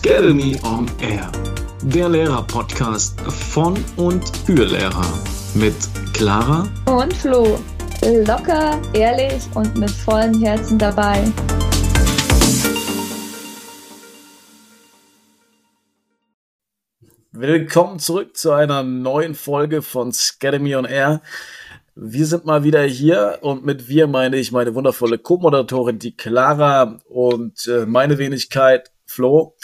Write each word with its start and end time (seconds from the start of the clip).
Academy 0.00 0.56
on 0.62 0.86
Air, 1.00 1.28
der 1.82 2.08
Lehrer-Podcast 2.08 3.20
von 3.20 3.76
und 3.96 4.24
für 4.46 4.64
Lehrer 4.64 5.12
mit 5.54 5.74
Clara 6.12 6.68
und 6.86 7.12
Flo. 7.12 7.58
Locker, 8.24 8.80
ehrlich 8.92 9.42
und 9.56 9.76
mit 9.76 9.90
vollem 9.90 10.40
Herzen 10.40 10.78
dabei. 10.78 11.24
Willkommen 17.32 17.98
zurück 17.98 18.36
zu 18.36 18.52
einer 18.52 18.84
neuen 18.84 19.34
Folge 19.34 19.82
von 19.82 20.12
Academy 20.12 20.76
on 20.76 20.84
Air. 20.84 21.22
Wir 21.96 22.26
sind 22.26 22.44
mal 22.44 22.62
wieder 22.62 22.84
hier 22.84 23.38
und 23.40 23.66
mit 23.66 23.88
wir 23.88 24.06
meine 24.06 24.36
ich 24.36 24.52
meine 24.52 24.76
wundervolle 24.76 25.18
Co-Moderatorin, 25.18 25.98
die 25.98 26.16
Clara 26.16 27.00
und 27.08 27.66
äh, 27.66 27.84
meine 27.84 28.18
Wenigkeit, 28.18 28.92
Flo. 29.04 29.56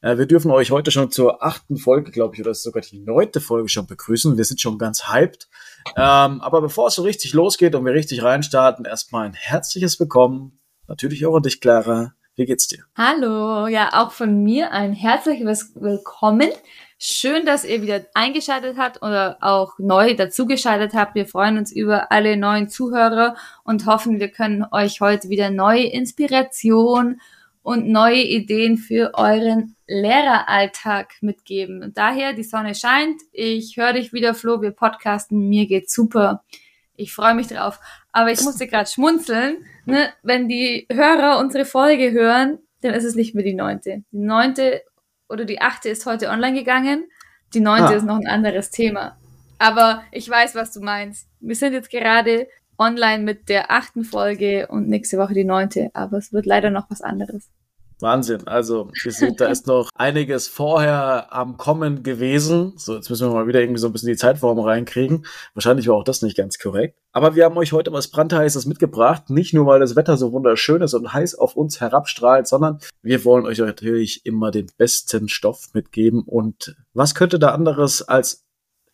Äh, 0.00 0.18
wir 0.18 0.26
dürfen 0.26 0.50
euch 0.50 0.70
heute 0.70 0.90
schon 0.90 1.10
zur 1.10 1.42
achten 1.42 1.76
Folge, 1.76 2.10
glaube 2.10 2.34
ich, 2.34 2.40
oder 2.40 2.54
sogar 2.54 2.82
die 2.82 3.00
neunte 3.00 3.40
Folge 3.40 3.68
schon 3.68 3.86
begrüßen. 3.86 4.36
Wir 4.36 4.44
sind 4.44 4.60
schon 4.60 4.78
ganz 4.78 5.08
hyped. 5.08 5.48
Ähm, 5.96 6.40
aber 6.40 6.60
bevor 6.60 6.88
es 6.88 6.94
so 6.94 7.02
richtig 7.02 7.32
losgeht 7.32 7.74
und 7.74 7.84
wir 7.84 7.92
richtig 7.92 8.22
reinstarten, 8.22 8.84
erstmal 8.84 9.26
ein 9.26 9.34
herzliches 9.34 9.98
Willkommen. 9.98 10.60
Natürlich 10.86 11.26
auch 11.26 11.36
an 11.36 11.42
dich, 11.42 11.60
Clara. 11.60 12.14
Wie 12.36 12.46
geht's 12.46 12.68
dir? 12.68 12.84
Hallo, 12.96 13.66
ja, 13.66 13.90
auch 13.94 14.12
von 14.12 14.44
mir 14.44 14.70
ein 14.70 14.92
herzliches 14.92 15.72
Willkommen. 15.74 16.50
Schön, 16.96 17.44
dass 17.44 17.64
ihr 17.64 17.82
wieder 17.82 18.06
eingeschaltet 18.14 18.76
habt 18.78 19.02
oder 19.02 19.38
auch 19.40 19.78
neu 19.78 20.14
dazugeschaltet 20.14 20.94
habt. 20.94 21.16
Wir 21.16 21.26
freuen 21.26 21.58
uns 21.58 21.72
über 21.72 22.12
alle 22.12 22.36
neuen 22.36 22.68
Zuhörer 22.68 23.36
und 23.64 23.86
hoffen, 23.86 24.20
wir 24.20 24.28
können 24.28 24.64
euch 24.70 25.00
heute 25.00 25.28
wieder 25.28 25.50
neue 25.50 25.86
Inspiration 25.86 27.20
und 27.68 27.86
neue 27.86 28.22
Ideen 28.22 28.78
für 28.78 29.12
euren 29.12 29.76
Lehreralltag 29.86 31.12
mitgeben. 31.20 31.82
Und 31.82 31.98
daher, 31.98 32.32
die 32.32 32.42
Sonne 32.42 32.74
scheint. 32.74 33.20
Ich 33.30 33.76
höre 33.76 33.92
dich 33.92 34.14
wieder, 34.14 34.32
Flo. 34.32 34.62
Wir 34.62 34.70
podcasten. 34.70 35.50
Mir 35.50 35.66
geht's 35.66 35.92
super. 35.92 36.44
Ich 36.96 37.12
freue 37.12 37.34
mich 37.34 37.48
drauf. 37.48 37.78
Aber 38.10 38.32
ich 38.32 38.40
musste 38.40 38.66
gerade 38.66 38.88
schmunzeln. 38.88 39.66
Ne? 39.84 40.08
Wenn 40.22 40.48
die 40.48 40.86
Hörer 40.90 41.38
unsere 41.38 41.66
Folge 41.66 42.10
hören, 42.10 42.58
dann 42.80 42.94
ist 42.94 43.04
es 43.04 43.16
nicht 43.16 43.34
mehr 43.34 43.44
die 43.44 43.52
neunte. 43.52 44.02
Die 44.12 44.18
neunte 44.18 44.80
oder 45.28 45.44
die 45.44 45.60
achte 45.60 45.90
ist 45.90 46.06
heute 46.06 46.30
online 46.30 46.58
gegangen. 46.58 47.04
Die 47.52 47.60
neunte 47.60 47.88
ah. 47.88 47.96
ist 47.96 48.06
noch 48.06 48.16
ein 48.16 48.28
anderes 48.28 48.70
Thema. 48.70 49.18
Aber 49.58 50.04
ich 50.10 50.26
weiß, 50.26 50.54
was 50.54 50.72
du 50.72 50.80
meinst. 50.80 51.28
Wir 51.40 51.54
sind 51.54 51.74
jetzt 51.74 51.90
gerade 51.90 52.48
online 52.78 53.24
mit 53.24 53.50
der 53.50 53.70
achten 53.70 54.04
Folge 54.04 54.68
und 54.68 54.88
nächste 54.88 55.18
Woche 55.18 55.34
die 55.34 55.44
neunte, 55.44 55.90
aber 55.92 56.16
es 56.16 56.32
wird 56.32 56.46
leider 56.46 56.70
noch 56.70 56.88
was 56.88 57.02
anderes. 57.02 57.50
Wahnsinn. 58.00 58.46
Also, 58.46 58.90
ihr 59.04 59.12
seht, 59.12 59.40
da 59.40 59.46
ist 59.46 59.66
noch 59.66 59.90
einiges 59.94 60.46
vorher 60.46 61.32
am 61.32 61.56
Kommen 61.56 62.02
gewesen. 62.02 62.74
So, 62.76 62.94
jetzt 62.94 63.10
müssen 63.10 63.28
wir 63.28 63.34
mal 63.34 63.46
wieder 63.48 63.60
irgendwie 63.60 63.80
so 63.80 63.88
ein 63.88 63.92
bisschen 63.92 64.08
die 64.08 64.16
Zeitform 64.16 64.58
reinkriegen. 64.60 65.26
Wahrscheinlich 65.54 65.88
war 65.88 65.96
auch 65.96 66.04
das 66.04 66.22
nicht 66.22 66.36
ganz 66.36 66.58
korrekt. 66.58 66.98
Aber 67.12 67.34
wir 67.34 67.44
haben 67.44 67.56
euch 67.56 67.72
heute 67.72 67.92
was 67.92 68.08
brandheißes 68.08 68.66
mitgebracht. 68.66 69.30
Nicht 69.30 69.52
nur, 69.52 69.66
weil 69.66 69.80
das 69.80 69.96
Wetter 69.96 70.16
so 70.16 70.32
wunderschön 70.32 70.82
ist 70.82 70.94
und 70.94 71.12
heiß 71.12 71.34
auf 71.34 71.56
uns 71.56 71.80
herabstrahlt, 71.80 72.46
sondern 72.46 72.78
wir 73.02 73.24
wollen 73.24 73.46
euch 73.46 73.58
natürlich 73.58 74.24
immer 74.24 74.50
den 74.50 74.68
besten 74.76 75.28
Stoff 75.28 75.70
mitgeben. 75.72 76.22
Und 76.22 76.76
was 76.94 77.14
könnte 77.14 77.38
da 77.38 77.50
anderes 77.50 78.02
als 78.02 78.44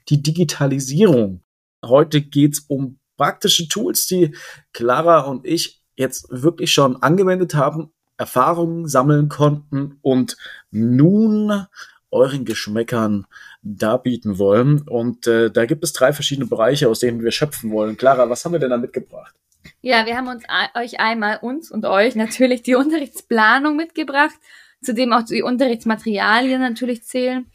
die 0.08 0.22
Digitalisierung? 0.22 1.42
Heute 1.84 2.22
geht's 2.22 2.60
um 2.68 2.98
praktische 3.16 3.68
Tools, 3.68 4.06
die 4.06 4.34
Clara 4.72 5.20
und 5.20 5.46
ich 5.46 5.82
jetzt 5.96 6.26
wirklich 6.30 6.72
schon 6.72 6.96
angewendet 7.02 7.54
haben 7.54 7.93
Erfahrungen 8.16 8.88
sammeln 8.88 9.28
konnten 9.28 9.98
und 10.02 10.36
nun 10.70 11.66
euren 12.10 12.44
Geschmäckern 12.44 13.26
darbieten 13.62 14.38
wollen. 14.38 14.82
Und 14.82 15.26
äh, 15.26 15.50
da 15.50 15.66
gibt 15.66 15.84
es 15.84 15.92
drei 15.92 16.12
verschiedene 16.12 16.46
Bereiche, 16.46 16.88
aus 16.88 17.00
denen 17.00 17.22
wir 17.22 17.32
schöpfen 17.32 17.72
wollen. 17.72 17.96
Clara, 17.96 18.30
was 18.30 18.44
haben 18.44 18.52
wir 18.52 18.60
denn 18.60 18.70
da 18.70 18.76
mitgebracht? 18.76 19.34
Ja, 19.80 20.06
wir 20.06 20.16
haben 20.16 20.28
uns 20.28 20.44
euch 20.74 21.00
einmal, 21.00 21.38
uns 21.42 21.70
und 21.70 21.84
euch 21.84 22.14
natürlich 22.14 22.62
die 22.62 22.74
Unterrichtsplanung 22.76 23.76
mitgebracht, 23.76 24.36
zudem 24.82 25.12
auch 25.12 25.22
die 25.22 25.42
Unterrichtsmaterialien 25.42 26.60
natürlich 26.60 27.04
zählen. 27.04 27.46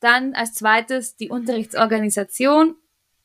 Dann 0.00 0.34
als 0.34 0.54
zweites 0.54 1.16
die 1.16 1.28
Unterrichtsorganisation. 1.28 2.74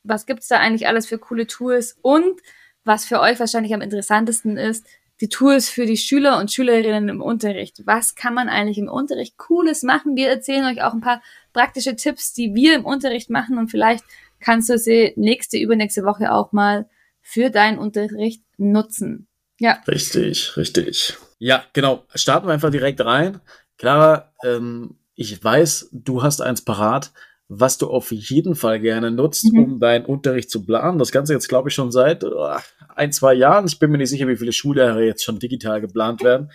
Was 0.04 0.26
gibt's 0.26 0.48
da 0.48 0.58
eigentlich 0.58 0.86
alles 0.86 1.06
für 1.06 1.18
coole 1.18 1.46
Tools? 1.46 1.98
Und 2.02 2.40
was 2.84 3.06
für 3.06 3.20
euch 3.20 3.40
wahrscheinlich 3.40 3.74
am 3.74 3.80
interessantesten 3.80 4.56
ist, 4.56 4.86
die 5.20 5.28
Tools 5.28 5.68
für 5.68 5.86
die 5.86 5.96
Schüler 5.96 6.38
und 6.38 6.52
Schülerinnen 6.52 7.08
im 7.08 7.22
Unterricht. 7.22 7.82
Was 7.86 8.14
kann 8.14 8.34
man 8.34 8.48
eigentlich 8.48 8.78
im 8.78 8.88
Unterricht 8.88 9.38
Cooles 9.38 9.82
machen? 9.82 10.16
Wir 10.16 10.28
erzählen 10.28 10.64
euch 10.64 10.82
auch 10.82 10.92
ein 10.92 11.00
paar 11.00 11.22
praktische 11.52 11.96
Tipps, 11.96 12.32
die 12.32 12.54
wir 12.54 12.74
im 12.74 12.84
Unterricht 12.84 13.30
machen 13.30 13.58
und 13.58 13.68
vielleicht 13.68 14.04
kannst 14.40 14.68
du 14.68 14.78
sie 14.78 15.12
nächste, 15.16 15.56
übernächste 15.58 16.04
Woche 16.04 16.32
auch 16.32 16.52
mal 16.52 16.88
für 17.22 17.50
deinen 17.50 17.78
Unterricht 17.78 18.42
nutzen. 18.58 19.26
Ja. 19.58 19.82
Richtig, 19.88 20.56
richtig. 20.56 21.16
Ja, 21.38 21.64
genau. 21.72 22.04
Starten 22.14 22.46
wir 22.46 22.52
einfach 22.52 22.70
direkt 22.70 23.00
rein. 23.00 23.40
Clara, 23.78 24.32
ähm, 24.44 24.98
ich 25.14 25.42
weiß, 25.42 25.88
du 25.92 26.22
hast 26.22 26.40
eins 26.42 26.62
parat 26.62 27.12
was 27.48 27.78
du 27.78 27.88
auf 27.88 28.10
jeden 28.10 28.54
Fall 28.54 28.80
gerne 28.80 29.10
nutzt, 29.10 29.52
mhm. 29.52 29.62
um 29.62 29.80
deinen 29.80 30.04
Unterricht 30.04 30.50
zu 30.50 30.64
planen. 30.64 30.98
Das 30.98 31.12
Ganze 31.12 31.32
jetzt, 31.32 31.48
glaube 31.48 31.68
ich, 31.68 31.74
schon 31.74 31.92
seit 31.92 32.24
oh, 32.24 32.56
ein, 32.94 33.12
zwei 33.12 33.34
Jahren. 33.34 33.66
Ich 33.66 33.78
bin 33.78 33.90
mir 33.90 33.98
nicht 33.98 34.10
sicher, 34.10 34.26
wie 34.28 34.36
viele 34.36 34.52
Schuljahre 34.52 35.04
jetzt 35.04 35.24
schon 35.24 35.38
digital 35.38 35.80
geplant 35.80 36.22
werden. 36.24 36.50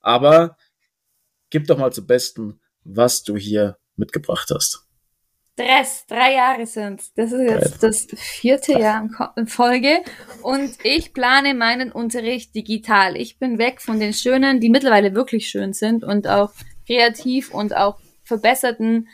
Aber 0.00 0.56
gib 1.50 1.66
doch 1.66 1.78
mal 1.78 1.92
zu 1.92 2.06
Besten, 2.06 2.60
was 2.84 3.24
du 3.24 3.36
hier 3.36 3.76
mitgebracht 3.96 4.50
hast. 4.54 4.86
Dress, 5.56 6.04
drei 6.06 6.34
Jahre 6.34 6.66
sind's. 6.66 7.14
Das 7.14 7.32
ist 7.32 7.40
jetzt 7.40 7.82
das 7.82 8.06
vierte 8.14 8.78
Jahr 8.78 9.08
in 9.36 9.46
Folge. 9.46 10.02
Und 10.42 10.76
ich 10.84 11.14
plane 11.14 11.54
meinen 11.54 11.90
Unterricht 11.90 12.54
digital. 12.54 13.16
Ich 13.16 13.38
bin 13.38 13.58
weg 13.58 13.80
von 13.80 13.98
den 13.98 14.12
schönen, 14.12 14.60
die 14.60 14.68
mittlerweile 14.68 15.14
wirklich 15.14 15.48
schön 15.48 15.72
sind 15.72 16.04
und 16.04 16.28
auch 16.28 16.52
kreativ 16.86 17.52
und 17.54 17.74
auch 17.74 17.98
verbesserten 18.22 19.08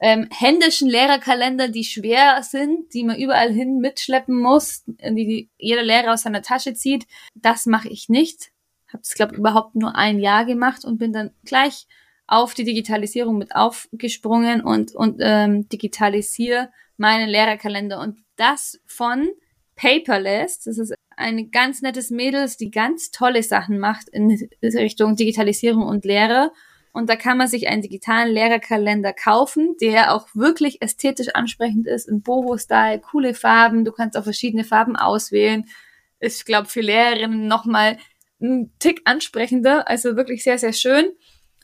ähm, 0.00 0.28
händischen 0.30 0.88
Lehrerkalender, 0.88 1.68
die 1.68 1.84
schwer 1.84 2.42
sind, 2.42 2.92
die 2.94 3.04
man 3.04 3.18
überall 3.18 3.52
hin 3.52 3.78
mitschleppen 3.78 4.36
muss, 4.36 4.84
die, 4.86 5.50
jeder 5.58 5.82
Lehrer 5.82 6.14
aus 6.14 6.22
seiner 6.22 6.42
Tasche 6.42 6.74
zieht. 6.74 7.06
Das 7.34 7.66
mache 7.66 7.88
ich 7.88 8.08
nicht. 8.08 8.50
Habe 8.88 9.02
es, 9.02 9.14
glaube 9.14 9.36
überhaupt 9.36 9.76
nur 9.76 9.94
ein 9.96 10.18
Jahr 10.18 10.44
gemacht 10.46 10.84
und 10.84 10.98
bin 10.98 11.12
dann 11.12 11.30
gleich 11.44 11.86
auf 12.26 12.54
die 12.54 12.64
Digitalisierung 12.64 13.38
mit 13.38 13.54
aufgesprungen 13.54 14.62
und, 14.62 14.94
und 14.94 15.18
ähm, 15.20 15.68
digitalisiere 15.68 16.70
meinen 16.96 17.28
Lehrerkalender. 17.28 18.00
Und 18.00 18.18
das 18.36 18.80
von 18.86 19.28
Paperless. 19.76 20.60
Das 20.60 20.78
ist 20.78 20.94
ein 21.16 21.50
ganz 21.50 21.82
nettes 21.82 22.10
Mädels, 22.10 22.56
die 22.56 22.70
ganz 22.70 23.10
tolle 23.10 23.42
Sachen 23.42 23.78
macht 23.78 24.08
in 24.08 24.30
Richtung 24.62 25.16
Digitalisierung 25.16 25.82
und 25.82 26.04
Lehre. 26.04 26.52
Und 26.92 27.08
da 27.08 27.16
kann 27.16 27.38
man 27.38 27.46
sich 27.46 27.68
einen 27.68 27.82
digitalen 27.82 28.32
Lehrerkalender 28.32 29.12
kaufen, 29.12 29.76
der 29.80 30.14
auch 30.14 30.28
wirklich 30.34 30.82
ästhetisch 30.82 31.28
ansprechend 31.34 31.86
ist, 31.86 32.08
im 32.08 32.22
Boho-Style, 32.22 33.00
coole 33.00 33.34
Farben, 33.34 33.84
du 33.84 33.92
kannst 33.92 34.16
auch 34.16 34.24
verschiedene 34.24 34.64
Farben 34.64 34.96
auswählen. 34.96 35.66
Ist, 36.18 36.38
ich 36.38 36.44
glaube, 36.44 36.68
für 36.68 36.80
Lehrerinnen 36.80 37.46
nochmal 37.46 37.98
ein 38.40 38.72
Tick 38.78 39.02
ansprechender, 39.04 39.88
also 39.88 40.16
wirklich 40.16 40.42
sehr, 40.42 40.58
sehr 40.58 40.72
schön. 40.72 41.12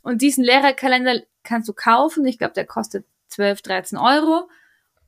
Und 0.03 0.23
diesen 0.23 0.45
Lehrerkalender 0.45 1.23
kannst 1.43 1.69
du 1.69 1.73
kaufen. 1.73 2.25
Ich 2.27 2.39
glaube, 2.39 2.55
der 2.55 2.67
kostet 2.67 3.07
12, 3.29 3.63
13 3.63 3.99
Euro. 3.99 4.49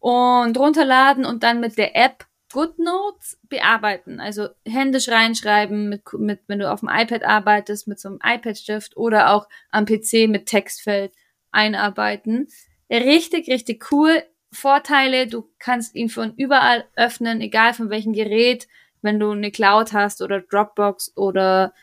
Und 0.01 0.57
runterladen 0.57 1.25
und 1.25 1.43
dann 1.43 1.61
mit 1.61 1.77
der 1.77 1.97
App 1.97 2.28
GoodNotes 2.53 3.39
bearbeiten, 3.43 4.21
also 4.21 4.49
händisch 4.67 5.09
reinschreiben, 5.09 5.89
mit, 5.89 6.03
mit, 6.15 6.41
wenn 6.47 6.59
du 6.59 6.71
auf 6.71 6.81
dem 6.81 6.89
iPad 6.89 7.23
arbeitest, 7.25 7.89
mit 7.89 8.01
so 8.01 8.09
einem 8.09 8.21
iPad-Stift 8.25 8.97
oder 8.97 9.33
auch 9.33 9.49
am 9.71 9.85
PC 9.85 10.29
mit 10.29 10.47
Textfeld 10.47 11.13
einarbeiten. 11.51 12.49
Richtig, 12.91 13.49
richtig 13.49 13.93
cool. 13.93 14.23
Vorteile, 14.51 15.27
du 15.27 15.51
kannst 15.59 15.95
ihn 15.95 16.09
von 16.09 16.35
überall 16.37 16.87
öffnen, 16.97 17.43
egal 17.43 17.75
von 17.75 17.91
welchem 17.91 18.15
Gerät, 18.15 18.67
wenn 19.03 19.21
du 19.21 19.31
eine 19.31 19.51
Cloud 19.51 19.93
hast 19.93 20.23
oder 20.23 20.41
Dropbox 20.41 21.17
oder 21.17 21.75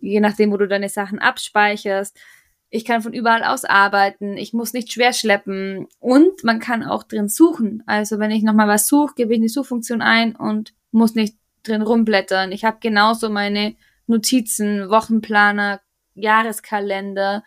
je 0.00 0.20
nachdem, 0.20 0.52
wo 0.52 0.58
du 0.58 0.68
deine 0.68 0.90
Sachen 0.90 1.18
abspeicherst. 1.18 2.18
Ich 2.68 2.84
kann 2.84 3.02
von 3.02 3.12
überall 3.12 3.44
aus 3.44 3.64
arbeiten. 3.64 4.36
Ich 4.36 4.52
muss 4.52 4.72
nicht 4.72 4.92
schwer 4.92 5.12
schleppen. 5.12 5.86
Und 6.00 6.42
man 6.44 6.58
kann 6.58 6.82
auch 6.82 7.04
drin 7.04 7.28
suchen. 7.28 7.82
Also 7.86 8.18
wenn 8.18 8.30
ich 8.30 8.42
nochmal 8.42 8.68
was 8.68 8.88
suche, 8.88 9.14
gebe 9.14 9.32
ich 9.32 9.40
eine 9.40 9.48
Suchfunktion 9.48 10.02
ein 10.02 10.34
und 10.34 10.74
muss 10.90 11.14
nicht 11.14 11.36
drin 11.62 11.82
rumblättern. 11.82 12.52
Ich 12.52 12.64
habe 12.64 12.78
genauso 12.80 13.30
meine 13.30 13.76
Notizen, 14.06 14.88
Wochenplaner, 14.88 15.80
Jahreskalender. 16.14 17.44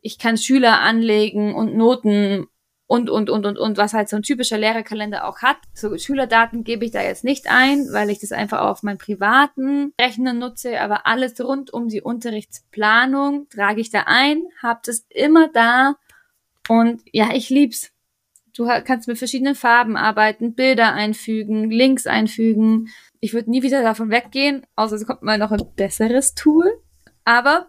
Ich 0.00 0.18
kann 0.18 0.36
Schüler 0.36 0.80
anlegen 0.80 1.54
und 1.54 1.76
Noten 1.76 2.46
und, 2.88 3.10
und, 3.10 3.28
und, 3.28 3.44
und, 3.44 3.58
und, 3.58 3.76
was 3.76 3.92
halt 3.92 4.08
so 4.08 4.16
ein 4.16 4.22
typischer 4.22 4.56
Lehrerkalender 4.56 5.28
auch 5.28 5.42
hat. 5.42 5.58
So 5.74 5.96
Schülerdaten 5.96 6.64
gebe 6.64 6.86
ich 6.86 6.90
da 6.90 7.02
jetzt 7.02 7.22
nicht 7.22 7.46
ein, 7.48 7.86
weil 7.92 8.08
ich 8.08 8.18
das 8.18 8.32
einfach 8.32 8.62
auf 8.62 8.82
meinen 8.82 8.96
privaten 8.98 9.92
Rechner 10.00 10.32
nutze, 10.32 10.80
aber 10.80 11.06
alles 11.06 11.38
rund 11.38 11.70
um 11.72 11.88
die 11.88 12.00
Unterrichtsplanung 12.00 13.46
trage 13.50 13.82
ich 13.82 13.90
da 13.90 14.04
ein, 14.06 14.42
habe 14.62 14.80
das 14.84 15.06
immer 15.10 15.48
da 15.48 15.96
und 16.68 17.02
ja, 17.12 17.34
ich 17.34 17.50
lieb's. 17.50 17.92
Du 18.56 18.66
kannst 18.84 19.06
mit 19.06 19.18
verschiedenen 19.18 19.54
Farben 19.54 19.96
arbeiten, 19.96 20.54
Bilder 20.54 20.92
einfügen, 20.92 21.70
Links 21.70 22.08
einfügen. 22.08 22.88
Ich 23.20 23.32
würde 23.32 23.50
nie 23.50 23.62
wieder 23.62 23.82
davon 23.82 24.10
weggehen, 24.10 24.66
außer 24.74 24.96
es 24.96 25.06
kommt 25.06 25.22
mal 25.22 25.38
noch 25.38 25.52
ein 25.52 25.62
besseres 25.76 26.34
Tool. 26.34 26.66
Aber 27.24 27.68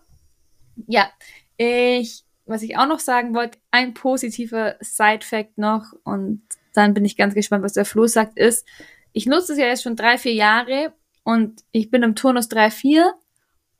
ja, 0.87 1.11
ich 1.57 2.23
was 2.49 2.63
ich 2.63 2.77
auch 2.77 2.87
noch 2.87 2.99
sagen 2.99 3.35
wollte, 3.35 3.59
ein 3.71 3.93
positiver 3.93 4.75
Side-Fact 4.81 5.57
noch 5.57 5.93
und 6.03 6.41
dann 6.73 6.93
bin 6.93 7.05
ich 7.05 7.17
ganz 7.17 7.33
gespannt, 7.33 7.63
was 7.63 7.73
der 7.73 7.85
Flo 7.85 8.07
sagt, 8.07 8.37
ist, 8.37 8.67
ich 9.13 9.25
nutze 9.25 9.53
es 9.53 9.59
ja 9.59 9.65
jetzt 9.65 9.83
schon 9.83 9.95
drei, 9.95 10.17
vier 10.17 10.33
Jahre 10.33 10.93
und 11.23 11.61
ich 11.71 11.89
bin 11.89 12.03
im 12.03 12.15
Turnus 12.15 12.49
3, 12.49 12.71
4 12.71 13.13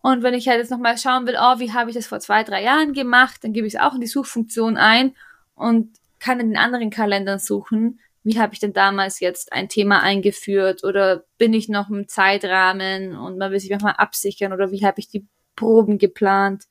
und 0.02 0.24
wenn 0.24 0.34
ich 0.34 0.48
halt 0.48 0.60
jetzt 0.60 0.72
nochmal 0.72 0.98
schauen 0.98 1.28
will, 1.28 1.36
oh, 1.40 1.60
wie 1.60 1.74
habe 1.74 1.90
ich 1.90 1.96
das 1.96 2.08
vor 2.08 2.20
zwei, 2.20 2.44
drei 2.44 2.64
Jahren 2.64 2.94
gemacht, 2.94 3.44
dann 3.44 3.54
gebe 3.54 3.68
ich 3.68 3.76
es 3.76 3.80
auch 3.80 3.96
in 3.96 4.02
die 4.02 4.08
Suchfunktion 4.08 4.78
ein 4.78 5.16
und 5.56 5.98
kann 6.20 6.40
in 6.40 6.50
den 6.50 6.58
anderen 6.58 6.90
Kalendern 6.90 7.40
suchen, 7.40 8.00
wie 8.24 8.40
habe 8.40 8.54
ich 8.54 8.60
denn 8.60 8.74
damals 8.74 9.20
jetzt 9.20 9.54
ein 9.54 9.70
Thema 9.70 10.02
eingeführt 10.02 10.84
oder 10.84 11.24
bin 11.38 11.54
ich 11.54 11.70
noch 11.70 11.90
im 11.90 12.08
Zeitrahmen 12.08 13.16
und 13.16 13.38
man 13.38 13.52
will 13.52 13.60
sich 13.60 13.70
manchmal 13.70 13.96
absichern 13.98 14.54
oder 14.54 14.72
wie 14.72 14.86
habe 14.86 15.00
ich 15.00 15.10
die 15.10 15.28
Proben 15.56 15.98
geplant. 15.98 16.66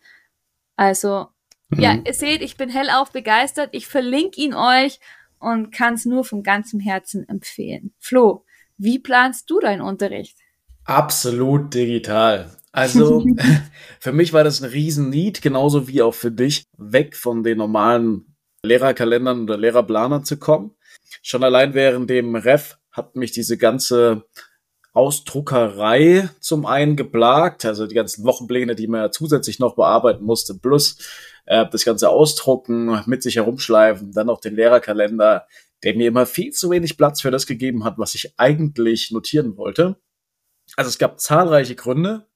Also 0.77 1.29
Mhm. 1.71 1.81
Ja, 1.81 1.99
ihr 2.05 2.15
seht, 2.15 2.43
ich 2.43 2.57
bin 2.57 2.71
hellauf 2.71 3.13
begeistert. 3.13 3.71
Ich 3.73 3.87
verlinke 3.87 4.41
ihn 4.41 4.55
euch 4.55 5.01
und 5.39 5.71
kann 5.71 5.95
es 5.95 6.05
nur 6.05 6.25
von 6.25 6.43
ganzem 6.43 6.81
Herzen 6.81 7.29
empfehlen. 7.29 7.93
Flo, 7.99 8.45
wie 8.77 8.99
planst 8.99 9.51
du 9.51 9.61
deinen 9.61 9.83
Unterricht? 9.83 10.39
Absolut 10.85 11.75
digital. 11.75 12.51
Also 12.73 13.25
für 14.01 14.13
mich 14.13 14.33
war 14.33 14.45
das 14.45 14.63
ein 14.63 14.71
Riesen-Need, 14.71 15.43
genauso 15.43 15.89
wie 15.89 16.03
auch 16.03 16.15
für 16.15 16.31
dich, 16.31 16.65
weg 16.77 17.17
von 17.17 17.43
den 17.43 17.59
normalen 17.59 18.37
Lehrerkalendern 18.63 19.43
oder 19.43 19.57
Lehrerplanern 19.57 20.25
zu 20.25 20.39
kommen. 20.39 20.75
Schon 21.23 21.45
allein 21.45 21.75
während 21.75 22.11
dem 22.11 22.35
Ref 22.35 22.79
hat 22.91 23.17
mich 23.17 23.33
diese 23.33 23.59
ganze 23.59 24.25
Ausdruckerei 24.93 26.29
zum 26.41 26.67
einen 26.67 26.97
geplagt, 26.97 27.65
also 27.65 27.87
die 27.87 27.95
ganzen 27.95 28.25
Wochenpläne, 28.25 28.75
die 28.75 28.89
man 28.89 29.03
ja 29.03 29.11
zusätzlich 29.11 29.59
noch 29.61 29.77
bearbeiten 29.77 30.25
musste, 30.25 30.55
plus 30.55 30.99
äh, 31.49 31.67
das 31.71 31.85
ganze 31.85 32.11
Ausdrucken, 32.11 33.03
mit 33.07 33.23
sich 33.23 33.37
herumschleifen, 33.37 34.13
dann 34.13 34.27
noch 34.27 34.41
den 34.41 34.55
Lehrerkalender, 34.55 35.47
der 35.83 35.97
mir 35.97 36.09
immer 36.09 36.27
viel 36.27 36.53
zu 36.53 36.71
wenig 36.71 36.99
Platz 36.99 37.23
für 37.23 37.31
das 37.31 37.47
gegeben 37.47 37.85
hat, 37.85 37.97
was 37.97 38.15
ich 38.15 38.35
eigentlich 38.37 39.11
notieren 39.11 39.57
wollte. 39.57 39.97
Also 40.77 40.91
es 40.91 40.99
gab 40.99 41.19
zahlreiche 41.19 41.75
Gründe, 41.75 42.27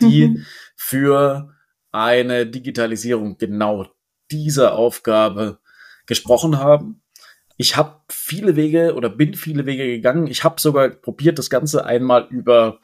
die 0.00 0.28
mhm. 0.28 0.46
für 0.74 1.54
eine 1.92 2.46
Digitalisierung 2.46 3.36
genau 3.36 3.86
dieser 4.30 4.74
Aufgabe 4.74 5.58
gesprochen 6.06 6.58
haben. 6.58 7.02
Ich 7.58 7.76
habe 7.76 8.00
viele 8.08 8.56
Wege 8.56 8.94
oder 8.94 9.10
bin 9.10 9.34
viele 9.34 9.66
Wege 9.66 9.86
gegangen. 9.86 10.28
Ich 10.28 10.44
habe 10.44 10.58
sogar 10.60 10.88
probiert, 10.88 11.38
das 11.38 11.50
Ganze 11.50 11.84
einmal 11.84 12.26
über 12.30 12.80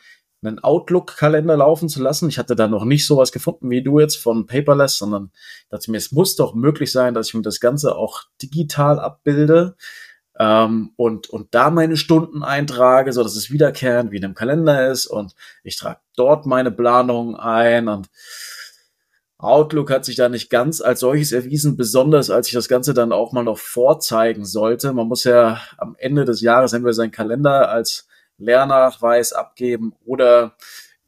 einen 0.46 0.58
Outlook-Kalender 0.58 1.56
laufen 1.56 1.88
zu 1.88 2.02
lassen. 2.02 2.28
Ich 2.28 2.38
hatte 2.38 2.56
da 2.56 2.68
noch 2.68 2.84
nicht 2.84 3.06
sowas 3.06 3.32
gefunden 3.32 3.70
wie 3.70 3.82
du 3.82 4.00
jetzt 4.00 4.16
von 4.16 4.46
Paperless, 4.46 4.98
sondern 4.98 5.30
dachte 5.70 5.90
mir, 5.90 5.98
es 5.98 6.12
muss 6.12 6.36
doch 6.36 6.54
möglich 6.54 6.92
sein, 6.92 7.14
dass 7.14 7.28
ich 7.28 7.34
mir 7.34 7.42
das 7.42 7.60
Ganze 7.60 7.96
auch 7.96 8.24
digital 8.40 8.98
abbilde 8.98 9.76
ähm, 10.38 10.92
und, 10.96 11.30
und 11.30 11.54
da 11.54 11.70
meine 11.70 11.96
Stunden 11.96 12.42
eintrage, 12.42 13.12
so 13.12 13.22
dass 13.22 13.36
es 13.36 13.50
wiederkehrend 13.50 14.10
wie 14.12 14.18
in 14.18 14.24
einem 14.24 14.34
Kalender 14.34 14.90
ist 14.90 15.06
und 15.06 15.34
ich 15.62 15.76
trage 15.76 16.00
dort 16.16 16.46
meine 16.46 16.70
Planung 16.70 17.36
ein 17.36 17.88
und 17.88 18.08
Outlook 19.38 19.90
hat 19.90 20.04
sich 20.04 20.16
da 20.16 20.28
nicht 20.30 20.48
ganz 20.48 20.80
als 20.80 21.00
solches 21.00 21.32
erwiesen, 21.32 21.76
besonders 21.76 22.30
als 22.30 22.48
ich 22.48 22.54
das 22.54 22.68
Ganze 22.68 22.94
dann 22.94 23.12
auch 23.12 23.32
mal 23.32 23.44
noch 23.44 23.58
vorzeigen 23.58 24.46
sollte. 24.46 24.94
Man 24.94 25.08
muss 25.08 25.24
ja 25.24 25.60
am 25.76 25.94
Ende 25.98 26.24
des 26.24 26.40
Jahres 26.40 26.72
entweder 26.72 26.94
seinen 26.94 27.10
Kalender 27.10 27.68
als 27.68 28.08
Lehrnachweis 28.38 29.32
abgeben 29.32 29.94
oder 30.04 30.56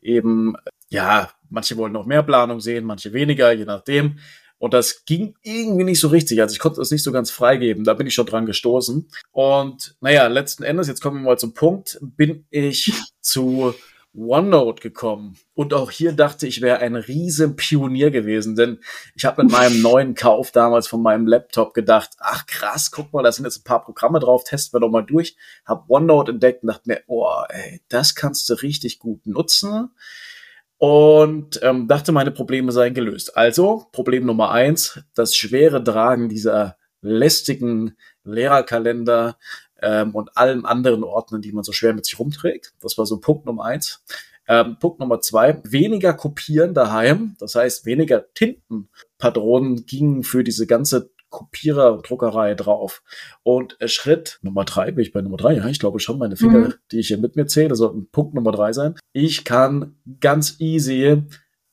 eben, 0.00 0.54
ja, 0.88 1.30
manche 1.50 1.76
wollen 1.76 1.92
noch 1.92 2.06
mehr 2.06 2.22
Planung 2.22 2.60
sehen, 2.60 2.84
manche 2.84 3.12
weniger, 3.12 3.52
je 3.52 3.64
nachdem. 3.64 4.18
Und 4.58 4.74
das 4.74 5.04
ging 5.04 5.36
irgendwie 5.42 5.84
nicht 5.84 6.00
so 6.00 6.08
richtig. 6.08 6.40
Also 6.40 6.52
ich 6.52 6.58
konnte 6.58 6.80
das 6.80 6.90
nicht 6.90 7.04
so 7.04 7.12
ganz 7.12 7.30
freigeben. 7.30 7.84
Da 7.84 7.94
bin 7.94 8.08
ich 8.08 8.14
schon 8.14 8.26
dran 8.26 8.46
gestoßen. 8.46 9.08
Und 9.30 9.96
naja, 10.00 10.26
letzten 10.26 10.64
Endes, 10.64 10.88
jetzt 10.88 11.00
kommen 11.00 11.20
wir 11.20 11.30
mal 11.30 11.38
zum 11.38 11.54
Punkt, 11.54 11.98
bin 12.00 12.44
ich 12.50 12.92
zu 13.20 13.74
OneNote 14.18 14.82
gekommen. 14.82 15.36
Und 15.54 15.72
auch 15.74 15.90
hier 15.90 16.12
dachte 16.12 16.46
ich, 16.46 16.60
wäre 16.60 16.78
ein 16.78 16.96
riesen 16.96 17.56
Pionier 17.56 18.10
gewesen, 18.10 18.56
denn 18.56 18.80
ich 19.14 19.24
habe 19.24 19.42
mit 19.42 19.52
meinem 19.52 19.80
neuen 19.80 20.14
Kauf 20.14 20.50
damals 20.50 20.88
von 20.88 21.02
meinem 21.02 21.26
Laptop 21.26 21.74
gedacht, 21.74 22.10
ach 22.18 22.46
krass, 22.46 22.90
guck 22.90 23.12
mal, 23.12 23.22
da 23.22 23.32
sind 23.32 23.44
jetzt 23.44 23.60
ein 23.60 23.64
paar 23.64 23.84
Programme 23.84 24.20
drauf, 24.20 24.44
testen 24.44 24.76
wir 24.76 24.80
doch 24.80 24.90
mal 24.90 25.02
durch. 25.02 25.36
Hab 25.64 25.88
OneNote 25.88 26.32
entdeckt 26.32 26.62
und 26.62 26.68
dachte 26.68 26.88
mir, 26.88 27.02
oh, 27.06 27.42
ey, 27.48 27.80
das 27.88 28.14
kannst 28.14 28.50
du 28.50 28.54
richtig 28.54 28.98
gut 28.98 29.26
nutzen. 29.26 29.90
Und 30.78 31.60
ähm, 31.62 31.88
dachte, 31.88 32.12
meine 32.12 32.30
Probleme 32.30 32.70
seien 32.70 32.94
gelöst. 32.94 33.36
Also, 33.36 33.86
Problem 33.90 34.24
Nummer 34.26 34.52
eins, 34.52 35.00
das 35.14 35.34
schwere 35.34 35.82
Tragen 35.82 36.28
dieser 36.28 36.76
lästigen 37.00 37.96
Lehrerkalender 38.24 39.38
ähm, 39.80 40.14
und 40.14 40.36
allen 40.36 40.64
anderen 40.64 41.04
Ordnern, 41.04 41.42
die 41.42 41.52
man 41.52 41.64
so 41.64 41.72
schwer 41.72 41.94
mit 41.94 42.04
sich 42.04 42.18
rumträgt. 42.18 42.74
Das 42.80 42.98
war 42.98 43.06
so 43.06 43.18
Punkt 43.20 43.46
Nummer 43.46 43.64
eins. 43.64 44.04
Ähm, 44.46 44.78
Punkt 44.80 44.98
Nummer 44.98 45.20
zwei, 45.20 45.60
weniger 45.64 46.14
kopieren 46.14 46.74
daheim. 46.74 47.36
Das 47.38 47.54
heißt, 47.54 47.84
weniger 47.84 48.32
Tintenpatronen 48.32 49.84
gingen 49.84 50.24
für 50.24 50.42
diese 50.42 50.66
ganze 50.66 51.10
Kopierer 51.30 51.92
und 51.92 52.08
Druckerei 52.08 52.54
drauf. 52.54 53.02
Und 53.42 53.80
äh, 53.80 53.88
Schritt 53.88 54.38
Nummer 54.42 54.64
drei, 54.64 54.90
bin 54.90 55.02
ich 55.02 55.12
bei 55.12 55.20
Nummer 55.20 55.36
drei, 55.36 55.54
ja, 55.54 55.66
ich 55.66 55.78
glaube 55.78 56.00
schon, 56.00 56.18
meine 56.18 56.36
Finger, 56.36 56.58
mhm. 56.58 56.74
die 56.90 57.00
ich 57.00 57.08
hier 57.08 57.18
mit 57.18 57.36
mir 57.36 57.46
zähle, 57.46 57.74
sollten 57.74 58.08
Punkt 58.10 58.34
Nummer 58.34 58.52
drei 58.52 58.72
sein. 58.72 58.94
Ich 59.12 59.44
kann 59.44 59.96
ganz 60.20 60.56
easy 60.60 61.24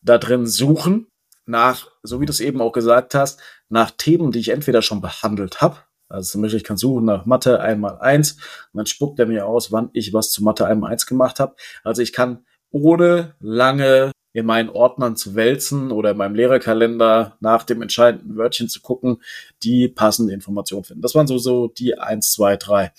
da 0.01 0.17
drin 0.17 0.45
suchen 0.45 1.07
nach, 1.45 1.87
so 2.03 2.19
wie 2.19 2.25
du 2.25 2.31
es 2.31 2.39
eben 2.39 2.59
auch 2.61 2.71
gesagt 2.71 3.15
hast, 3.15 3.39
nach 3.69 3.91
Themen, 3.91 4.31
die 4.31 4.39
ich 4.39 4.49
entweder 4.49 4.81
schon 4.81 5.01
behandelt 5.01 5.61
habe, 5.61 5.77
also 6.09 6.31
zum 6.31 6.41
Beispiel, 6.41 6.57
ich 6.57 6.63
kann 6.63 6.77
suchen 6.77 7.05
nach 7.05 7.25
Mathe 7.25 7.59
einmal 7.59 7.99
eins 7.99 8.33
und 8.73 8.77
dann 8.77 8.85
spuckt 8.85 9.19
er 9.19 9.25
mir 9.25 9.47
aus, 9.47 9.71
wann 9.71 9.89
ich 9.93 10.13
was 10.13 10.31
zu 10.31 10.43
Mathe 10.43 10.65
einmal 10.65 10.91
eins 10.91 11.05
gemacht 11.05 11.39
habe. 11.39 11.55
Also 11.83 12.01
ich 12.01 12.13
kann 12.13 12.45
ohne 12.71 13.35
lange 13.39 14.11
in 14.33 14.45
meinen 14.45 14.69
Ordnern 14.69 15.15
zu 15.15 15.35
wälzen 15.35 15.91
oder 15.91 16.11
in 16.11 16.17
meinem 16.17 16.35
Lehrerkalender 16.35 17.37
nach 17.39 17.63
dem 17.63 17.81
entscheidenden 17.81 18.35
Wörtchen 18.35 18.67
zu 18.67 18.81
gucken, 18.81 19.21
die 19.63 19.87
passende 19.87 20.33
Information 20.33 20.83
finden. 20.83 21.01
Das 21.01 21.15
waren 21.15 21.25
so, 21.25 21.37
so 21.37 21.67
die 21.69 21.97
eins, 21.97 22.33
zwei, 22.33 22.57
drei. 22.57 22.91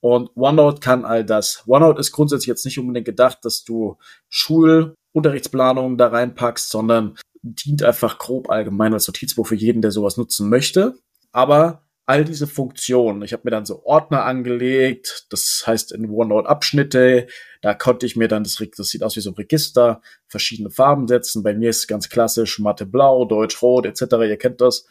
Und 0.00 0.30
OneNote 0.34 0.80
kann 0.80 1.04
all 1.04 1.24
das. 1.24 1.62
OneNote 1.66 2.00
ist 2.00 2.10
grundsätzlich 2.10 2.48
jetzt 2.48 2.64
nicht 2.64 2.78
unbedingt 2.78 3.06
gedacht, 3.06 3.38
dass 3.42 3.62
du 3.62 3.98
Schulunterrichtsplanungen 4.30 5.96
da 5.96 6.08
reinpackst, 6.08 6.70
sondern 6.70 7.16
dient 7.42 7.84
einfach 7.84 8.18
grob 8.18 8.50
allgemein 8.50 8.92
als 8.92 9.06
Notizbuch 9.06 9.46
für 9.46 9.54
jeden, 9.54 9.82
der 9.82 9.92
sowas 9.92 10.16
nutzen 10.16 10.48
möchte. 10.48 10.94
Aber 11.32 11.82
all 12.10 12.24
diese 12.24 12.48
Funktionen. 12.48 13.22
Ich 13.22 13.32
habe 13.32 13.42
mir 13.44 13.52
dann 13.52 13.64
so 13.64 13.84
Ordner 13.84 14.24
angelegt, 14.24 15.26
das 15.30 15.62
heißt 15.64 15.92
in 15.92 16.10
OneNote 16.10 16.48
Abschnitte. 16.48 17.28
Da 17.62 17.72
konnte 17.72 18.04
ich 18.04 18.16
mir 18.16 18.26
dann, 18.26 18.42
das, 18.42 18.60
das 18.76 18.88
sieht 18.88 19.04
aus 19.04 19.14
wie 19.14 19.20
so 19.20 19.30
ein 19.30 19.34
Register, 19.34 20.02
verschiedene 20.26 20.70
Farben 20.70 21.06
setzen. 21.06 21.44
Bei 21.44 21.54
mir 21.54 21.70
ist 21.70 21.78
es 21.78 21.86
ganz 21.86 22.08
klassisch 22.08 22.58
Mathe 22.58 22.84
blau, 22.84 23.26
Deutsch 23.26 23.62
rot 23.62 23.86
etc. 23.86 24.02
Ihr 24.28 24.38
kennt 24.38 24.60
das. 24.60 24.86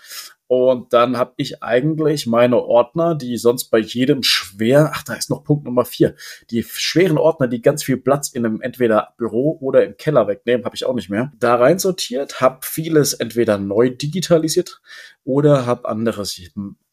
Und 0.51 0.93
dann 0.93 1.15
habe 1.15 1.33
ich 1.37 1.61
eigentlich 1.61 2.25
meine 2.25 2.57
Ordner, 2.63 3.13
die 3.13 3.37
sonst 3.37 3.65
bei 3.65 3.77
jedem 3.77 4.23
schwer, 4.23 4.89
ach, 4.95 5.03
da 5.03 5.13
ist 5.13 5.29
noch 5.29 5.43
Punkt 5.43 5.63
Nummer 5.63 5.85
vier, 5.85 6.15
die 6.49 6.63
schweren 6.63 7.19
Ordner, 7.19 7.47
die 7.47 7.61
ganz 7.61 7.83
viel 7.83 7.97
Platz 7.97 8.29
in 8.29 8.47
einem 8.47 8.59
entweder 8.59 9.13
Büro 9.15 9.59
oder 9.61 9.85
im 9.85 9.95
Keller 9.95 10.27
wegnehmen, 10.27 10.65
habe 10.65 10.75
ich 10.75 10.85
auch 10.85 10.95
nicht 10.95 11.11
mehr. 11.11 11.31
Da 11.37 11.53
rein 11.53 11.77
sortiert, 11.77 12.41
habe 12.41 12.61
vieles 12.63 13.13
entweder 13.13 13.59
neu 13.59 13.91
digitalisiert 13.91 14.81
oder 15.23 15.67
habe 15.67 15.87
anderes 15.87 16.41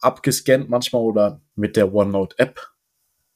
abgescannt 0.01 0.69
manchmal 0.69 1.01
oder 1.01 1.41
mit 1.55 1.77
der 1.77 1.95
OneNote 1.95 2.39
App 2.39 2.61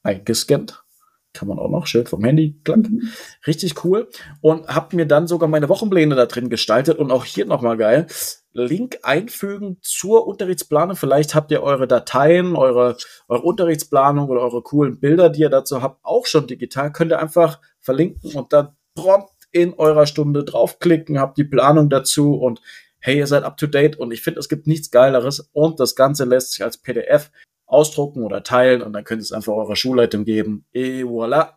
eingescannt 0.03 0.85
kann 1.33 1.49
man 1.49 1.59
auch 1.59 1.71
noch, 1.71 1.87
schön 1.87 2.07
vom 2.07 2.25
Handy, 2.25 2.61
klack. 2.65 2.79
Mhm. 2.79 3.09
Richtig 3.47 3.85
cool. 3.85 4.09
Und 4.41 4.67
habe 4.67 4.97
mir 4.97 5.07
dann 5.07 5.29
sogar 5.29 5.49
meine 5.49 5.69
Wochenpläne 5.69 6.17
da 6.17 6.27
drin 6.27 6.51
gestaltet 6.51 6.99
und 6.99 7.11
auch 7.13 7.25
hier 7.25 7.47
nochmal 7.47 7.77
geil. 7.77 8.09
Link 8.53 8.99
einfügen 9.03 9.79
zur 9.81 10.27
Unterrichtsplanung. 10.27 10.97
Vielleicht 10.97 11.35
habt 11.35 11.51
ihr 11.51 11.63
eure 11.63 11.87
Dateien, 11.87 12.57
eure, 12.57 12.97
eure 13.29 13.43
Unterrichtsplanung 13.43 14.29
oder 14.29 14.41
eure 14.41 14.63
coolen 14.63 14.99
Bilder, 14.99 15.29
die 15.29 15.43
ihr 15.43 15.51
dazu 15.51 15.83
habt, 15.83 16.05
auch 16.05 16.27
schon 16.27 16.47
digital. 16.47 16.93
Könnt 16.93 17.13
ihr 17.13 17.21
einfach 17.21 17.61
verlinken 17.81 18.33
und 18.35 18.53
dann 18.53 18.77
prompt 18.95 19.31
in 19.53 19.75
eurer 19.75 20.07
Stunde 20.07 20.45
draufklicken, 20.45 21.19
habt 21.19 21.39
die 21.39 21.45
Planung 21.45 21.89
dazu 21.91 22.35
und 22.35 22.61
hey, 22.99 23.19
ihr 23.19 23.27
seid 23.27 23.45
up 23.45 23.57
to 23.57 23.67
date 23.67 23.97
und 23.97 24.13
ich 24.13 24.23
finde, 24.23 24.41
es 24.41 24.49
gibt 24.49 24.67
nichts 24.67 24.91
Geileres 24.91 25.51
und 25.53 25.81
das 25.81 25.97
Ganze 25.97 26.25
lässt 26.25 26.53
sich 26.53 26.63
als 26.63 26.77
PDF 26.77 27.31
ausdrucken 27.67 28.23
oder 28.25 28.43
teilen 28.43 28.83
und 28.83 28.93
dann 28.93 29.05
könnt 29.05 29.21
ihr 29.21 29.25
es 29.25 29.33
einfach 29.33 29.53
eurer 29.55 29.77
Schulleitung 29.77 30.25
geben. 30.25 30.67
Et 30.73 31.05
voilà. 31.05 31.55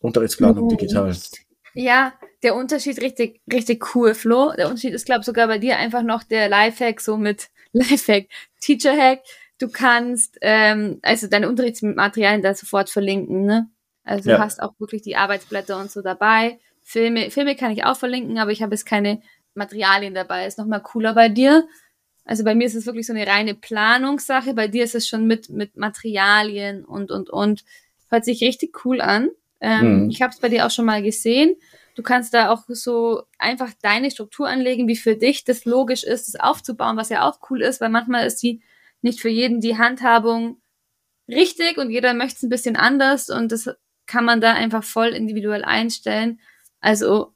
Unterrichtsplanung 0.00 0.64
oh. 0.64 0.68
digital. 0.68 1.14
Ja, 1.74 2.12
der 2.42 2.54
Unterschied 2.54 3.00
richtig, 3.00 3.40
richtig 3.52 3.94
cool, 3.94 4.14
Flo. 4.14 4.52
Der 4.56 4.66
Unterschied 4.68 4.94
ist, 4.94 5.06
glaube 5.06 5.20
ich, 5.20 5.26
sogar 5.26 5.46
bei 5.46 5.58
dir 5.58 5.76
einfach 5.76 6.02
noch 6.02 6.22
der 6.22 6.48
Lifehack, 6.48 7.00
so 7.00 7.16
mit 7.16 7.48
Lifehack, 7.72 8.26
Teacher-Hack. 8.60 9.20
Du 9.58 9.68
kannst 9.68 10.38
ähm, 10.40 11.00
also 11.02 11.26
deine 11.26 11.48
Unterrichtsmaterialien 11.48 12.42
da 12.42 12.54
sofort 12.54 12.90
verlinken, 12.90 13.44
ne? 13.44 13.68
Also 14.04 14.30
ja. 14.30 14.36
du 14.36 14.42
hast 14.42 14.62
auch 14.62 14.72
wirklich 14.78 15.02
die 15.02 15.16
Arbeitsblätter 15.16 15.78
und 15.78 15.90
so 15.90 16.00
dabei. 16.00 16.58
Filme, 16.82 17.30
Filme 17.30 17.56
kann 17.56 17.72
ich 17.72 17.84
auch 17.84 17.96
verlinken, 17.96 18.38
aber 18.38 18.52
ich 18.52 18.62
habe 18.62 18.74
jetzt 18.74 18.86
keine 18.86 19.20
Materialien 19.54 20.14
dabei. 20.14 20.46
Ist 20.46 20.58
nochmal 20.58 20.82
cooler 20.82 21.14
bei 21.14 21.28
dir. 21.28 21.68
Also 22.24 22.44
bei 22.44 22.54
mir 22.54 22.66
ist 22.66 22.74
es 22.74 22.86
wirklich 22.86 23.06
so 23.06 23.12
eine 23.12 23.26
reine 23.26 23.54
Planungssache. 23.54 24.54
Bei 24.54 24.68
dir 24.68 24.84
ist 24.84 24.94
es 24.94 25.06
schon 25.08 25.26
mit, 25.26 25.50
mit 25.50 25.76
Materialien 25.76 26.84
und, 26.84 27.10
und, 27.10 27.28
und. 27.28 27.64
Hört 28.08 28.24
sich 28.24 28.40
richtig 28.42 28.84
cool 28.84 29.00
an. 29.02 29.30
Ähm, 29.60 30.04
mhm. 30.04 30.10
Ich 30.10 30.22
habe 30.22 30.32
es 30.32 30.40
bei 30.40 30.48
dir 30.48 30.66
auch 30.66 30.70
schon 30.70 30.84
mal 30.84 31.02
gesehen. 31.02 31.56
Du 31.94 32.02
kannst 32.02 32.32
da 32.32 32.50
auch 32.50 32.62
so 32.68 33.24
einfach 33.38 33.72
deine 33.82 34.10
Struktur 34.10 34.48
anlegen, 34.48 34.86
wie 34.86 34.96
für 34.96 35.16
dich 35.16 35.44
das 35.44 35.64
logisch 35.64 36.04
ist, 36.04 36.28
das 36.28 36.40
aufzubauen, 36.40 36.96
was 36.96 37.08
ja 37.08 37.28
auch 37.28 37.40
cool 37.50 37.60
ist, 37.60 37.80
weil 37.80 37.88
manchmal 37.88 38.26
ist 38.26 38.42
die 38.42 38.62
nicht 39.02 39.20
für 39.20 39.28
jeden 39.28 39.60
die 39.60 39.78
Handhabung 39.78 40.60
richtig 41.28 41.76
und 41.76 41.90
jeder 41.90 42.14
möchte 42.14 42.36
es 42.36 42.42
ein 42.42 42.50
bisschen 42.50 42.76
anders 42.76 43.30
und 43.30 43.52
das 43.52 43.70
kann 44.06 44.24
man 44.24 44.40
da 44.40 44.54
einfach 44.54 44.84
voll 44.84 45.08
individuell 45.08 45.64
einstellen. 45.64 46.40
Also 46.80 47.34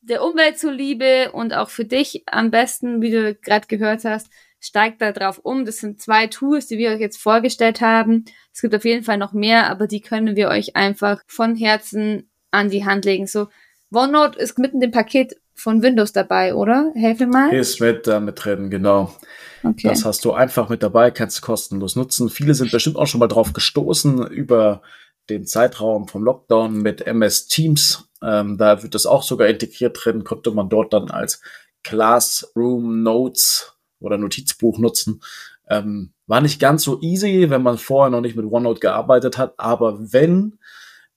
der 0.00 0.22
Umwelt 0.22 0.58
zuliebe 0.58 1.32
und 1.32 1.52
auch 1.52 1.68
für 1.68 1.84
dich 1.84 2.22
am 2.26 2.50
besten, 2.50 3.02
wie 3.02 3.10
du 3.10 3.34
gerade 3.34 3.66
gehört 3.66 4.04
hast, 4.04 4.30
steigt 4.66 5.00
da 5.00 5.12
drauf 5.12 5.40
um. 5.42 5.64
Das 5.64 5.78
sind 5.78 6.00
zwei 6.00 6.26
Tools, 6.26 6.66
die 6.66 6.78
wir 6.78 6.90
euch 6.90 7.00
jetzt 7.00 7.20
vorgestellt 7.20 7.80
haben. 7.80 8.24
Es 8.52 8.60
gibt 8.60 8.74
auf 8.74 8.84
jeden 8.84 9.04
Fall 9.04 9.18
noch 9.18 9.32
mehr, 9.32 9.70
aber 9.70 9.86
die 9.86 10.00
können 10.00 10.36
wir 10.36 10.48
euch 10.48 10.76
einfach 10.76 11.22
von 11.26 11.56
Herzen 11.56 12.28
an 12.50 12.70
die 12.70 12.84
Hand 12.84 13.04
legen. 13.04 13.26
So, 13.26 13.48
OneNote 13.92 14.38
ist 14.38 14.58
mitten 14.58 14.80
dem 14.80 14.90
Paket 14.90 15.36
von 15.54 15.82
Windows 15.82 16.12
dabei, 16.12 16.54
oder? 16.54 16.92
Helf 16.94 17.20
mir 17.20 17.26
mal. 17.26 17.52
Ist 17.52 17.80
mit 17.80 18.06
da 18.06 18.20
mit 18.20 18.44
drin, 18.44 18.70
genau. 18.70 19.14
Okay. 19.62 19.88
Das 19.88 20.04
hast 20.04 20.24
du 20.24 20.32
einfach 20.32 20.68
mit 20.68 20.82
dabei, 20.82 21.10
kannst 21.10 21.38
du 21.38 21.42
kostenlos 21.42 21.96
nutzen. 21.96 22.28
Viele 22.28 22.54
sind 22.54 22.70
bestimmt 22.70 22.96
auch 22.96 23.06
schon 23.06 23.20
mal 23.20 23.26
drauf 23.26 23.52
gestoßen 23.52 24.26
über 24.28 24.82
den 25.30 25.46
Zeitraum 25.46 26.08
vom 26.08 26.22
Lockdown 26.22 26.82
mit 26.82 27.06
MS 27.06 27.48
Teams. 27.48 28.08
Ähm, 28.22 28.58
da 28.58 28.82
wird 28.82 28.94
das 28.94 29.06
auch 29.06 29.22
sogar 29.22 29.48
integriert 29.48 29.98
drin, 30.02 30.24
konnte 30.24 30.50
man 30.50 30.68
dort 30.68 30.92
dann 30.92 31.10
als 31.10 31.40
Classroom 31.82 33.02
Notes 33.02 33.75
oder 34.00 34.18
Notizbuch 34.18 34.78
nutzen. 34.78 35.22
Ähm, 35.68 36.12
war 36.26 36.40
nicht 36.40 36.60
ganz 36.60 36.82
so 36.82 37.00
easy, 37.00 37.50
wenn 37.50 37.62
man 37.62 37.78
vorher 37.78 38.10
noch 38.10 38.20
nicht 38.20 38.36
mit 38.36 38.46
OneNote 38.46 38.80
gearbeitet 38.80 39.38
hat, 39.38 39.54
aber 39.58 40.12
wenn, 40.12 40.58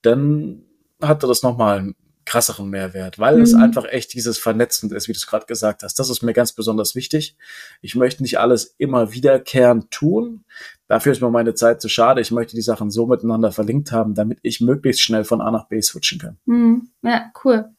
dann 0.02 0.64
hatte 1.02 1.28
das 1.28 1.44
nochmal 1.44 1.80
einen 1.80 1.96
krasseren 2.30 2.70
Mehrwert, 2.70 3.18
weil 3.18 3.38
mhm. 3.38 3.42
es 3.42 3.56
einfach 3.56 3.86
echt 3.86 4.14
dieses 4.14 4.38
Vernetzend 4.38 4.94
ist, 4.94 5.08
wie 5.08 5.14
du 5.14 5.18
es 5.18 5.26
gerade 5.26 5.48
gesagt 5.48 5.82
hast. 5.82 5.98
Das 5.98 6.12
ist 6.12 6.22
mir 6.22 6.34
ganz 6.34 6.54
besonders 6.54 6.94
wichtig. 6.94 7.36
Ich 7.82 7.96
möchte 7.96 8.22
nicht 8.22 8.40
alles 8.40 8.76
immer 8.78 9.14
wiederkehrend 9.14 9.90
tun. 9.90 10.44
Dafür 10.88 11.12
ist 11.12 11.22
mir 11.22 11.32
meine 11.32 11.56
Zeit 11.56 11.82
zu 11.82 11.90
schade. 11.90 12.22
Ich 12.22 12.30
möchte 12.30 12.56
die 12.56 12.62
Sachen 12.62 12.92
so 12.92 13.08
miteinander 13.08 13.52
verlinkt 13.52 13.92
haben, 13.92 14.14
damit 14.14 14.38
ich 14.44 14.62
möglichst 14.62 15.02
schnell 15.02 15.24
von 15.24 15.42
A 15.42 15.50
nach 15.50 15.68
B 15.70 15.82
switchen 15.82 16.20
kann. 16.20 16.38
Mhm. 16.46 16.90
Ja, 17.02 17.32
cool. 17.44 17.70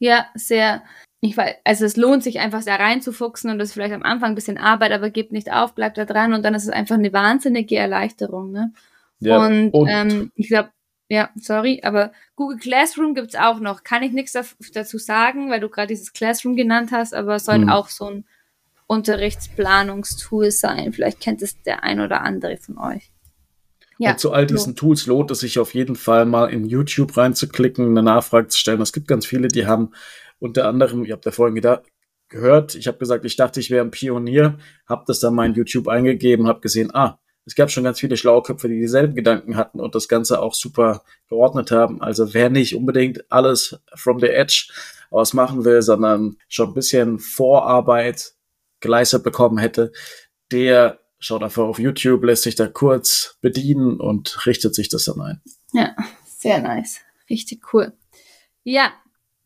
Ja, 0.00 0.26
sehr, 0.34 0.82
ich 1.24 1.36
weiß, 1.36 1.54
also 1.62 1.84
es 1.84 1.96
lohnt 1.96 2.24
sich 2.24 2.40
einfach 2.40 2.62
sehr 2.62 2.80
reinzufuchsen 2.80 3.48
und 3.48 3.58
das 3.58 3.68
ist 3.68 3.74
vielleicht 3.74 3.94
am 3.94 4.02
Anfang 4.02 4.32
ein 4.32 4.34
bisschen 4.34 4.58
Arbeit, 4.58 4.90
aber 4.90 5.08
gebt 5.08 5.30
nicht 5.30 5.52
auf, 5.52 5.72
bleibt 5.74 5.96
da 5.96 6.04
dran 6.04 6.32
und 6.32 6.44
dann 6.44 6.54
ist 6.54 6.64
es 6.64 6.68
einfach 6.68 6.96
eine 6.96 7.12
wahnsinnige 7.12 7.76
Erleichterung, 7.76 8.50
ne? 8.50 8.72
Ja, 9.20 9.46
und, 9.46 9.70
und 9.70 9.88
ähm, 9.88 10.32
ich 10.34 10.48
glaube, 10.48 10.70
ja, 11.08 11.30
sorry, 11.36 11.80
aber 11.84 12.10
Google 12.34 12.58
Classroom 12.58 13.14
gibt's 13.14 13.36
auch 13.36 13.60
noch. 13.60 13.84
Kann 13.84 14.02
ich 14.02 14.10
nichts 14.10 14.32
dazu 14.32 14.98
sagen, 14.98 15.48
weil 15.48 15.60
du 15.60 15.68
gerade 15.68 15.88
dieses 15.88 16.12
Classroom 16.12 16.56
genannt 16.56 16.90
hast, 16.90 17.14
aber 17.14 17.36
es 17.36 17.44
soll 17.44 17.60
hm. 17.60 17.68
auch 17.68 17.88
so 17.88 18.06
ein 18.06 18.24
Unterrichtsplanungstool 18.88 20.50
sein. 20.50 20.92
Vielleicht 20.92 21.20
kennt 21.20 21.40
es 21.40 21.62
der 21.62 21.84
ein 21.84 22.00
oder 22.00 22.22
andere 22.22 22.56
von 22.56 22.78
euch. 22.78 23.12
Ja, 23.98 24.12
und 24.12 24.18
zu 24.18 24.32
all 24.32 24.46
diesen. 24.46 24.74
Tools 24.74 25.06
lohnt 25.06 25.30
es 25.30 25.40
sich 25.40 25.60
auf 25.60 25.74
jeden 25.74 25.94
Fall 25.94 26.24
mal 26.24 26.46
in 26.50 26.66
YouTube 26.66 27.16
reinzuklicken, 27.16 27.86
eine 27.86 28.02
Nachfrage 28.02 28.48
zu 28.48 28.58
stellen. 28.58 28.80
Es 28.80 28.92
gibt 28.92 29.06
ganz 29.06 29.24
viele, 29.24 29.46
die 29.46 29.66
haben 29.66 29.92
unter 30.42 30.66
anderem, 30.66 31.04
ihr 31.04 31.12
habt 31.12 31.24
ja 31.24 31.30
vorhin 31.30 31.54
gedacht, 31.54 31.84
gehört, 32.28 32.74
ich 32.74 32.88
habe 32.88 32.98
gesagt, 32.98 33.24
ich 33.24 33.36
dachte, 33.36 33.60
ich 33.60 33.70
wäre 33.70 33.84
ein 33.84 33.92
Pionier, 33.92 34.58
habe 34.86 35.04
das 35.06 35.20
dann 35.20 35.34
mal 35.34 35.50
YouTube 35.52 35.86
eingegeben, 35.86 36.48
habe 36.48 36.60
gesehen, 36.60 36.92
ah, 36.94 37.20
es 37.44 37.54
gab 37.54 37.70
schon 37.70 37.84
ganz 37.84 38.00
viele 38.00 38.16
schlaue 38.16 38.42
Köpfe, 38.42 38.68
die 38.68 38.80
dieselben 38.80 39.14
Gedanken 39.14 39.56
hatten 39.56 39.80
und 39.80 39.94
das 39.94 40.08
Ganze 40.08 40.40
auch 40.40 40.54
super 40.54 41.02
geordnet 41.28 41.70
haben. 41.70 42.00
Also 42.00 42.34
wer 42.34 42.50
nicht 42.50 42.74
unbedingt 42.74 43.30
alles 43.30 43.80
from 43.94 44.20
the 44.20 44.28
edge 44.28 44.72
aus 45.10 45.32
machen 45.32 45.64
will, 45.64 45.82
sondern 45.82 46.36
schon 46.48 46.70
ein 46.70 46.74
bisschen 46.74 47.18
Vorarbeit 47.18 48.34
geleistet 48.80 49.22
bekommen 49.22 49.58
hätte, 49.58 49.92
der 50.50 50.98
schaut 51.18 51.42
einfach 51.42 51.64
auf 51.64 51.78
YouTube, 51.78 52.24
lässt 52.24 52.42
sich 52.42 52.56
da 52.56 52.66
kurz 52.66 53.38
bedienen 53.40 54.00
und 54.00 54.44
richtet 54.46 54.74
sich 54.74 54.88
das 54.88 55.04
dann 55.04 55.20
ein. 55.20 55.40
Ja, 55.72 55.94
sehr 56.24 56.60
nice. 56.60 56.98
Richtig 57.30 57.72
cool. 57.72 57.92
Ja, 58.64 58.92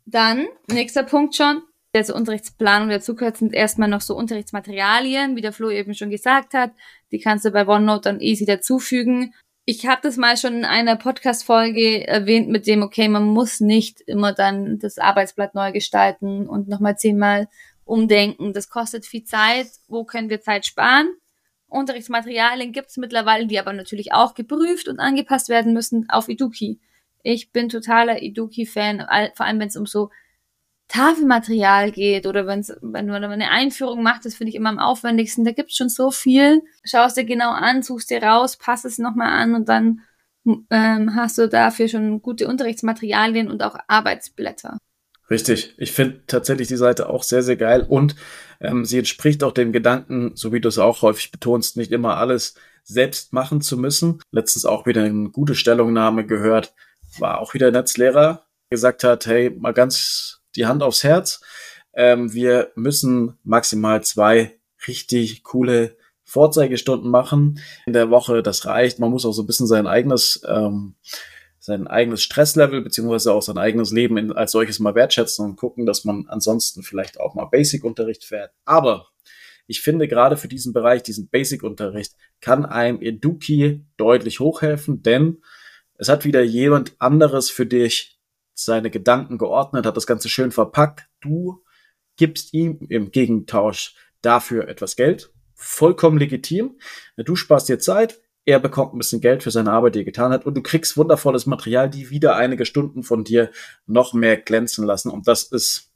dann, 0.06 0.46
nächster 0.68 1.02
Punkt 1.02 1.34
schon. 1.34 1.62
Also 1.94 2.14
Unterrichtsplanung 2.14 2.90
dazu 2.90 3.16
sind 3.34 3.54
erstmal 3.54 3.88
noch 3.88 4.02
so 4.02 4.16
Unterrichtsmaterialien, 4.16 5.34
wie 5.34 5.40
der 5.40 5.52
Flo 5.52 5.70
eben 5.70 5.94
schon 5.94 6.10
gesagt 6.10 6.54
hat. 6.54 6.72
Die 7.10 7.18
kannst 7.18 7.44
du 7.44 7.50
bei 7.50 7.66
OneNote 7.66 8.02
dann 8.02 8.20
easy 8.20 8.44
dazufügen. 8.44 9.34
Ich 9.64 9.86
habe 9.86 10.00
das 10.02 10.16
mal 10.16 10.36
schon 10.36 10.58
in 10.58 10.64
einer 10.64 10.96
Podcast-Folge 10.96 12.06
erwähnt 12.06 12.48
mit 12.48 12.66
dem, 12.66 12.82
okay, 12.82 13.08
man 13.08 13.24
muss 13.24 13.60
nicht 13.60 14.00
immer 14.02 14.32
dann 14.32 14.78
das 14.78 14.98
Arbeitsblatt 14.98 15.54
neu 15.54 15.72
gestalten 15.72 16.46
und 16.46 16.68
nochmal 16.68 16.96
zehnmal 16.96 17.48
umdenken. 17.84 18.52
Das 18.52 18.68
kostet 18.68 19.06
viel 19.06 19.24
Zeit. 19.24 19.68
Wo 19.88 20.04
können 20.04 20.30
wir 20.30 20.40
Zeit 20.40 20.66
sparen? 20.66 21.08
Unterrichtsmaterialien 21.66 22.72
gibt's 22.72 22.96
mittlerweile, 22.96 23.46
die 23.46 23.58
aber 23.58 23.72
natürlich 23.72 24.12
auch 24.12 24.34
geprüft 24.34 24.86
und 24.86 25.00
angepasst 25.00 25.48
werden 25.48 25.72
müssen 25.72 26.08
auf 26.10 26.28
Eduki. 26.28 26.78
Ich 27.28 27.50
bin 27.50 27.68
totaler 27.68 28.22
Eduki-Fan, 28.22 29.04
vor 29.34 29.46
allem 29.46 29.58
wenn 29.58 29.66
es 29.66 29.76
um 29.76 29.84
so 29.84 30.10
Tafelmaterial 30.86 31.90
geht 31.90 32.24
oder 32.24 32.46
wenn's, 32.46 32.72
wenn 32.80 33.06
man 33.08 33.24
eine 33.24 33.50
Einführung 33.50 34.04
macht, 34.04 34.24
das 34.24 34.36
finde 34.36 34.50
ich 34.50 34.54
immer 34.54 34.68
am 34.68 34.78
aufwendigsten. 34.78 35.44
Da 35.44 35.50
gibt's 35.50 35.76
schon 35.76 35.88
so 35.88 36.12
viel. 36.12 36.62
Schau 36.84 37.04
es 37.04 37.14
dir 37.14 37.24
genau 37.24 37.50
an, 37.50 37.82
suchst 37.82 38.10
dir 38.10 38.22
raus, 38.22 38.56
pass 38.56 38.84
es 38.84 38.98
nochmal 38.98 39.32
an 39.32 39.56
und 39.56 39.68
dann 39.68 40.02
ähm, 40.70 41.16
hast 41.16 41.36
du 41.38 41.48
dafür 41.48 41.88
schon 41.88 42.22
gute 42.22 42.46
Unterrichtsmaterialien 42.46 43.50
und 43.50 43.60
auch 43.64 43.74
Arbeitsblätter. 43.88 44.78
Richtig. 45.28 45.74
Ich 45.78 45.90
finde 45.90 46.22
tatsächlich 46.28 46.68
die 46.68 46.76
Seite 46.76 47.08
auch 47.08 47.24
sehr, 47.24 47.42
sehr 47.42 47.56
geil 47.56 47.84
und 47.88 48.14
ähm, 48.60 48.84
sie 48.84 48.98
entspricht 48.98 49.42
auch 49.42 49.50
dem 49.50 49.72
Gedanken, 49.72 50.30
so 50.36 50.52
wie 50.52 50.60
du 50.60 50.68
es 50.68 50.78
auch 50.78 51.02
häufig 51.02 51.32
betonst, 51.32 51.76
nicht 51.76 51.90
immer 51.90 52.18
alles 52.18 52.54
selbst 52.84 53.32
machen 53.32 53.60
zu 53.62 53.76
müssen. 53.76 54.20
Letztens 54.30 54.64
auch 54.64 54.86
wieder 54.86 55.02
eine 55.02 55.30
gute 55.30 55.56
Stellungnahme 55.56 56.24
gehört, 56.24 56.72
war 57.20 57.40
auch 57.40 57.54
wieder 57.54 57.70
Netzlehrer, 57.70 58.46
gesagt 58.70 59.04
hat, 59.04 59.26
hey, 59.26 59.50
mal 59.50 59.72
ganz 59.72 60.40
die 60.56 60.66
Hand 60.66 60.82
aufs 60.82 61.04
Herz. 61.04 61.40
Ähm, 61.94 62.32
wir 62.32 62.72
müssen 62.74 63.38
maximal 63.42 64.02
zwei 64.02 64.58
richtig 64.86 65.42
coole 65.42 65.96
Vorzeigestunden 66.24 67.10
machen 67.10 67.60
in 67.86 67.92
der 67.92 68.10
Woche. 68.10 68.42
Das 68.42 68.66
reicht. 68.66 68.98
Man 68.98 69.10
muss 69.10 69.24
auch 69.24 69.32
so 69.32 69.42
ein 69.42 69.46
bisschen 69.46 69.66
sein 69.66 69.86
eigenes, 69.86 70.42
ähm, 70.46 70.96
sein 71.58 71.86
eigenes 71.86 72.22
Stresslevel 72.22 72.82
beziehungsweise 72.82 73.32
auch 73.32 73.42
sein 73.42 73.58
eigenes 73.58 73.92
Leben 73.92 74.16
in, 74.18 74.32
als 74.32 74.52
solches 74.52 74.78
mal 74.78 74.94
wertschätzen 74.94 75.44
und 75.44 75.56
gucken, 75.56 75.86
dass 75.86 76.04
man 76.04 76.26
ansonsten 76.28 76.82
vielleicht 76.82 77.20
auch 77.20 77.34
mal 77.34 77.46
Basic-Unterricht 77.46 78.24
fährt. 78.24 78.52
Aber 78.64 79.08
ich 79.66 79.80
finde 79.80 80.08
gerade 80.08 80.36
für 80.36 80.48
diesen 80.48 80.72
Bereich, 80.72 81.02
diesen 81.02 81.28
Basic-Unterricht, 81.28 82.14
kann 82.40 82.64
einem 82.66 83.00
Eduki 83.00 83.84
deutlich 83.96 84.40
hochhelfen, 84.40 85.02
denn 85.02 85.38
es 85.98 86.08
hat 86.08 86.24
wieder 86.24 86.42
jemand 86.42 86.94
anderes 86.98 87.50
für 87.50 87.66
dich 87.66 88.18
seine 88.54 88.90
Gedanken 88.90 89.38
geordnet, 89.38 89.86
hat 89.86 89.96
das 89.96 90.06
Ganze 90.06 90.28
schön 90.28 90.50
verpackt. 90.50 91.08
Du 91.20 91.62
gibst 92.16 92.54
ihm 92.54 92.78
im 92.88 93.10
Gegentausch 93.10 93.94
dafür 94.22 94.68
etwas 94.68 94.96
Geld. 94.96 95.32
Vollkommen 95.54 96.18
legitim. 96.18 96.78
Du 97.16 97.36
sparst 97.36 97.68
dir 97.68 97.78
Zeit, 97.78 98.20
er 98.44 98.60
bekommt 98.60 98.94
ein 98.94 98.98
bisschen 98.98 99.20
Geld 99.20 99.42
für 99.42 99.50
seine 99.50 99.72
Arbeit, 99.72 99.94
die 99.94 100.00
er 100.00 100.04
getan 100.04 100.32
hat, 100.32 100.46
und 100.46 100.54
du 100.56 100.62
kriegst 100.62 100.96
wundervolles 100.96 101.46
Material, 101.46 101.90
die 101.90 102.10
wieder 102.10 102.36
einige 102.36 102.64
Stunden 102.64 103.02
von 103.02 103.24
dir 103.24 103.50
noch 103.86 104.12
mehr 104.12 104.36
glänzen 104.36 104.86
lassen. 104.86 105.10
Und 105.10 105.26
das 105.26 105.44
ist 105.44 105.92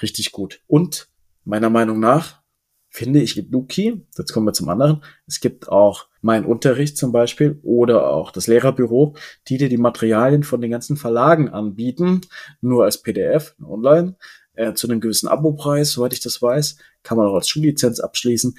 richtig 0.00 0.32
gut. 0.32 0.62
Und 0.66 1.08
meiner 1.44 1.70
Meinung 1.70 2.00
nach 2.00 2.42
finde 2.88 3.20
ich 3.20 3.36
Luki, 3.50 4.06
jetzt 4.16 4.32
kommen 4.32 4.46
wir 4.46 4.54
zum 4.54 4.70
anderen, 4.70 5.04
es 5.26 5.40
gibt 5.40 5.68
auch 5.68 6.06
mein 6.26 6.44
Unterricht 6.44 6.98
zum 6.98 7.12
Beispiel 7.12 7.60
oder 7.62 8.10
auch 8.10 8.32
das 8.32 8.48
Lehrerbüro, 8.48 9.14
die 9.46 9.58
dir 9.58 9.68
die 9.68 9.76
Materialien 9.76 10.42
von 10.42 10.60
den 10.60 10.72
ganzen 10.72 10.96
Verlagen 10.96 11.48
anbieten, 11.48 12.20
nur 12.60 12.84
als 12.84 13.00
PDF 13.00 13.54
online, 13.64 14.16
äh, 14.54 14.74
zu 14.74 14.88
einem 14.88 15.00
gewissen 15.00 15.28
Abopreis, 15.28 15.92
soweit 15.92 16.12
ich 16.12 16.20
das 16.20 16.42
weiß, 16.42 16.78
kann 17.04 17.16
man 17.16 17.28
auch 17.28 17.36
als 17.36 17.48
Schullizenz 17.48 18.00
abschließen. 18.00 18.58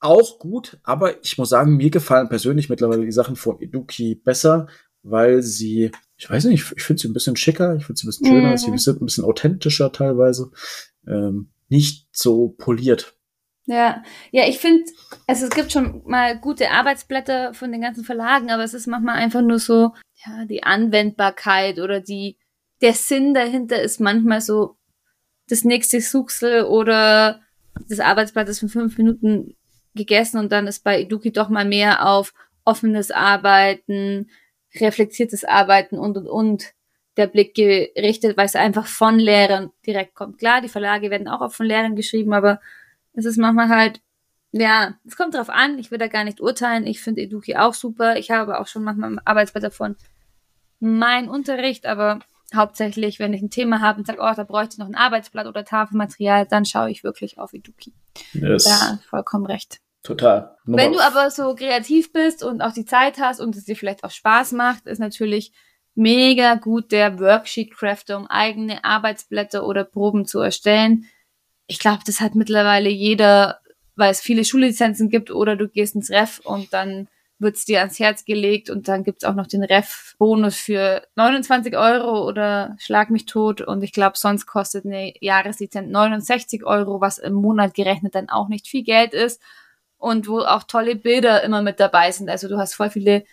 Auch 0.00 0.38
gut, 0.38 0.78
aber 0.82 1.24
ich 1.24 1.38
muss 1.38 1.48
sagen, 1.48 1.78
mir 1.78 1.90
gefallen 1.90 2.28
persönlich 2.28 2.68
mittlerweile 2.68 3.04
die 3.04 3.12
Sachen 3.12 3.34
von 3.34 3.58
Eduki 3.62 4.14
besser, 4.14 4.68
weil 5.02 5.42
sie, 5.42 5.90
ich 6.18 6.28
weiß 6.28 6.44
nicht, 6.44 6.70
ich 6.76 6.82
finde 6.82 7.00
sie 7.00 7.08
ein 7.08 7.14
bisschen 7.14 7.36
schicker, 7.36 7.76
ich 7.76 7.86
finde 7.86 7.98
sie 7.98 8.06
ein 8.06 8.10
bisschen 8.10 8.26
schöner, 8.26 8.50
mhm. 8.50 8.56
sie 8.58 8.76
sind 8.76 9.00
ein 9.00 9.06
bisschen 9.06 9.24
authentischer 9.24 9.90
teilweise, 9.90 10.50
ähm, 11.06 11.48
nicht 11.70 12.08
so 12.12 12.50
poliert. 12.50 13.17
Ja, 13.68 14.02
ja, 14.30 14.48
ich 14.48 14.58
finde, 14.60 14.90
also 15.26 15.44
es 15.44 15.50
gibt 15.50 15.72
schon 15.72 16.00
mal 16.06 16.38
gute 16.38 16.70
Arbeitsblätter 16.70 17.52
von 17.52 17.70
den 17.70 17.82
ganzen 17.82 18.02
Verlagen, 18.02 18.50
aber 18.50 18.64
es 18.64 18.72
ist 18.72 18.86
manchmal 18.86 19.16
einfach 19.16 19.42
nur 19.42 19.58
so, 19.58 19.92
ja, 20.24 20.46
die 20.46 20.62
Anwendbarkeit 20.62 21.78
oder 21.78 22.00
die, 22.00 22.38
der 22.80 22.94
Sinn 22.94 23.34
dahinter 23.34 23.82
ist 23.82 24.00
manchmal 24.00 24.40
so 24.40 24.76
das 25.50 25.64
nächste 25.64 26.00
Suchsel 26.00 26.64
oder 26.64 27.42
das 27.90 28.00
Arbeitsblatt 28.00 28.48
ist 28.48 28.60
für 28.60 28.70
fünf 28.70 28.96
Minuten 28.96 29.54
gegessen 29.94 30.38
und 30.38 30.50
dann 30.50 30.66
ist 30.66 30.82
bei 30.82 31.02
Eduki 31.02 31.30
doch 31.30 31.50
mal 31.50 31.66
mehr 31.66 32.06
auf 32.06 32.32
offenes 32.64 33.10
Arbeiten, 33.10 34.30
reflektiertes 34.80 35.44
Arbeiten 35.44 35.98
und 35.98 36.16
und 36.16 36.26
und 36.26 36.72
der 37.18 37.26
Blick 37.26 37.54
gerichtet, 37.54 38.38
weil 38.38 38.46
es 38.46 38.56
einfach 38.56 38.86
von 38.86 39.18
Lehrern 39.18 39.72
direkt 39.86 40.14
kommt. 40.14 40.38
Klar, 40.38 40.62
die 40.62 40.68
Verlage 40.68 41.10
werden 41.10 41.28
auch 41.28 41.52
von 41.52 41.66
Lehrern 41.66 41.96
geschrieben, 41.96 42.32
aber 42.32 42.60
es 43.18 43.24
ist 43.24 43.36
manchmal 43.36 43.68
halt, 43.68 44.00
ja, 44.52 44.94
es 45.06 45.16
kommt 45.16 45.34
drauf 45.34 45.50
an, 45.50 45.78
ich 45.78 45.90
will 45.90 45.98
da 45.98 46.06
gar 46.06 46.24
nicht 46.24 46.40
urteilen. 46.40 46.86
Ich 46.86 47.00
finde 47.00 47.22
Eduki 47.22 47.56
auch 47.56 47.74
super. 47.74 48.16
Ich 48.16 48.30
habe 48.30 48.60
auch 48.60 48.66
schon 48.66 48.84
manchmal 48.84 49.18
Arbeitsblatt 49.24 49.64
davon 49.64 49.96
mein 50.80 51.28
Unterricht, 51.28 51.86
aber 51.86 52.20
hauptsächlich, 52.54 53.18
wenn 53.18 53.34
ich 53.34 53.42
ein 53.42 53.50
Thema 53.50 53.80
habe 53.80 53.98
und 53.98 54.06
sage, 54.06 54.20
oh, 54.22 54.32
da 54.34 54.44
bräuchte 54.44 54.74
ich 54.74 54.78
noch 54.78 54.86
ein 54.86 54.94
Arbeitsblatt 54.94 55.46
oder 55.46 55.64
Tafelmaterial, 55.64 56.46
dann 56.46 56.64
schaue 56.64 56.90
ich 56.90 57.04
wirklich 57.04 57.38
auf 57.38 57.52
Eduki. 57.52 57.92
Yes. 58.32 58.64
Da 58.64 58.98
vollkommen 59.08 59.46
recht. 59.46 59.80
Total. 60.02 60.56
Nummer 60.64 60.78
Wenn 60.78 60.92
du 60.92 61.00
aber 61.00 61.30
so 61.30 61.54
kreativ 61.54 62.12
bist 62.12 62.42
und 62.44 62.62
auch 62.62 62.72
die 62.72 62.84
Zeit 62.84 63.18
hast 63.18 63.40
und 63.40 63.56
es 63.56 63.64
dir 63.64 63.76
vielleicht 63.76 64.04
auch 64.04 64.10
Spaß 64.10 64.52
macht, 64.52 64.86
ist 64.86 65.00
natürlich 65.00 65.52
mega 65.94 66.54
gut 66.54 66.92
der 66.92 67.18
Worksheet 67.18 67.74
Crafter, 67.74 68.16
um 68.16 68.26
eigene 68.28 68.84
Arbeitsblätter 68.84 69.66
oder 69.66 69.84
Proben 69.84 70.24
zu 70.24 70.38
erstellen. 70.38 71.06
Ich 71.68 71.78
glaube, 71.78 72.00
das 72.04 72.20
hat 72.20 72.34
mittlerweile 72.34 72.88
jeder, 72.88 73.60
weil 73.94 74.10
es 74.10 74.20
viele 74.20 74.44
Schullizenzen 74.44 75.08
gibt 75.08 75.30
oder 75.30 75.54
du 75.54 75.68
gehst 75.68 75.94
ins 75.94 76.10
Ref 76.10 76.40
und 76.40 76.72
dann 76.72 77.08
wird's 77.38 77.64
dir 77.64 77.78
ans 77.80 77.98
Herz 77.98 78.24
gelegt 78.24 78.68
und 78.68 78.88
dann 78.88 79.04
gibt's 79.04 79.24
auch 79.24 79.34
noch 79.34 79.46
den 79.46 79.62
Ref-Bonus 79.62 80.56
für 80.56 81.02
29 81.14 81.76
Euro 81.76 82.26
oder 82.26 82.74
schlag 82.78 83.10
mich 83.10 83.26
tot 83.26 83.60
und 83.60 83.82
ich 83.82 83.92
glaube, 83.92 84.18
sonst 84.18 84.46
kostet 84.46 84.84
eine 84.84 85.12
Jahreslizenz 85.20 85.88
69 85.90 86.64
Euro, 86.64 87.00
was 87.00 87.18
im 87.18 87.34
Monat 87.34 87.74
gerechnet 87.74 88.14
dann 88.14 88.28
auch 88.28 88.48
nicht 88.48 88.66
viel 88.66 88.82
Geld 88.82 89.14
ist 89.14 89.40
und 89.98 90.28
wo 90.28 90.40
auch 90.40 90.64
tolle 90.64 90.96
Bilder 90.96 91.42
immer 91.44 91.62
mit 91.62 91.78
dabei 91.78 92.10
sind. 92.10 92.28
Also 92.28 92.48
du 92.48 92.58
hast 92.58 92.74
voll 92.74 92.90
viele, 92.90 93.24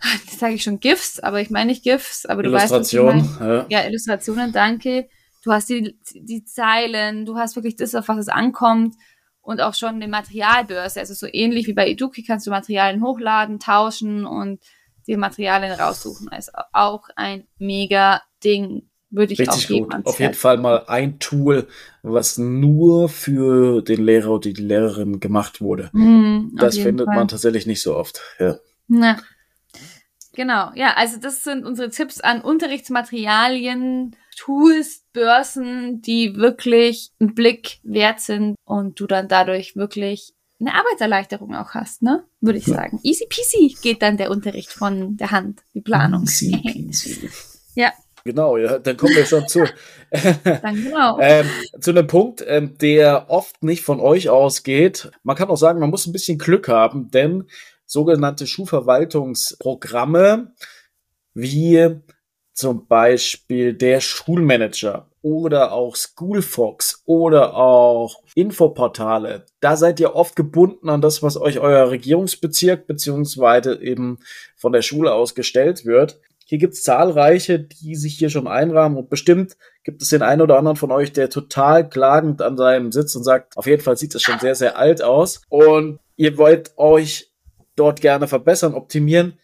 das 0.26 0.38
sage 0.38 0.54
ich 0.54 0.62
schon 0.62 0.78
GIFs, 0.78 1.18
aber 1.18 1.40
ich 1.40 1.50
meine 1.50 1.70
nicht 1.70 1.82
GIFs, 1.82 2.26
aber 2.26 2.42
du 2.44 2.52
weißt, 2.52 2.70
was 2.72 2.92
ich 2.92 3.00
meine. 3.00 3.28
Ja. 3.40 3.66
ja, 3.68 3.86
Illustrationen, 3.88 4.52
danke. 4.52 5.08
Du 5.42 5.52
hast 5.52 5.68
die, 5.68 5.98
die 6.14 6.44
Zeilen, 6.44 7.24
du 7.24 7.36
hast 7.36 7.56
wirklich 7.56 7.76
das, 7.76 7.94
auf 7.94 8.08
was 8.08 8.18
es 8.18 8.28
ankommt 8.28 8.94
und 9.40 9.60
auch 9.60 9.74
schon 9.74 9.94
eine 9.94 10.08
Materialbörse. 10.08 11.00
Also 11.00 11.14
so 11.14 11.26
ähnlich 11.30 11.66
wie 11.66 11.72
bei 11.72 11.88
Eduki 11.88 12.22
kannst 12.22 12.46
du 12.46 12.50
Materialien 12.50 13.02
hochladen, 13.02 13.58
tauschen 13.58 14.26
und 14.26 14.60
die 15.06 15.16
Materialien 15.16 15.72
raussuchen. 15.72 16.28
Also 16.28 16.52
auch 16.72 17.08
ein 17.16 17.46
mega 17.58 18.22
Ding 18.44 18.90
würde 19.10 19.32
ich 19.32 19.40
Richtig 19.40 19.64
auch 19.64 19.88
gut. 19.88 20.06
Auf 20.06 20.20
jeden 20.20 20.34
Fall 20.34 20.58
mal 20.58 20.84
ein 20.86 21.18
Tool, 21.18 21.66
was 22.02 22.38
nur 22.38 23.08
für 23.08 23.82
den 23.82 24.04
Lehrer 24.04 24.30
oder 24.30 24.52
die 24.52 24.62
Lehrerin 24.62 25.20
gemacht 25.20 25.60
wurde. 25.60 25.90
Mm, 25.92 26.56
das 26.56 26.78
findet 26.78 27.06
Fall. 27.06 27.16
man 27.16 27.28
tatsächlich 27.28 27.66
nicht 27.66 27.82
so 27.82 27.96
oft. 27.96 28.20
Ja. 28.38 28.56
Na. 28.86 29.18
Genau, 30.32 30.70
ja, 30.74 30.94
also 30.94 31.18
das 31.18 31.42
sind 31.42 31.66
unsere 31.66 31.90
Tipps 31.90 32.20
an 32.20 32.40
Unterrichtsmaterialien, 32.40 34.14
Tools, 34.40 35.04
Börsen, 35.12 36.00
die 36.00 36.36
wirklich 36.36 37.10
einen 37.20 37.34
Blick 37.34 37.80
wert 37.82 38.20
sind 38.20 38.56
und 38.64 38.98
du 38.98 39.06
dann 39.06 39.28
dadurch 39.28 39.76
wirklich 39.76 40.32
eine 40.58 40.72
Arbeitserleichterung 40.74 41.54
auch 41.54 41.74
hast, 41.74 42.00
ne? 42.00 42.24
Würde 42.40 42.58
ich 42.58 42.64
sagen. 42.64 43.00
Easy 43.02 43.26
peasy 43.28 43.76
geht 43.82 44.00
dann 44.00 44.16
der 44.16 44.30
Unterricht 44.30 44.72
von 44.72 45.18
der 45.18 45.30
Hand, 45.30 45.60
die 45.74 45.82
Planung. 45.82 46.22
Easy 46.22 46.56
peasy. 46.62 47.28
ja, 47.74 47.92
Genau, 48.24 48.56
ja, 48.58 48.78
dann 48.78 48.98
kommen 48.98 49.14
wir 49.14 49.24
schon 49.24 49.48
zu, 49.48 49.64
dann 50.10 50.84
genau. 50.84 51.18
ähm, 51.20 51.46
zu 51.80 51.90
einem 51.90 52.06
Punkt, 52.06 52.44
ähm, 52.46 52.76
der 52.78 53.30
oft 53.30 53.62
nicht 53.62 53.82
von 53.82 54.00
euch 54.00 54.28
ausgeht. 54.30 55.10
Man 55.22 55.36
kann 55.36 55.48
auch 55.48 55.56
sagen, 55.56 55.80
man 55.80 55.90
muss 55.90 56.06
ein 56.06 56.12
bisschen 56.12 56.38
Glück 56.38 56.68
haben, 56.68 57.10
denn 57.10 57.44
sogenannte 57.86 58.46
Schulverwaltungsprogramme 58.46 60.52
wie 61.34 62.00
zum 62.52 62.86
Beispiel 62.86 63.74
der 63.74 64.00
Schulmanager 64.00 65.08
oder 65.22 65.72
auch 65.72 65.96
Schoolfox 65.96 67.02
oder 67.04 67.54
auch 67.54 68.22
Infoportale, 68.34 69.46
da 69.60 69.76
seid 69.76 70.00
ihr 70.00 70.14
oft 70.14 70.36
gebunden 70.36 70.88
an 70.88 71.00
das, 71.00 71.22
was 71.22 71.36
euch 71.36 71.58
euer 71.58 71.90
Regierungsbezirk 71.90 72.86
beziehungsweise 72.86 73.80
eben 73.82 74.18
von 74.56 74.72
der 74.72 74.82
Schule 74.82 75.12
aus 75.12 75.34
gestellt 75.34 75.84
wird. 75.84 76.20
Hier 76.46 76.58
gibt 76.58 76.74
es 76.74 76.82
zahlreiche, 76.82 77.60
die 77.60 77.94
sich 77.94 78.18
hier 78.18 78.28
schon 78.28 78.48
einrahmen 78.48 78.98
und 78.98 79.08
bestimmt 79.08 79.56
gibt 79.84 80.02
es 80.02 80.08
den 80.08 80.22
einen 80.22 80.42
oder 80.42 80.58
anderen 80.58 80.76
von 80.76 80.90
euch, 80.90 81.12
der 81.12 81.30
total 81.30 81.88
klagend 81.88 82.42
an 82.42 82.56
seinem 82.56 82.90
sitzt 82.90 83.14
und 83.14 83.22
sagt, 83.22 83.56
auf 83.56 83.66
jeden 83.66 83.82
Fall 83.82 83.96
sieht 83.96 84.14
es 84.14 84.22
schon 84.22 84.40
sehr, 84.40 84.56
sehr 84.56 84.76
alt 84.76 85.00
aus 85.00 85.42
und 85.48 86.00
ihr 86.16 86.36
wollt 86.38 86.72
euch 86.76 87.30
dort 87.76 88.00
gerne 88.00 88.26
verbessern, 88.26 88.74
optimieren. 88.74 89.38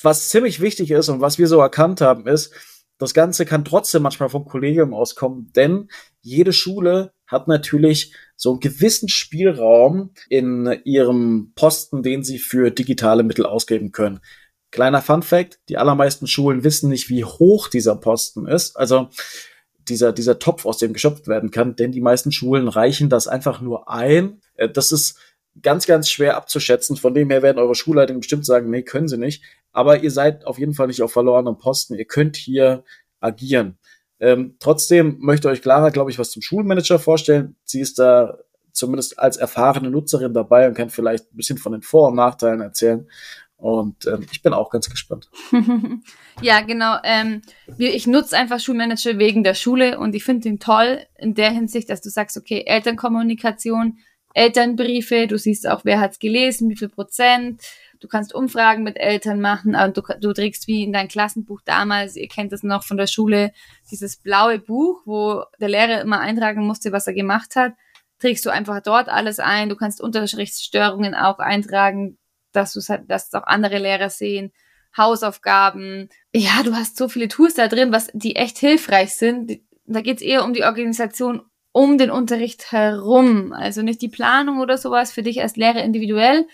Was 0.00 0.28
ziemlich 0.28 0.60
wichtig 0.60 0.90
ist 0.90 1.08
und 1.08 1.20
was 1.20 1.38
wir 1.38 1.46
so 1.46 1.60
erkannt 1.60 2.00
haben, 2.00 2.26
ist, 2.26 2.52
das 2.98 3.14
Ganze 3.14 3.44
kann 3.44 3.64
trotzdem 3.64 4.02
manchmal 4.02 4.28
vom 4.28 4.44
Kollegium 4.44 4.94
auskommen, 4.94 5.50
denn 5.54 5.88
jede 6.20 6.52
Schule 6.52 7.12
hat 7.26 7.48
natürlich 7.48 8.14
so 8.36 8.52
einen 8.52 8.60
gewissen 8.60 9.08
Spielraum 9.08 10.12
in 10.28 10.80
ihrem 10.84 11.52
Posten, 11.54 12.02
den 12.02 12.22
sie 12.22 12.38
für 12.38 12.70
digitale 12.70 13.22
Mittel 13.22 13.46
ausgeben 13.46 13.92
können. 13.92 14.20
Kleiner 14.70 15.02
Fun 15.02 15.22
Fact, 15.22 15.60
die 15.68 15.76
allermeisten 15.76 16.26
Schulen 16.26 16.64
wissen 16.64 16.90
nicht, 16.90 17.08
wie 17.08 17.24
hoch 17.24 17.68
dieser 17.68 17.96
Posten 17.96 18.46
ist. 18.46 18.76
Also 18.76 19.08
dieser, 19.88 20.12
dieser 20.12 20.38
Topf, 20.38 20.66
aus 20.66 20.78
dem 20.78 20.92
geschöpft 20.92 21.28
werden 21.28 21.50
kann, 21.50 21.76
denn 21.76 21.92
die 21.92 22.00
meisten 22.00 22.32
Schulen 22.32 22.68
reichen 22.68 23.08
das 23.08 23.28
einfach 23.28 23.60
nur 23.60 23.88
ein. 23.88 24.40
Äh, 24.54 24.68
das 24.68 24.92
ist 24.92 25.18
ganz, 25.62 25.86
ganz 25.86 26.10
schwer 26.10 26.36
abzuschätzen. 26.36 26.96
Von 26.96 27.14
dem 27.14 27.30
her 27.30 27.42
werden 27.42 27.58
eure 27.58 27.74
Schulleitungen 27.74 28.20
bestimmt 28.20 28.46
sagen, 28.46 28.70
nee, 28.70 28.82
können 28.82 29.08
sie 29.08 29.18
nicht. 29.18 29.42
Aber 29.74 30.02
ihr 30.02 30.10
seid 30.10 30.46
auf 30.46 30.58
jeden 30.58 30.72
Fall 30.72 30.86
nicht 30.86 31.02
auf 31.02 31.12
verlorenem 31.12 31.58
Posten. 31.58 31.94
Ihr 31.94 32.06
könnt 32.06 32.36
hier 32.36 32.84
agieren. 33.20 33.76
Ähm, 34.20 34.56
trotzdem 34.60 35.18
möchte 35.20 35.48
euch 35.48 35.60
Clara, 35.60 35.90
glaube 35.90 36.10
ich, 36.10 36.18
was 36.18 36.30
zum 36.30 36.40
Schulmanager 36.40 36.98
vorstellen. 36.98 37.56
Sie 37.64 37.80
ist 37.80 37.98
da 37.98 38.38
zumindest 38.72 39.18
als 39.18 39.36
erfahrene 39.36 39.90
Nutzerin 39.90 40.32
dabei 40.32 40.68
und 40.68 40.74
kann 40.74 40.90
vielleicht 40.90 41.32
ein 41.32 41.36
bisschen 41.36 41.58
von 41.58 41.72
den 41.72 41.82
Vor- 41.82 42.08
und 42.08 42.14
Nachteilen 42.14 42.60
erzählen. 42.60 43.08
Und 43.56 44.06
ähm, 44.06 44.26
ich 44.30 44.42
bin 44.42 44.52
auch 44.52 44.70
ganz 44.70 44.88
gespannt. 44.90 45.28
ja, 46.42 46.60
genau. 46.60 46.96
Ähm, 47.02 47.42
ich 47.78 48.06
nutze 48.06 48.36
einfach 48.36 48.60
Schulmanager 48.60 49.18
wegen 49.18 49.42
der 49.42 49.54
Schule 49.54 49.98
und 49.98 50.14
ich 50.14 50.22
finde 50.22 50.48
ihn 50.48 50.60
toll 50.60 51.00
in 51.18 51.34
der 51.34 51.50
Hinsicht, 51.50 51.88
dass 51.88 52.00
du 52.00 52.10
sagst, 52.10 52.36
okay, 52.36 52.64
Elternkommunikation, 52.66 53.98
Elternbriefe, 54.34 55.26
du 55.28 55.38
siehst 55.38 55.68
auch, 55.68 55.84
wer 55.84 56.00
hat's 56.00 56.18
gelesen, 56.18 56.68
wie 56.68 56.76
viel 56.76 56.88
Prozent. 56.88 57.62
Du 58.00 58.08
kannst 58.08 58.34
Umfragen 58.34 58.82
mit 58.82 58.96
Eltern 58.98 59.40
machen 59.40 59.74
und 59.74 59.96
du, 59.96 60.02
du 60.20 60.32
trägst 60.32 60.66
wie 60.68 60.84
in 60.84 60.92
dein 60.92 61.08
Klassenbuch 61.08 61.60
damals, 61.64 62.16
ihr 62.16 62.28
kennt 62.28 62.52
das 62.52 62.62
noch 62.62 62.84
von 62.84 62.96
der 62.96 63.06
Schule, 63.06 63.52
dieses 63.90 64.16
blaue 64.16 64.58
Buch, 64.58 65.02
wo 65.04 65.44
der 65.60 65.68
Lehrer 65.68 66.00
immer 66.00 66.20
eintragen 66.20 66.66
musste, 66.66 66.92
was 66.92 67.06
er 67.06 67.14
gemacht 67.14 67.56
hat 67.56 67.72
trägst 68.20 68.46
du 68.46 68.50
einfach 68.50 68.80
dort 68.80 69.10
alles 69.10 69.38
ein. 69.38 69.68
Du 69.68 69.76
kannst 69.76 70.00
Unterrichtsstörungen 70.00 71.14
auch 71.14 71.40
eintragen 71.40 72.16
dass 72.54 72.72
du 72.72 72.80
halt, 72.80 73.10
dass 73.10 73.26
es 73.26 73.34
auch 73.34 73.46
andere 73.46 73.78
Lehrer 73.78 74.10
sehen, 74.10 74.52
Hausaufgaben. 74.96 76.08
Ja, 76.32 76.62
du 76.62 76.74
hast 76.74 76.96
so 76.96 77.08
viele 77.08 77.28
Tools 77.28 77.54
da 77.54 77.68
drin, 77.68 77.92
was 77.92 78.10
die 78.14 78.36
echt 78.36 78.58
hilfreich 78.58 79.16
sind. 79.16 79.60
Da 79.86 80.00
geht 80.00 80.18
es 80.18 80.22
eher 80.22 80.44
um 80.44 80.54
die 80.54 80.62
Organisation 80.62 81.42
um 81.72 81.98
den 81.98 82.10
Unterricht 82.10 82.70
herum. 82.70 83.52
Also 83.52 83.82
nicht 83.82 84.00
die 84.00 84.08
Planung 84.08 84.60
oder 84.60 84.78
sowas 84.78 85.12
für 85.12 85.22
dich 85.22 85.42
als 85.42 85.56
Lehrer 85.56 85.82
individuell, 85.82 86.46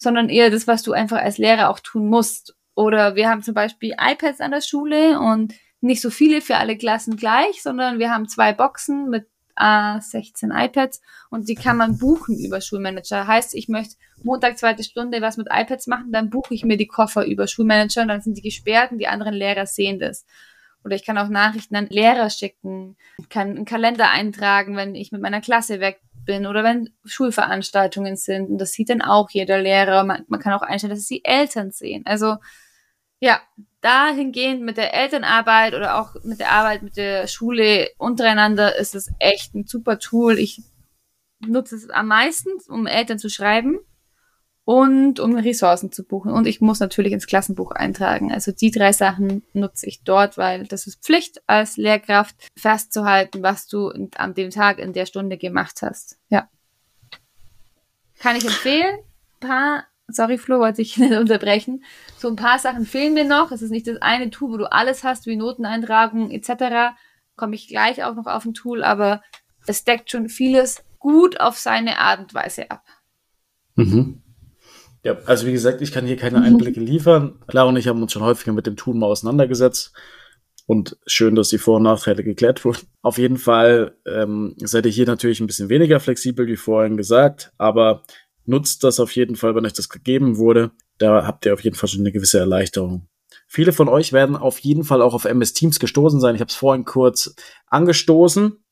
sondern 0.00 0.30
eher 0.30 0.50
das, 0.50 0.66
was 0.66 0.82
du 0.82 0.92
einfach 0.92 1.18
als 1.18 1.38
Lehrer 1.38 1.68
auch 1.68 1.78
tun 1.78 2.08
musst. 2.08 2.56
Oder 2.74 3.14
wir 3.14 3.28
haben 3.28 3.42
zum 3.42 3.54
Beispiel 3.54 3.94
iPads 4.00 4.40
an 4.40 4.50
der 4.50 4.62
Schule 4.62 5.20
und 5.20 5.54
nicht 5.82 6.00
so 6.00 6.10
viele 6.10 6.40
für 6.40 6.56
alle 6.56 6.76
Klassen 6.76 7.16
gleich, 7.16 7.62
sondern 7.62 7.98
wir 7.98 8.10
haben 8.10 8.28
zwei 8.28 8.52
Boxen 8.52 9.10
mit 9.10 9.28
A16 9.56 10.50
iPads 10.52 11.02
und 11.28 11.48
die 11.48 11.54
kann 11.54 11.76
man 11.76 11.98
buchen 11.98 12.38
über 12.38 12.62
Schulmanager. 12.62 13.26
Heißt, 13.26 13.54
ich 13.54 13.68
möchte 13.68 13.96
Montag 14.22 14.58
zweite 14.58 14.82
Stunde 14.82 15.20
was 15.20 15.36
mit 15.36 15.48
iPads 15.50 15.86
machen, 15.86 16.12
dann 16.12 16.30
buche 16.30 16.54
ich 16.54 16.64
mir 16.64 16.78
die 16.78 16.86
Koffer 16.86 17.26
über 17.26 17.46
Schulmanager 17.46 18.02
und 18.02 18.08
dann 18.08 18.22
sind 18.22 18.38
die 18.38 18.42
gesperrt 18.42 18.92
und 18.92 18.98
die 18.98 19.08
anderen 19.08 19.34
Lehrer 19.34 19.66
sehen 19.66 19.98
das. 19.98 20.24
Oder 20.82 20.96
ich 20.96 21.04
kann 21.04 21.18
auch 21.18 21.28
Nachrichten 21.28 21.76
an 21.76 21.88
Lehrer 21.88 22.30
schicken, 22.30 22.96
kann 23.28 23.50
einen 23.50 23.64
Kalender 23.66 24.10
eintragen, 24.10 24.76
wenn 24.76 24.94
ich 24.94 25.12
mit 25.12 25.20
meiner 25.20 25.42
Klasse 25.42 25.78
weg 25.80 26.00
bin 26.24 26.46
oder 26.46 26.64
wenn 26.64 26.90
Schulveranstaltungen 27.04 28.16
sind. 28.16 28.50
Und 28.50 28.58
das 28.58 28.72
sieht 28.72 28.90
dann 28.90 29.02
auch 29.02 29.30
jeder 29.30 29.60
Lehrer. 29.60 30.04
Man, 30.04 30.24
man 30.28 30.40
kann 30.40 30.52
auch 30.52 30.62
einstellen, 30.62 30.90
dass 30.90 31.00
es 31.00 31.06
die 31.06 31.24
Eltern 31.24 31.70
sehen. 31.70 32.02
Also 32.06 32.36
ja, 33.20 33.40
dahingehend 33.80 34.62
mit 34.62 34.76
der 34.76 34.94
Elternarbeit 34.94 35.74
oder 35.74 36.00
auch 36.00 36.14
mit 36.22 36.40
der 36.40 36.52
Arbeit 36.52 36.82
mit 36.82 36.96
der 36.96 37.26
Schule 37.26 37.90
untereinander 37.98 38.76
ist 38.76 38.94
es 38.94 39.10
echt 39.18 39.54
ein 39.54 39.66
super 39.66 39.98
Tool. 39.98 40.38
Ich 40.38 40.62
nutze 41.40 41.76
es 41.76 41.90
am 41.90 42.08
meisten, 42.08 42.50
um 42.68 42.86
Eltern 42.86 43.18
zu 43.18 43.28
schreiben 43.28 43.80
und 44.64 45.20
um 45.20 45.36
Ressourcen 45.36 45.90
zu 45.90 46.04
buchen. 46.04 46.32
Und 46.32 46.46
ich 46.46 46.60
muss 46.60 46.80
natürlich 46.80 47.12
ins 47.12 47.26
Klassenbuch 47.26 47.72
eintragen. 47.72 48.32
Also 48.32 48.52
die 48.52 48.70
drei 48.70 48.92
Sachen 48.92 49.42
nutze 49.52 49.86
ich 49.86 50.04
dort, 50.04 50.38
weil 50.38 50.66
das 50.66 50.86
ist 50.86 51.02
Pflicht 51.02 51.42
als 51.46 51.76
Lehrkraft 51.76 52.36
festzuhalten, 52.56 53.42
was 53.42 53.66
du 53.66 53.90
an 54.16 54.34
dem 54.34 54.50
Tag 54.50 54.78
in 54.78 54.92
der 54.92 55.06
Stunde 55.06 55.38
gemacht 55.38 55.82
hast. 55.82 56.18
Ja. 56.28 56.48
Kann 58.18 58.36
ich 58.36 58.44
empfehlen. 58.44 58.98
Ein 59.40 59.48
paar, 59.48 59.84
sorry 60.08 60.38
Flo, 60.38 60.60
wollte 60.60 60.82
ich 60.82 60.96
nicht 60.98 61.14
unterbrechen. 61.14 61.82
So 62.18 62.28
ein 62.28 62.36
paar 62.36 62.58
Sachen 62.58 62.84
fehlen 62.84 63.14
mir 63.14 63.24
noch. 63.24 63.50
Es 63.50 63.62
ist 63.62 63.70
nicht 63.70 63.86
das 63.86 64.00
eine 64.02 64.30
Tool, 64.30 64.52
wo 64.52 64.56
du 64.58 64.70
alles 64.70 65.04
hast, 65.04 65.26
wie 65.26 65.36
Noteneintragung 65.36 66.30
etc. 66.30 66.94
Komme 67.34 67.54
ich 67.54 67.68
gleich 67.68 68.04
auch 68.04 68.14
noch 68.14 68.26
auf 68.26 68.44
ein 68.44 68.54
Tool, 68.54 68.84
aber 68.84 69.22
es 69.66 69.84
deckt 69.84 70.10
schon 70.10 70.28
vieles 70.28 70.84
gut 70.98 71.40
auf 71.40 71.58
seine 71.58 71.98
Art 71.98 72.20
und 72.20 72.34
Weise 72.34 72.70
ab. 72.70 72.84
Mhm. 73.74 74.22
Ja, 75.02 75.16
also 75.24 75.46
wie 75.46 75.52
gesagt, 75.52 75.80
ich 75.80 75.92
kann 75.92 76.06
hier 76.06 76.16
keine 76.16 76.42
Einblicke 76.42 76.80
liefern. 76.80 77.38
Clara 77.46 77.68
und 77.68 77.76
ich 77.76 77.88
haben 77.88 78.02
uns 78.02 78.12
schon 78.12 78.22
häufiger 78.22 78.52
mit 78.52 78.66
dem 78.66 78.76
Tool 78.76 78.94
mal 78.94 79.06
auseinandergesetzt. 79.06 79.92
Und 80.66 80.98
schön, 81.06 81.34
dass 81.34 81.48
die 81.48 81.58
Vor- 81.58 81.78
und 81.78 81.84
Nachteile 81.84 82.22
geklärt 82.22 82.64
wurden. 82.64 82.86
Auf 83.02 83.18
jeden 83.18 83.38
Fall 83.38 83.96
ähm, 84.06 84.54
seid 84.58 84.86
ihr 84.86 84.92
hier 84.92 85.06
natürlich 85.06 85.40
ein 85.40 85.46
bisschen 85.46 85.68
weniger 85.68 86.00
flexibel, 86.00 86.46
wie 86.46 86.56
vorhin 86.56 86.96
gesagt, 86.96 87.52
aber 87.56 88.02
nutzt 88.44 88.84
das 88.84 89.00
auf 89.00 89.14
jeden 89.16 89.36
Fall, 89.36 89.54
wenn 89.54 89.64
euch 89.64 89.72
das 89.72 89.88
gegeben 89.88 90.36
wurde. 90.36 90.70
Da 90.98 91.26
habt 91.26 91.46
ihr 91.46 91.54
auf 91.54 91.64
jeden 91.64 91.76
Fall 91.76 91.88
schon 91.88 92.00
eine 92.00 92.12
gewisse 92.12 92.38
Erleichterung. 92.38 93.08
Viele 93.46 93.72
von 93.72 93.88
euch 93.88 94.12
werden 94.12 94.36
auf 94.36 94.58
jeden 94.58 94.84
Fall 94.84 95.02
auch 95.02 95.14
auf 95.14 95.24
MS 95.24 95.54
Teams 95.54 95.80
gestoßen 95.80 96.20
sein. 96.20 96.34
Ich 96.34 96.40
habe 96.40 96.50
es 96.50 96.54
vorhin 96.54 96.84
kurz 96.84 97.34
angestoßen, 97.66 98.62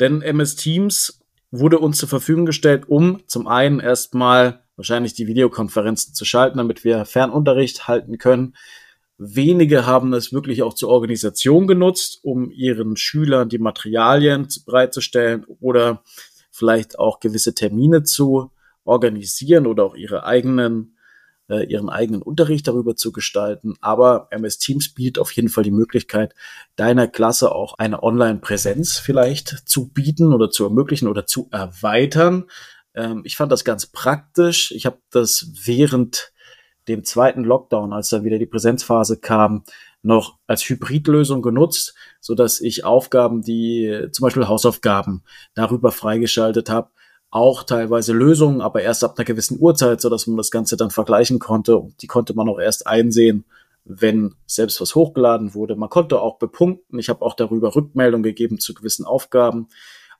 denn 0.00 0.22
MS 0.22 0.56
Teams 0.56 1.20
wurde 1.50 1.78
uns 1.78 1.98
zur 1.98 2.08
Verfügung 2.08 2.46
gestellt, 2.46 2.88
um 2.88 3.22
zum 3.26 3.46
einen 3.46 3.80
erstmal 3.80 4.61
wahrscheinlich 4.82 5.14
die 5.14 5.28
Videokonferenzen 5.28 6.12
zu 6.12 6.24
schalten, 6.24 6.58
damit 6.58 6.82
wir 6.82 7.04
Fernunterricht 7.04 7.86
halten 7.86 8.18
können. 8.18 8.56
Wenige 9.16 9.86
haben 9.86 10.12
es 10.12 10.32
wirklich 10.32 10.64
auch 10.64 10.74
zur 10.74 10.88
Organisation 10.88 11.68
genutzt, 11.68 12.18
um 12.22 12.50
ihren 12.50 12.96
Schülern 12.96 13.48
die 13.48 13.58
Materialien 13.58 14.48
bereitzustellen 14.66 15.44
oder 15.60 16.02
vielleicht 16.50 16.98
auch 16.98 17.20
gewisse 17.20 17.54
Termine 17.54 18.02
zu 18.02 18.50
organisieren 18.84 19.68
oder 19.68 19.84
auch 19.84 19.94
ihre 19.94 20.24
eigenen 20.24 20.96
äh, 21.48 21.64
ihren 21.64 21.88
eigenen 21.88 22.22
Unterricht 22.22 22.66
darüber 22.66 22.96
zu 22.96 23.12
gestalten. 23.12 23.74
Aber 23.80 24.26
MS 24.30 24.58
Teams 24.58 24.88
bietet 24.92 25.20
auf 25.20 25.30
jeden 25.32 25.48
Fall 25.48 25.64
die 25.64 25.70
Möglichkeit, 25.70 26.34
deiner 26.74 27.06
Klasse 27.06 27.54
auch 27.54 27.78
eine 27.78 28.02
Online-Präsenz 28.02 28.98
vielleicht 28.98 29.48
zu 29.68 29.88
bieten 29.88 30.32
oder 30.32 30.50
zu 30.50 30.64
ermöglichen 30.64 31.08
oder 31.08 31.26
zu 31.26 31.48
erweitern. 31.52 32.44
Ähm, 32.94 33.22
ich 33.24 33.36
fand 33.36 33.52
das 33.52 33.64
ganz 33.64 33.86
praktisch. 33.86 34.72
Ich 34.72 34.86
habe 34.86 34.98
das 35.10 35.50
während 35.64 36.32
dem 36.88 37.04
zweiten 37.04 37.44
Lockdown, 37.44 37.92
als 37.92 38.08
da 38.08 38.24
wieder 38.24 38.38
die 38.38 38.46
Präsenzphase 38.46 39.18
kam, 39.18 39.64
noch 40.02 40.38
als 40.46 40.68
Hybridlösung 40.68 41.42
genutzt, 41.42 41.94
so 42.20 42.34
dass 42.34 42.60
ich 42.60 42.84
Aufgaben, 42.84 43.42
die 43.42 44.08
zum 44.10 44.24
Beispiel 44.24 44.48
Hausaufgaben 44.48 45.22
darüber 45.54 45.92
freigeschaltet 45.92 46.68
habe, 46.70 46.90
auch 47.30 47.62
teilweise 47.62 48.12
Lösungen, 48.12 48.60
aber 48.60 48.82
erst 48.82 49.04
ab 49.04 49.14
einer 49.16 49.24
gewissen 49.24 49.58
Uhrzeit, 49.58 50.00
so 50.00 50.10
dass 50.10 50.26
man 50.26 50.36
das 50.36 50.50
Ganze 50.50 50.76
dann 50.76 50.90
vergleichen 50.90 51.38
konnte. 51.38 51.78
Und 51.78 52.02
die 52.02 52.06
konnte 52.06 52.34
man 52.34 52.48
auch 52.48 52.58
erst 52.60 52.86
einsehen, 52.86 53.44
wenn 53.84 54.34
selbst 54.46 54.80
was 54.80 54.94
hochgeladen 54.94 55.54
wurde. 55.54 55.74
Man 55.74 55.88
konnte 55.88 56.20
auch 56.20 56.38
bepunkten. 56.38 56.98
Ich 56.98 57.08
habe 57.08 57.22
auch 57.24 57.34
darüber 57.34 57.74
Rückmeldung 57.74 58.22
gegeben 58.22 58.58
zu 58.58 58.74
gewissen 58.74 59.06
Aufgaben. 59.06 59.68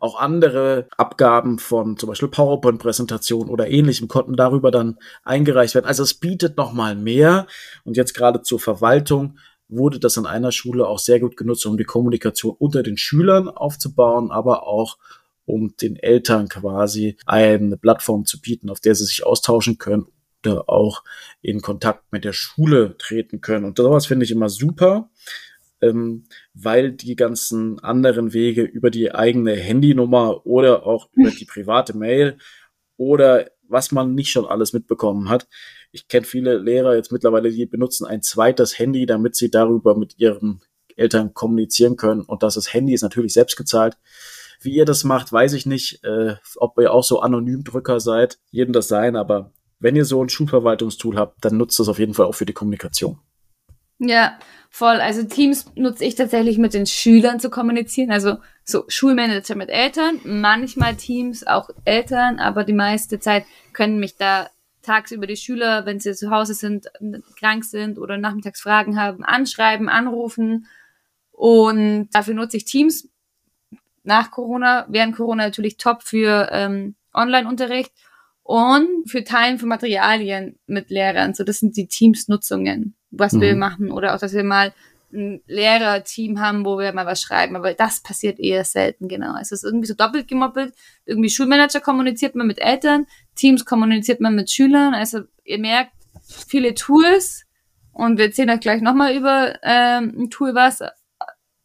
Auch 0.02 0.18
andere 0.18 0.88
Abgaben 0.96 1.60
von 1.60 1.96
zum 1.96 2.08
Beispiel 2.08 2.26
PowerPoint-Präsentationen 2.26 3.48
oder 3.48 3.68
ähnlichem 3.68 4.08
konnten 4.08 4.34
darüber 4.34 4.72
dann 4.72 4.98
eingereicht 5.22 5.76
werden. 5.76 5.86
Also 5.86 6.02
es 6.02 6.14
bietet 6.14 6.56
nochmal 6.56 6.96
mehr. 6.96 7.46
Und 7.84 7.96
jetzt 7.96 8.12
gerade 8.12 8.42
zur 8.42 8.58
Verwaltung 8.58 9.38
wurde 9.68 10.00
das 10.00 10.18
an 10.18 10.26
einer 10.26 10.50
Schule 10.50 10.88
auch 10.88 10.98
sehr 10.98 11.20
gut 11.20 11.36
genutzt, 11.36 11.64
um 11.66 11.76
die 11.76 11.84
Kommunikation 11.84 12.56
unter 12.58 12.82
den 12.82 12.96
Schülern 12.96 13.48
aufzubauen, 13.48 14.32
aber 14.32 14.66
auch 14.66 14.98
um 15.44 15.76
den 15.80 15.94
Eltern 15.94 16.48
quasi 16.48 17.16
eine 17.24 17.76
Plattform 17.76 18.24
zu 18.24 18.40
bieten, 18.40 18.70
auf 18.70 18.80
der 18.80 18.96
sie 18.96 19.04
sich 19.04 19.24
austauschen 19.24 19.78
können 19.78 20.08
oder 20.44 20.68
auch 20.68 21.04
in 21.42 21.60
Kontakt 21.60 22.10
mit 22.10 22.24
der 22.24 22.32
Schule 22.32 22.96
treten 22.98 23.40
können. 23.40 23.64
Und 23.64 23.78
sowas 23.78 24.06
finde 24.06 24.24
ich 24.24 24.32
immer 24.32 24.48
super 24.48 25.10
ähm, 25.82 26.24
weil 26.54 26.92
die 26.92 27.16
ganzen 27.16 27.78
anderen 27.80 28.32
Wege 28.32 28.62
über 28.62 28.90
die 28.90 29.14
eigene 29.14 29.54
Handynummer 29.54 30.46
oder 30.46 30.86
auch 30.86 31.08
über 31.12 31.30
die 31.30 31.44
private 31.50 31.96
Mail 31.96 32.38
oder 32.96 33.50
was 33.68 33.90
man 33.90 34.14
nicht 34.14 34.30
schon 34.30 34.46
alles 34.46 34.72
mitbekommen 34.72 35.28
hat. 35.28 35.48
Ich 35.90 36.08
kenne 36.08 36.26
viele 36.26 36.58
Lehrer 36.58 36.94
jetzt 36.94 37.10
mittlerweile, 37.10 37.50
die 37.50 37.66
benutzen 37.66 38.06
ein 38.06 38.22
zweites 38.22 38.78
Handy, 38.78 39.06
damit 39.06 39.34
sie 39.34 39.50
darüber 39.50 39.96
mit 39.96 40.18
ihren 40.18 40.62
Eltern 40.96 41.34
kommunizieren 41.34 41.96
können. 41.96 42.20
Und 42.22 42.42
das 42.42 42.72
Handy 42.72 42.92
ist 42.92 43.02
natürlich 43.02 43.32
selbst 43.32 43.56
gezahlt. 43.56 43.96
Wie 44.60 44.74
ihr 44.74 44.84
das 44.84 45.04
macht, 45.04 45.32
weiß 45.32 45.54
ich 45.54 45.66
nicht, 45.66 46.04
äh, 46.04 46.36
ob 46.56 46.78
ihr 46.78 46.92
auch 46.92 47.02
so 47.02 47.20
anonym 47.20 47.64
Drücker 47.64 47.98
seid. 47.98 48.38
Jedem 48.50 48.72
das 48.72 48.88
sein, 48.88 49.16
aber 49.16 49.52
wenn 49.80 49.96
ihr 49.96 50.04
so 50.04 50.22
ein 50.22 50.28
Schulverwaltungstool 50.28 51.16
habt, 51.16 51.44
dann 51.44 51.56
nutzt 51.56 51.80
das 51.80 51.88
auf 51.88 51.98
jeden 51.98 52.14
Fall 52.14 52.26
auch 52.26 52.34
für 52.34 52.46
die 52.46 52.52
Kommunikation. 52.52 53.18
Ja, 54.04 54.36
voll. 54.68 54.96
Also 55.00 55.22
Teams 55.22 55.66
nutze 55.76 56.04
ich 56.04 56.16
tatsächlich 56.16 56.58
mit 56.58 56.74
den 56.74 56.86
Schülern 56.86 57.38
zu 57.38 57.50
kommunizieren. 57.50 58.10
Also 58.10 58.38
so 58.64 58.84
Schulmanager 58.88 59.54
mit 59.54 59.70
Eltern, 59.70 60.20
manchmal 60.24 60.96
Teams 60.96 61.46
auch 61.46 61.70
Eltern, 61.84 62.40
aber 62.40 62.64
die 62.64 62.72
meiste 62.72 63.20
Zeit 63.20 63.44
können 63.72 64.00
mich 64.00 64.16
da 64.16 64.50
tagsüber 64.82 65.28
die 65.28 65.36
Schüler, 65.36 65.86
wenn 65.86 66.00
sie 66.00 66.14
zu 66.14 66.30
Hause 66.30 66.54
sind, 66.54 66.90
krank 67.38 67.64
sind 67.64 67.96
oder 67.96 68.18
nachmittags 68.18 68.60
Fragen 68.60 68.98
haben, 68.98 69.22
anschreiben, 69.24 69.88
anrufen. 69.88 70.66
Und 71.30 72.08
dafür 72.10 72.34
nutze 72.34 72.56
ich 72.56 72.64
Teams 72.64 73.08
nach 74.02 74.32
Corona, 74.32 74.84
während 74.88 75.14
Corona 75.14 75.44
natürlich 75.44 75.76
top 75.76 76.02
für 76.02 76.48
ähm, 76.50 76.96
Online-Unterricht 77.14 77.92
und 78.42 79.08
für 79.08 79.22
Teilen 79.22 79.60
von 79.60 79.68
Materialien 79.68 80.58
mit 80.66 80.90
Lehrern. 80.90 81.34
So, 81.34 81.44
das 81.44 81.60
sind 81.60 81.76
die 81.76 81.86
Teams-Nutzungen 81.86 82.96
was 83.12 83.32
mhm. 83.32 83.40
wir 83.40 83.56
machen 83.56 83.92
oder 83.92 84.14
auch, 84.14 84.18
dass 84.18 84.32
wir 84.32 84.44
mal 84.44 84.74
ein 85.12 85.42
Lehrerteam 85.46 86.40
haben, 86.40 86.64
wo 86.64 86.78
wir 86.78 86.92
mal 86.92 87.06
was 87.06 87.20
schreiben. 87.20 87.54
Aber 87.54 87.74
das 87.74 88.02
passiert 88.02 88.40
eher 88.40 88.64
selten, 88.64 89.08
genau. 89.08 89.36
Es 89.40 89.52
ist 89.52 89.62
irgendwie 89.62 89.86
so 89.86 89.94
doppelt 89.94 90.26
gemoppelt. 90.26 90.74
Irgendwie 91.04 91.30
Schulmanager 91.30 91.80
kommuniziert 91.80 92.34
man 92.34 92.46
mit 92.46 92.60
Eltern, 92.60 93.06
Teams 93.36 93.64
kommuniziert 93.64 94.20
man 94.20 94.34
mit 94.34 94.50
Schülern. 94.50 94.94
Also 94.94 95.20
ihr 95.44 95.58
merkt, 95.58 95.92
viele 96.48 96.74
Tools 96.74 97.44
und 97.92 98.16
wir 98.16 98.26
erzählen 98.26 98.50
euch 98.50 98.60
gleich 98.60 98.80
nochmal 98.80 99.14
über 99.14 99.58
ähm, 99.62 100.14
ein 100.16 100.30
Tool 100.30 100.54
was. 100.54 100.80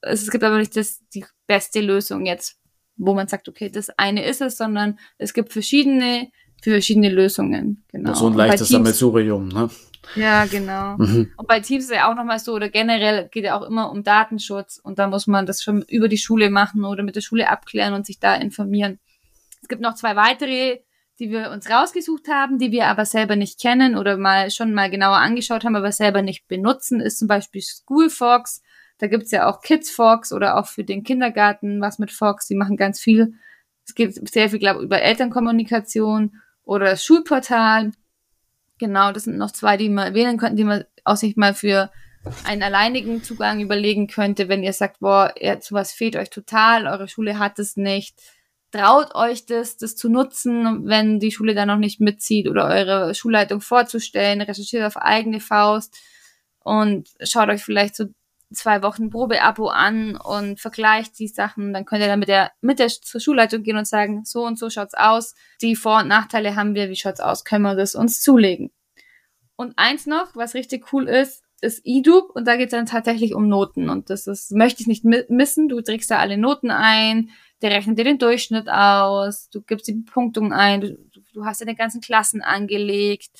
Es 0.01 0.29
gibt 0.29 0.43
aber 0.43 0.57
nicht 0.57 0.75
das, 0.75 1.01
die 1.13 1.25
beste 1.47 1.79
Lösung 1.79 2.25
jetzt, 2.25 2.59
wo 2.97 3.13
man 3.13 3.27
sagt, 3.27 3.47
okay, 3.47 3.69
das 3.69 3.89
eine 3.97 4.25
ist 4.25 4.41
es, 4.41 4.57
sondern 4.57 4.99
es 5.17 5.33
gibt 5.33 5.53
verschiedene 5.53 6.29
für 6.61 6.71
verschiedene 6.71 7.09
Lösungen. 7.09 7.83
Genau. 7.91 8.13
So 8.13 8.27
ein 8.27 8.33
leichtes 8.33 8.69
Sammelsurium, 8.69 9.47
ne? 9.47 9.69
Ja, 10.15 10.45
genau. 10.45 10.97
Mhm. 10.97 11.31
Und 11.37 11.47
bei 11.47 11.59
Teams 11.59 11.85
ist 11.85 11.91
ja 11.91 12.09
auch 12.09 12.15
nochmal 12.15 12.39
so, 12.39 12.53
oder 12.53 12.69
generell 12.69 13.29
geht 13.29 13.43
ja 13.43 13.57
auch 13.57 13.63
immer 13.63 13.91
um 13.91 14.03
Datenschutz 14.03 14.79
und 14.81 14.99
da 14.99 15.07
muss 15.07 15.27
man 15.27 15.45
das 15.45 15.61
schon 15.61 15.83
über 15.83 16.07
die 16.07 16.17
Schule 16.17 16.49
machen 16.49 16.85
oder 16.85 17.03
mit 17.03 17.15
der 17.15 17.21
Schule 17.21 17.49
abklären 17.49 17.93
und 17.93 18.05
sich 18.05 18.19
da 18.19 18.35
informieren. 18.35 18.99
Es 19.61 19.67
gibt 19.67 19.81
noch 19.81 19.95
zwei 19.95 20.15
weitere, 20.15 20.79
die 21.19 21.29
wir 21.29 21.51
uns 21.51 21.69
rausgesucht 21.69 22.27
haben, 22.29 22.57
die 22.57 22.71
wir 22.71 22.87
aber 22.87 23.05
selber 23.05 23.35
nicht 23.35 23.59
kennen 23.59 23.95
oder 23.95 24.17
mal 24.17 24.51
schon 24.51 24.73
mal 24.73 24.89
genauer 24.89 25.17
angeschaut 25.17 25.65
haben, 25.65 25.75
aber 25.75 25.91
selber 25.91 26.21
nicht 26.21 26.47
benutzen, 26.47 26.99
ist 26.99 27.19
zum 27.19 27.27
Beispiel 27.27 27.61
Schoolfox. 27.61 28.61
Da 28.99 29.07
gibt's 29.07 29.31
ja 29.31 29.47
auch 29.47 29.61
KidsFox 29.61 30.31
oder 30.33 30.57
auch 30.57 30.67
für 30.67 30.83
den 30.83 31.03
Kindergarten 31.03 31.81
was 31.81 31.99
mit 31.99 32.11
Fox. 32.11 32.47
Die 32.47 32.55
machen 32.55 32.77
ganz 32.77 32.99
viel. 32.99 33.33
Es 33.85 33.93
gibt 33.93 34.27
sehr 34.29 34.49
viel, 34.49 34.59
glaube 34.59 34.79
ich, 34.79 34.85
über 34.85 35.01
Elternkommunikation 35.01 36.33
oder 36.67 36.85
das 36.85 37.03
Schulportal. 37.03 37.91
Genau, 38.77 39.11
das 39.11 39.23
sind 39.23 39.37
noch 39.37 39.51
zwei, 39.51 39.77
die 39.77 39.89
man 39.89 40.13
wählen 40.13 40.37
könnten, 40.37 40.57
die 40.57 40.63
man 40.63 40.83
auch 41.03 41.15
sich 41.15 41.35
mal 41.35 41.53
für 41.53 41.89
einen 42.43 42.61
alleinigen 42.61 43.23
Zugang 43.23 43.61
überlegen 43.61 44.07
könnte, 44.07 44.49
wenn 44.49 44.63
ihr 44.63 44.73
sagt, 44.73 44.99
boah, 44.99 45.33
sowas 45.61 45.93
fehlt 45.93 46.17
euch 46.17 46.29
total, 46.29 46.85
eure 46.85 47.07
Schule 47.07 47.39
hat 47.39 47.57
es 47.57 47.77
nicht. 47.77 48.19
Traut 48.71 49.15
euch 49.15 49.45
das, 49.45 49.77
das 49.77 49.95
zu 49.95 50.09
nutzen, 50.09 50.85
wenn 50.85 51.19
die 51.19 51.31
Schule 51.31 51.55
da 51.55 51.65
noch 51.65 51.77
nicht 51.77 52.01
mitzieht 52.01 52.49
oder 52.49 52.65
eure 52.65 53.15
Schulleitung 53.15 53.61
vorzustellen, 53.61 54.41
recherchiert 54.41 54.83
auf 54.83 54.97
eigene 54.97 55.39
Faust 55.39 55.95
und 56.59 57.09
schaut 57.23 57.47
euch 57.47 57.63
vielleicht 57.63 57.95
so 57.95 58.07
zwei 58.53 58.81
Wochen 58.81 59.09
Probeabo 59.09 59.67
an 59.67 60.15
und 60.15 60.59
vergleicht 60.59 61.19
die 61.19 61.27
Sachen, 61.27 61.73
dann 61.73 61.85
könnt 61.85 62.01
ihr 62.01 62.07
dann 62.07 62.19
mit 62.19 62.29
der, 62.29 62.51
mit 62.61 62.79
der 62.79 62.87
zur 62.87 63.19
Schulleitung 63.19 63.63
gehen 63.63 63.77
und 63.77 63.87
sagen, 63.87 64.23
so 64.25 64.45
und 64.45 64.57
so 64.57 64.69
schaut's 64.69 64.93
aus, 64.93 65.35
die 65.61 65.75
Vor- 65.75 65.99
und 65.99 66.07
Nachteile 66.07 66.55
haben 66.55 66.75
wir, 66.75 66.89
wie 66.89 66.95
schaut's 66.95 67.19
aus, 67.19 67.43
können 67.43 67.63
wir 67.63 67.75
das 67.75 67.95
uns 67.95 68.21
zulegen. 68.21 68.71
Und 69.55 69.73
eins 69.77 70.05
noch, 70.05 70.35
was 70.35 70.53
richtig 70.53 70.93
cool 70.93 71.07
ist, 71.07 71.43
ist 71.61 71.81
EDUB. 71.83 72.29
Und 72.35 72.47
da 72.47 72.55
geht's 72.55 72.71
dann 72.71 72.85
tatsächlich 72.85 73.33
um 73.33 73.47
Noten. 73.47 73.89
Und 73.89 74.09
das 74.09 74.27
ist, 74.27 74.51
möchte 74.51 74.81
ich 74.81 74.87
nicht 74.87 75.03
missen, 75.03 75.67
du 75.67 75.81
trägst 75.81 76.11
da 76.11 76.19
alle 76.19 76.37
Noten 76.37 76.69
ein, 76.69 77.31
der 77.61 77.71
rechnet 77.71 77.97
dir 77.97 78.03
den 78.03 78.19
Durchschnitt 78.19 78.69
aus, 78.69 79.49
du 79.49 79.61
gibst 79.61 79.87
die 79.87 79.93
Bepunktung 79.93 80.53
ein, 80.53 80.81
du, 80.81 80.97
du 81.33 81.45
hast 81.45 81.61
deine 81.61 81.75
ganzen 81.75 82.01
Klassen 82.01 82.41
angelegt. 82.41 83.31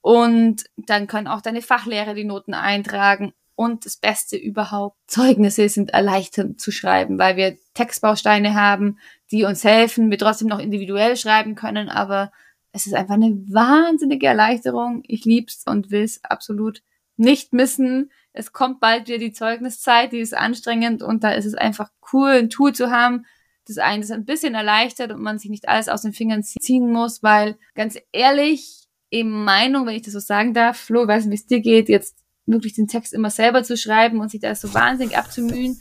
Und 0.00 0.64
dann 0.76 1.06
können 1.06 1.28
auch 1.28 1.42
deine 1.42 1.62
Fachlehrer 1.62 2.14
die 2.14 2.24
Noten 2.24 2.54
eintragen 2.54 3.32
und 3.54 3.86
das 3.86 3.96
Beste 3.96 4.36
überhaupt, 4.36 4.96
Zeugnisse 5.06 5.68
sind 5.68 5.90
erleichternd 5.90 6.60
zu 6.60 6.70
schreiben, 6.70 7.18
weil 7.18 7.36
wir 7.36 7.56
Textbausteine 7.74 8.54
haben, 8.54 8.98
die 9.30 9.44
uns 9.44 9.64
helfen, 9.64 10.10
wir 10.10 10.18
trotzdem 10.18 10.48
noch 10.48 10.58
individuell 10.58 11.16
schreiben 11.16 11.54
können, 11.54 11.88
aber 11.88 12.32
es 12.72 12.86
ist 12.86 12.94
einfach 12.94 13.14
eine 13.14 13.32
wahnsinnige 13.48 14.26
Erleichterung. 14.26 15.02
Ich 15.06 15.24
lieb's 15.24 15.64
und 15.66 15.90
will's 15.90 16.24
absolut 16.24 16.82
nicht 17.16 17.52
missen. 17.52 18.10
Es 18.32 18.52
kommt 18.52 18.80
bald 18.80 19.08
wieder 19.08 19.18
die 19.18 19.32
Zeugniszeit, 19.32 20.12
die 20.12 20.20
ist 20.20 20.34
anstrengend 20.34 21.02
und 21.02 21.22
da 21.22 21.32
ist 21.32 21.44
es 21.44 21.54
einfach 21.54 21.90
cool, 22.12 22.30
ein 22.30 22.50
Tool 22.50 22.72
zu 22.72 22.90
haben, 22.90 23.26
das 23.66 23.78
einen 23.78 24.10
ein 24.10 24.24
bisschen 24.24 24.54
erleichtert 24.54 25.12
und 25.12 25.22
man 25.22 25.38
sich 25.38 25.50
nicht 25.50 25.68
alles 25.68 25.88
aus 25.88 26.02
den 26.02 26.14
Fingern 26.14 26.42
ziehen 26.42 26.90
muss, 26.90 27.22
weil 27.22 27.58
ganz 27.74 27.98
ehrlich, 28.10 28.88
eben 29.10 29.44
Meinung, 29.44 29.86
wenn 29.86 29.94
ich 29.94 30.02
das 30.02 30.14
so 30.14 30.20
sagen 30.20 30.54
darf, 30.54 30.78
Flo, 30.78 31.02
ich 31.02 31.08
weiß 31.08 31.26
nicht, 31.26 31.32
wie 31.32 31.42
es 31.42 31.46
dir 31.46 31.60
geht, 31.60 31.88
jetzt 31.88 32.21
wirklich 32.46 32.74
den 32.74 32.88
Text 32.88 33.12
immer 33.12 33.30
selber 33.30 33.62
zu 33.62 33.76
schreiben 33.76 34.20
und 34.20 34.30
sich 34.30 34.40
da 34.40 34.54
so 34.54 34.72
wahnsinnig 34.74 35.16
abzumühen, 35.16 35.80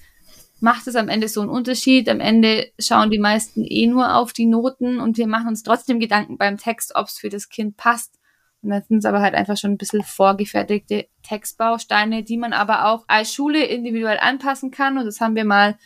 macht 0.60 0.88
es 0.88 0.96
am 0.96 1.10
Ende 1.10 1.28
so 1.28 1.42
einen 1.42 1.50
Unterschied. 1.50 2.08
Am 2.08 2.20
Ende 2.20 2.72
schauen 2.80 3.10
die 3.10 3.20
meisten 3.20 3.66
eh 3.66 3.88
nur 3.88 4.16
auf 4.16 4.32
die 4.32 4.46
Noten 4.46 5.00
und 5.00 5.18
wir 5.18 5.28
machen 5.28 5.48
uns 5.48 5.64
trotzdem 5.64 6.00
Gedanken 6.00 6.38
beim 6.38 6.58
Text, 6.58 6.94
ob 6.96 7.08
es 7.08 7.18
für 7.18 7.30
das 7.30 7.50
Kind 7.50 7.78
passt. 7.78 8.20
Und 8.62 8.70
dann 8.70 8.84
sind 8.84 9.00
es 9.00 9.06
aber 9.06 9.22
halt 9.22 9.34
einfach 9.34 9.58
schon 9.58 9.72
ein 9.72 9.78
bisschen 9.78 10.04
vorgefertigte 10.04 11.08
Textbausteine, 11.24 12.24
die 12.24 12.38
man 12.38 12.54
aber 12.54 12.86
auch 12.86 13.06
als 13.08 13.34
Schule 13.34 13.66
individuell 13.66 14.20
anpassen 14.20 14.70
kann. 14.70 15.00
Und 15.00 15.06
das 15.06 15.20
haben 15.20 15.36
wir 15.36 15.46
mal 15.46 15.78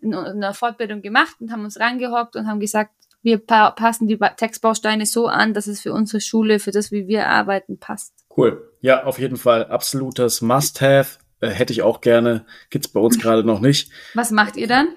in 0.00 0.14
einer 0.14 0.54
Fortbildung 0.54 1.02
gemacht 1.02 1.36
und 1.40 1.50
haben 1.50 1.64
uns 1.64 1.80
rangehockt 1.80 2.36
und 2.36 2.46
haben 2.46 2.60
gesagt, 2.60 2.92
wir 3.22 3.38
passen 3.38 4.06
die 4.06 4.16
Textbausteine 4.16 5.06
so 5.06 5.26
an, 5.26 5.52
dass 5.52 5.66
es 5.66 5.80
für 5.80 5.92
unsere 5.92 6.20
Schule, 6.20 6.58
für 6.58 6.70
das, 6.70 6.90
wie 6.90 7.06
wir 7.06 7.28
arbeiten, 7.28 7.78
passt. 7.78 8.19
Cool. 8.36 8.70
Ja, 8.80 9.04
auf 9.04 9.18
jeden 9.18 9.36
Fall 9.36 9.66
absolutes 9.66 10.40
Must-Have. 10.40 11.18
Äh, 11.40 11.48
hätte 11.48 11.72
ich 11.72 11.82
auch 11.82 12.00
gerne. 12.00 12.46
Gibt's 12.70 12.88
bei 12.88 13.00
uns 13.00 13.18
gerade 13.18 13.44
noch 13.44 13.60
nicht. 13.60 13.90
Was 14.14 14.30
macht 14.30 14.56
ihr 14.56 14.68
dann? 14.68 14.88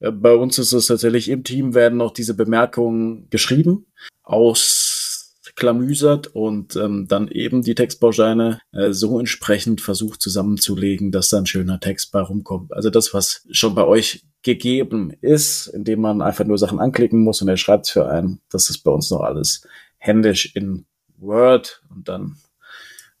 Äh, 0.00 0.10
bei 0.10 0.34
uns 0.34 0.58
ist 0.58 0.72
es 0.72 0.86
tatsächlich 0.86 1.28
im 1.28 1.44
Team 1.44 1.74
werden 1.74 1.98
noch 1.98 2.12
diese 2.12 2.34
Bemerkungen 2.34 3.28
geschrieben, 3.30 3.86
ausklamüsert 4.22 6.28
und 6.28 6.76
ähm, 6.76 7.06
dann 7.08 7.28
eben 7.28 7.62
die 7.62 7.74
Textbausteine 7.74 8.60
äh, 8.72 8.92
so 8.92 9.18
entsprechend 9.18 9.80
versucht 9.80 10.20
zusammenzulegen, 10.20 11.12
dass 11.12 11.28
da 11.28 11.38
ein 11.38 11.46
schöner 11.46 11.80
Text 11.80 12.12
bei 12.12 12.20
rumkommt. 12.20 12.72
Also 12.72 12.90
das, 12.90 13.14
was 13.14 13.46
schon 13.50 13.74
bei 13.74 13.84
euch 13.84 14.24
gegeben 14.42 15.12
ist, 15.20 15.68
indem 15.68 16.00
man 16.00 16.20
einfach 16.20 16.44
nur 16.44 16.58
Sachen 16.58 16.80
anklicken 16.80 17.22
muss 17.22 17.42
und 17.42 17.48
er 17.48 17.56
schreibt 17.56 17.86
es 17.86 17.92
für 17.92 18.08
einen, 18.08 18.40
das 18.50 18.70
ist 18.70 18.78
bei 18.78 18.90
uns 18.90 19.10
noch 19.10 19.20
alles 19.20 19.66
händisch 19.98 20.56
in 20.56 20.84
Word 21.16 21.82
und 21.88 22.08
dann 22.08 22.38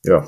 ja, 0.02 0.26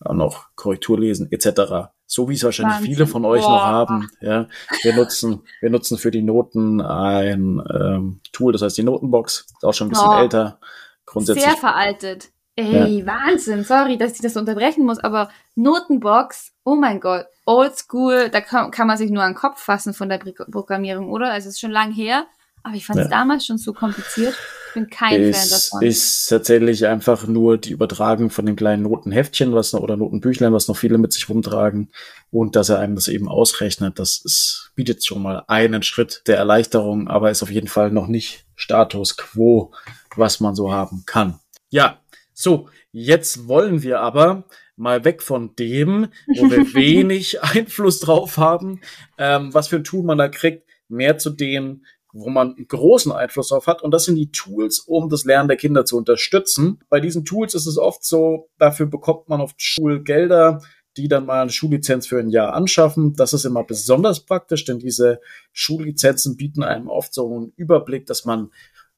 auch 0.00 0.14
noch 0.14 0.48
Korrektur 0.54 0.98
lesen 0.98 1.30
etc. 1.30 1.90
So 2.06 2.28
wie 2.28 2.34
es 2.34 2.44
wahrscheinlich 2.44 2.76
Wahnsinn. 2.76 2.94
viele 2.94 3.06
von 3.06 3.24
euch 3.24 3.42
Boah. 3.42 3.50
noch 3.50 3.62
haben. 3.62 4.08
Ja, 4.20 4.46
wir 4.82 4.94
nutzen, 4.94 5.42
wir 5.60 5.70
nutzen 5.70 5.98
für 5.98 6.10
die 6.10 6.22
Noten 6.22 6.80
ein 6.80 7.62
ähm, 7.72 8.20
Tool, 8.32 8.52
das 8.52 8.62
heißt 8.62 8.76
die 8.76 8.82
Notenbox. 8.82 9.46
Ist 9.48 9.64
auch 9.64 9.72
schon 9.72 9.88
ein 9.88 9.90
bisschen 9.90 10.10
oh. 10.10 10.18
älter. 10.18 10.58
Grundsätzlich. 11.06 11.44
Sehr 11.44 11.56
veraltet. 11.56 12.30
Ey, 12.56 13.00
ja. 13.00 13.06
Wahnsinn. 13.06 13.64
Sorry, 13.64 13.98
dass 13.98 14.12
ich 14.12 14.20
das 14.20 14.36
unterbrechen 14.36 14.84
muss, 14.84 14.98
aber 14.98 15.30
Notenbox, 15.56 16.52
oh 16.64 16.76
mein 16.76 17.00
Gott, 17.00 17.26
oldschool, 17.46 18.28
da 18.30 18.40
kann, 18.40 18.70
kann 18.70 18.86
man 18.86 18.96
sich 18.96 19.10
nur 19.10 19.22
an 19.22 19.32
den 19.32 19.38
Kopf 19.38 19.60
fassen 19.60 19.92
von 19.92 20.08
der 20.08 20.18
Programmierung, 20.18 21.10
oder? 21.10 21.32
Also 21.32 21.48
es 21.48 21.54
ist 21.54 21.60
schon 21.60 21.72
lang 21.72 21.92
her. 21.92 22.26
Aber 22.64 22.74
ich 22.74 22.86
fand 22.86 22.98
es 22.98 23.04
ja. 23.04 23.10
damals 23.10 23.46
schon 23.46 23.58
so 23.58 23.74
kompliziert. 23.74 24.34
Ich 24.68 24.74
bin 24.74 24.88
kein 24.88 25.20
ist, 25.20 25.38
Fan 25.38 25.60
davon. 25.60 25.86
Ist 25.86 26.26
tatsächlich 26.28 26.86
einfach 26.86 27.26
nur 27.26 27.58
die 27.58 27.72
Übertragung 27.72 28.30
von 28.30 28.46
dem 28.46 28.56
kleinen 28.56 28.82
Notenheftchen, 28.82 29.54
was 29.54 29.74
noch, 29.74 29.82
oder 29.82 29.96
Notenbüchlein, 29.98 30.52
was 30.52 30.66
noch 30.66 30.76
viele 30.76 30.96
mit 30.96 31.12
sich 31.12 31.28
rumtragen. 31.28 31.92
Und 32.30 32.56
dass 32.56 32.70
er 32.70 32.80
einem 32.80 32.94
das 32.94 33.08
eben 33.08 33.28
ausrechnet. 33.28 33.98
Das 33.98 34.16
ist, 34.24 34.72
bietet 34.74 35.04
schon 35.04 35.22
mal 35.22 35.44
einen 35.46 35.82
Schritt 35.82 36.22
der 36.26 36.38
Erleichterung, 36.38 37.06
aber 37.06 37.30
ist 37.30 37.42
auf 37.42 37.50
jeden 37.50 37.68
Fall 37.68 37.90
noch 37.90 38.06
nicht 38.06 38.46
Status 38.56 39.18
quo, 39.18 39.72
was 40.16 40.40
man 40.40 40.54
so 40.54 40.72
haben 40.72 41.04
kann. 41.06 41.38
Ja, 41.68 42.00
so, 42.32 42.68
jetzt 42.92 43.46
wollen 43.46 43.82
wir 43.82 44.00
aber 44.00 44.44
mal 44.76 45.04
weg 45.04 45.22
von 45.22 45.54
dem, 45.56 46.08
wo 46.26 46.50
wir 46.50 46.58
wenig 46.74 47.42
Einfluss 47.42 48.00
drauf 48.00 48.38
haben, 48.38 48.80
ähm, 49.18 49.52
was 49.52 49.68
für 49.68 49.76
ein 49.76 49.84
Tool 49.84 50.02
man 50.02 50.18
da 50.18 50.28
kriegt, 50.28 50.66
mehr 50.88 51.18
zu 51.18 51.30
dem, 51.30 51.84
wo 52.14 52.30
man 52.30 52.54
großen 52.56 53.10
Einfluss 53.10 53.48
drauf 53.48 53.66
hat. 53.66 53.82
Und 53.82 53.90
das 53.90 54.04
sind 54.04 54.14
die 54.14 54.30
Tools, 54.30 54.78
um 54.78 55.08
das 55.10 55.24
Lernen 55.24 55.48
der 55.48 55.56
Kinder 55.56 55.84
zu 55.84 55.96
unterstützen. 55.96 56.78
Bei 56.88 57.00
diesen 57.00 57.24
Tools 57.24 57.54
ist 57.54 57.66
es 57.66 57.76
oft 57.76 58.04
so, 58.04 58.48
dafür 58.58 58.86
bekommt 58.86 59.28
man 59.28 59.40
oft 59.40 59.60
Schulgelder, 59.60 60.62
die 60.96 61.08
dann 61.08 61.26
mal 61.26 61.42
eine 61.42 61.50
Schullizenz 61.50 62.06
für 62.06 62.20
ein 62.20 62.30
Jahr 62.30 62.54
anschaffen. 62.54 63.14
Das 63.16 63.32
ist 63.32 63.44
immer 63.44 63.64
besonders 63.64 64.20
praktisch, 64.20 64.64
denn 64.64 64.78
diese 64.78 65.20
Schullizenzen 65.52 66.36
bieten 66.36 66.62
einem 66.62 66.88
oft 66.88 67.12
so 67.12 67.34
einen 67.34 67.52
Überblick, 67.56 68.06
dass 68.06 68.24
man 68.24 68.52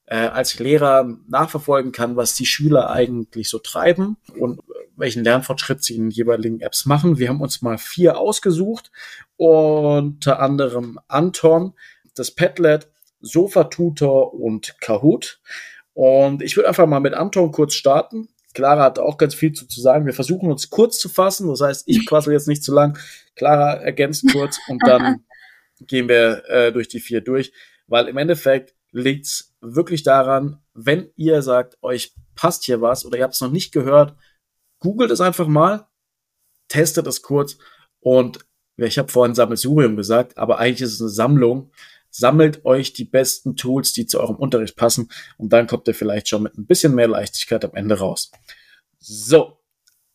äh, 0.05 0.17
als 0.17 0.59
Lehrer 0.59 1.17
nachverfolgen 1.27 1.93
kann, 1.93 2.17
was 2.17 2.35
die 2.35 2.45
Schüler 2.47 2.91
eigentlich 2.91 3.49
so 3.49 3.59
treiben 3.59 4.19
und 4.39 4.61
welchen 4.95 5.25
Lernfortschritt 5.25 5.83
sie 5.83 5.97
in 5.97 6.11
jeweiligen 6.11 6.61
Apps 6.61 6.85
machen. 6.85 7.19
Wir 7.19 7.31
haben 7.31 7.41
uns 7.41 7.63
mal 7.63 7.79
vier 7.79 8.19
ausgesucht, 8.19 8.91
unter 9.39 10.41
anderem 10.41 10.99
Anton, 11.09 11.73
das 12.15 12.31
Padlet, 12.31 12.89
Sofa-Tutor 13.21 14.35
und 14.35 14.81
Kahoot. 14.81 15.41
Und 15.93 16.43
ich 16.43 16.57
würde 16.57 16.69
einfach 16.69 16.87
mal 16.87 17.01
mit 17.01 17.15
Anton 17.15 17.53
kurz 17.53 17.75
starten. 17.75 18.29
Clara 18.55 18.85
hat 18.85 18.99
auch 18.99 19.19
ganz 19.19 19.35
viel 19.35 19.53
zu, 19.53 19.67
zu 19.67 19.81
sagen. 19.81 20.07
Wir 20.07 20.15
versuchen 20.15 20.51
uns 20.51 20.71
kurz 20.71 20.99
zu 20.99 21.09
fassen. 21.09 21.49
Das 21.49 21.61
heißt, 21.61 21.85
ich 21.87 22.07
quassel 22.07 22.33
jetzt 22.33 22.49
nicht 22.49 22.63
zu 22.63 22.73
lang. 22.73 22.99
Clara 23.35 23.75
ergänzt 23.75 24.25
kurz 24.33 24.59
und 24.69 24.83
dann 24.87 25.25
gehen 25.81 26.09
wir 26.09 26.43
äh, 26.49 26.73
durch 26.73 26.89
die 26.89 27.01
vier 27.01 27.21
durch. 27.21 27.53
Weil 27.87 28.09
im 28.09 28.17
Endeffekt 28.17 28.75
liegt's 28.93 29.55
wirklich 29.61 30.03
daran, 30.03 30.63
wenn 30.75 31.11
ihr 31.17 31.43
sagt, 31.43 31.77
euch 31.83 32.15
passt 32.35 32.65
hier 32.65 32.81
was 32.81 33.05
oder 33.05 33.19
ihr 33.19 33.25
habt 33.25 33.35
es 33.35 33.41
noch 33.41 33.51
nicht 33.51 33.73
gehört, 33.73 34.17
googelt 34.79 35.11
es 35.11 35.21
einfach 35.21 35.47
mal, 35.47 35.87
testet 36.69 37.07
es 37.07 37.23
kurz 37.23 37.59
und 38.01 38.39
ich 38.77 38.99
habe 38.99 39.11
vorhin 39.11 39.35
Sammelsurium 39.35 39.97
gesagt, 39.97 40.37
aber 40.37 40.59
eigentlich 40.59 40.83
ist 40.83 40.95
es 40.95 41.01
eine 41.01 41.11
Sammlung 41.11 41.71
sammelt 42.17 42.65
euch 42.65 42.93
die 42.93 43.05
besten 43.05 43.57
Tools, 43.57 43.93
die 43.93 44.07
zu 44.07 44.21
eurem 44.21 44.37
Unterricht 44.37 44.77
passen 44.77 45.11
und 45.37 45.53
dann 45.53 45.67
kommt 45.67 45.87
ihr 45.89 45.95
vielleicht 45.95 46.29
schon 46.29 46.43
mit 46.43 46.57
ein 46.57 46.67
bisschen 46.67 46.95
mehr 46.95 47.09
Leichtigkeit 47.09 47.65
am 47.65 47.75
Ende 47.75 47.99
raus. 47.99 48.31
So, 48.99 49.59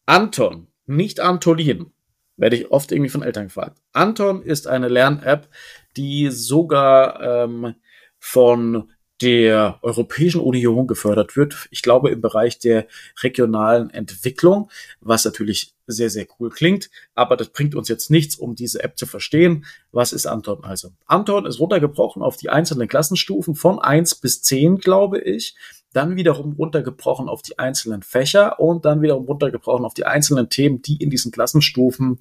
Anton, 0.06 0.68
nicht 0.86 1.20
Antolin, 1.20 1.92
werde 2.38 2.56
ich 2.56 2.72
oft 2.72 2.92
irgendwie 2.92 3.10
von 3.10 3.24
Eltern 3.24 3.46
gefragt. 3.46 3.80
Anton 3.94 4.42
ist 4.42 4.68
eine 4.68 4.88
Lern-App, 4.88 5.48
die 5.96 6.30
sogar 6.30 7.22
ähm, 7.22 7.76
von 8.18 8.92
der 9.22 9.80
Europäischen 9.82 10.42
Union 10.42 10.88
gefördert 10.88 11.36
wird. 11.36 11.68
Ich 11.72 11.82
glaube 11.82 12.10
im 12.10 12.22
Bereich 12.22 12.60
der 12.60 12.88
regionalen 13.22 13.90
Entwicklung, 13.90 14.70
was 15.00 15.26
natürlich 15.26 15.74
sehr, 15.88 16.10
sehr 16.10 16.26
cool 16.40 16.50
klingt. 16.50 16.90
Aber 17.16 17.38
das 17.38 17.50
bringt 17.50 17.76
uns 17.76 17.88
jetzt 17.88 18.10
nichts, 18.10 18.36
um 18.36 18.56
diese 18.56 18.84
App 18.84 18.98
zu 18.98 19.06
verstehen. 19.06 19.66
Was 19.92 20.14
ist 20.14 20.26
Anton 20.26 20.64
also? 20.64 20.92
Anton 21.06 21.46
ist 21.46 21.60
runtergebrochen 21.60 22.22
auf 22.22 22.38
die 22.38 22.50
einzelnen 22.50 22.88
Klassenstufen 22.88 23.56
von 23.56 23.80
eins 23.80 24.16
bis 24.16 24.42
zehn, 24.42 24.78
glaube 24.78 25.20
ich. 25.20 25.56
Dann 25.94 26.16
wiederum 26.16 26.54
runtergebrochen 26.54 27.28
auf 27.28 27.42
die 27.42 27.60
einzelnen 27.60 28.02
Fächer 28.02 28.60
und 28.60 28.86
dann 28.86 29.02
wiederum 29.02 29.26
runtergebrochen 29.26 29.86
auf 29.86 29.94
die 29.94 30.06
einzelnen 30.06 30.50
Themen, 30.50 30.82
die 30.82 30.96
in 30.96 31.10
diesen 31.10 31.32
Klassenstufen 31.32 32.20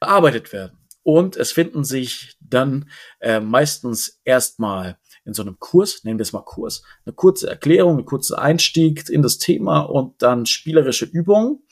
bearbeitet 0.00 0.52
werden. 0.52 0.76
Und 1.02 1.36
es 1.36 1.52
finden 1.52 1.84
sich 1.84 2.36
dann 2.40 2.90
äh, 3.20 3.40
meistens 3.40 4.20
erstmal 4.24 4.98
in 5.26 5.34
so 5.34 5.42
einem 5.42 5.58
Kurs, 5.58 6.04
nehmen 6.04 6.18
wir 6.18 6.22
es 6.22 6.32
mal 6.32 6.40
Kurs, 6.40 6.82
eine 7.04 7.14
kurze 7.14 7.48
Erklärung, 7.48 7.98
ein 7.98 8.04
kurzer 8.04 8.38
Einstieg 8.38 9.08
in 9.10 9.22
das 9.22 9.38
Thema 9.38 9.80
und 9.80 10.22
dann 10.22 10.46
spielerische 10.46 11.04
Übungen. 11.04 11.62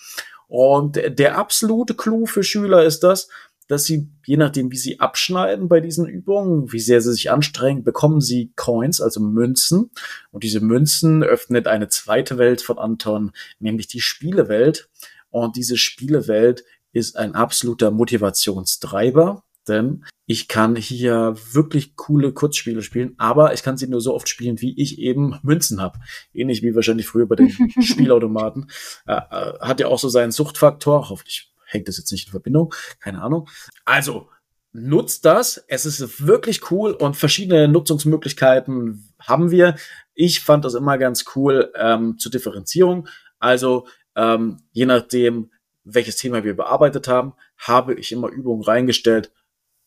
Und 0.48 0.96
der 0.96 1.38
absolute 1.38 1.94
Clou 1.94 2.26
für 2.26 2.42
Schüler 2.42 2.84
ist 2.84 3.00
das, 3.00 3.28
dass 3.68 3.84
sie, 3.84 4.10
je 4.26 4.36
nachdem, 4.36 4.70
wie 4.70 4.76
sie 4.76 5.00
abschneiden 5.00 5.68
bei 5.68 5.80
diesen 5.80 6.06
Übungen, 6.06 6.70
wie 6.72 6.80
sehr 6.80 7.00
sie 7.00 7.12
sich 7.12 7.30
anstrengen, 7.30 7.82
bekommen 7.82 8.20
sie 8.20 8.52
Coins, 8.56 9.00
also 9.00 9.20
Münzen. 9.20 9.90
Und 10.30 10.44
diese 10.44 10.60
Münzen 10.60 11.22
öffnet 11.22 11.66
eine 11.66 11.88
zweite 11.88 12.36
Welt 12.36 12.60
von 12.60 12.78
Anton, 12.78 13.32
nämlich 13.58 13.86
die 13.86 14.00
Spielewelt. 14.00 14.90
Und 15.30 15.56
diese 15.56 15.78
Spielewelt 15.78 16.64
ist 16.92 17.16
ein 17.16 17.34
absoluter 17.34 17.90
Motivationstreiber, 17.90 19.42
denn 19.66 20.04
ich 20.26 20.48
kann 20.48 20.76
hier 20.76 21.36
wirklich 21.52 21.96
coole 21.96 22.32
Kurzspiele 22.32 22.82
spielen, 22.82 23.14
aber 23.18 23.52
ich 23.52 23.62
kann 23.62 23.76
sie 23.76 23.86
nur 23.86 24.00
so 24.00 24.14
oft 24.14 24.28
spielen, 24.28 24.60
wie 24.60 24.80
ich 24.80 24.98
eben 24.98 25.38
Münzen 25.42 25.82
habe. 25.82 25.98
Ähnlich 26.32 26.62
wie 26.62 26.74
wahrscheinlich 26.74 27.06
früher 27.06 27.26
bei 27.26 27.36
den 27.36 27.50
Spielautomaten. 27.82 28.70
Äh, 29.06 29.16
äh, 29.16 29.58
hat 29.60 29.80
ja 29.80 29.88
auch 29.88 29.98
so 29.98 30.08
seinen 30.08 30.32
Suchtfaktor. 30.32 31.10
Hoffentlich 31.10 31.52
hängt 31.66 31.88
das 31.88 31.98
jetzt 31.98 32.10
nicht 32.10 32.28
in 32.28 32.30
Verbindung. 32.30 32.74
Keine 33.00 33.22
Ahnung. 33.22 33.48
Also, 33.84 34.30
nutzt 34.72 35.26
das. 35.26 35.62
Es 35.68 35.84
ist 35.84 36.26
wirklich 36.26 36.70
cool 36.70 36.92
und 36.92 37.16
verschiedene 37.16 37.68
Nutzungsmöglichkeiten 37.68 39.12
haben 39.20 39.50
wir. 39.50 39.76
Ich 40.14 40.40
fand 40.40 40.64
das 40.64 40.74
immer 40.74 40.96
ganz 40.96 41.24
cool 41.36 41.70
ähm, 41.76 42.18
zur 42.18 42.32
Differenzierung. 42.32 43.08
Also, 43.38 43.86
ähm, 44.16 44.62
je 44.72 44.86
nachdem, 44.86 45.50
welches 45.84 46.16
Thema 46.16 46.44
wir 46.44 46.56
bearbeitet 46.56 47.08
haben, 47.08 47.34
habe 47.58 47.94
ich 47.94 48.10
immer 48.10 48.28
Übungen 48.28 48.62
reingestellt, 48.62 49.32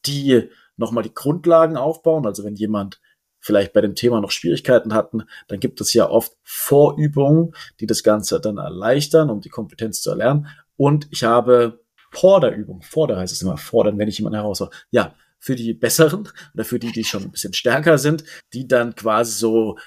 die 0.08 0.50
nochmal 0.78 1.04
die 1.04 1.14
Grundlagen 1.14 1.78
aufbauen. 1.78 2.26
Also 2.26 2.44
wenn 2.44 2.56
jemand 2.56 3.02
vielleicht 3.40 3.74
bei 3.74 3.82
dem 3.82 3.96
Thema 3.96 4.22
noch 4.22 4.32
Schwierigkeiten 4.32 4.94
hatten, 4.94 5.24
dann 5.48 5.60
gibt 5.60 5.80
es 5.82 5.94
ja 5.94 6.10
oft 6.10 6.34
Vorübungen, 6.44 7.54
die 7.80 7.88
das 7.88 8.04
Ganze 8.04 8.40
dann 8.40 8.58
erleichtern, 8.58 9.30
um 9.30 9.42
die 9.42 9.50
Kompetenz 9.50 10.02
zu 10.02 10.10
erlernen. 10.10 10.48
Und 10.76 11.08
ich 11.12 11.24
habe 11.24 11.84
Porderübungen, 12.12 12.82
Vorder 12.82 13.18
heißt 13.18 13.34
es 13.34 13.42
immer, 13.42 13.58
fordern, 13.58 13.98
wenn 13.98 14.08
ich 14.08 14.18
jemanden 14.18 14.40
herausfordere. 14.40 14.78
Ja, 14.92 15.16
für 15.40 15.56
die 15.56 15.74
Besseren 15.74 16.30
oder 16.54 16.66
für 16.66 16.80
die, 16.80 16.92
die 16.92 17.04
schon 17.04 17.24
ein 17.24 17.32
bisschen 17.32 17.54
stärker 17.54 17.98
sind, 17.98 18.24
die 18.54 18.68
dann 18.68 18.96
quasi 18.96 19.38
so 19.38 19.78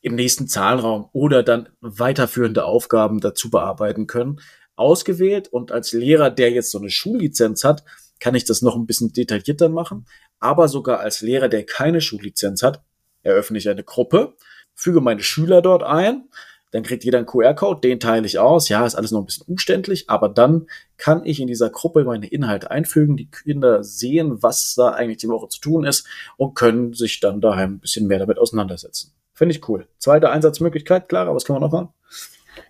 im 0.00 0.14
nächsten 0.14 0.48
Zahlenraum 0.48 1.08
oder 1.12 1.42
dann 1.42 1.68
weiterführende 1.80 2.64
Aufgaben 2.64 3.20
dazu 3.20 3.50
bearbeiten 3.50 4.06
können, 4.06 4.40
ausgewählt. 4.76 5.48
Und 5.48 5.72
als 5.72 5.92
Lehrer, 5.92 6.30
der 6.30 6.52
jetzt 6.52 6.70
so 6.70 6.78
eine 6.78 6.90
Schullizenz 6.90 7.64
hat, 7.64 7.84
kann 8.20 8.34
ich 8.34 8.44
das 8.44 8.62
noch 8.62 8.76
ein 8.76 8.86
bisschen 8.86 9.12
detaillierter 9.12 9.68
machen. 9.68 10.06
Aber 10.40 10.68
sogar 10.68 11.00
als 11.00 11.20
Lehrer, 11.20 11.48
der 11.48 11.64
keine 11.64 12.00
Schullizenz 12.00 12.62
hat, 12.62 12.82
eröffne 13.22 13.58
ich 13.58 13.68
eine 13.68 13.84
Gruppe, 13.84 14.34
füge 14.74 15.00
meine 15.00 15.22
Schüler 15.22 15.62
dort 15.62 15.82
ein, 15.82 16.28
dann 16.70 16.82
kriegt 16.82 17.04
jeder 17.04 17.18
einen 17.18 17.26
QR-Code, 17.26 17.80
den 17.80 17.98
teile 17.98 18.26
ich 18.26 18.38
aus. 18.38 18.68
Ja, 18.68 18.84
ist 18.84 18.94
alles 18.94 19.10
noch 19.10 19.20
ein 19.20 19.26
bisschen 19.26 19.46
umständlich, 19.46 20.10
aber 20.10 20.28
dann 20.28 20.66
kann 20.96 21.24
ich 21.24 21.40
in 21.40 21.46
dieser 21.46 21.70
Gruppe 21.70 22.04
meine 22.04 22.26
Inhalte 22.26 22.70
einfügen. 22.70 23.16
Die 23.16 23.30
Kinder 23.30 23.82
sehen, 23.82 24.42
was 24.42 24.74
da 24.74 24.90
eigentlich 24.90 25.18
die 25.18 25.28
Woche 25.28 25.48
zu 25.48 25.60
tun 25.60 25.84
ist 25.84 26.06
und 26.36 26.54
können 26.54 26.92
sich 26.92 27.20
dann 27.20 27.40
daheim 27.40 27.74
ein 27.74 27.80
bisschen 27.80 28.06
mehr 28.06 28.18
damit 28.18 28.38
auseinandersetzen. 28.38 29.12
Finde 29.32 29.54
ich 29.54 29.66
cool. 29.68 29.86
Zweite 29.98 30.30
Einsatzmöglichkeit, 30.30 31.08
Clara, 31.08 31.34
was 31.34 31.44
können 31.44 31.56
wir 31.56 31.60
noch 31.60 31.72
machen? 31.72 31.88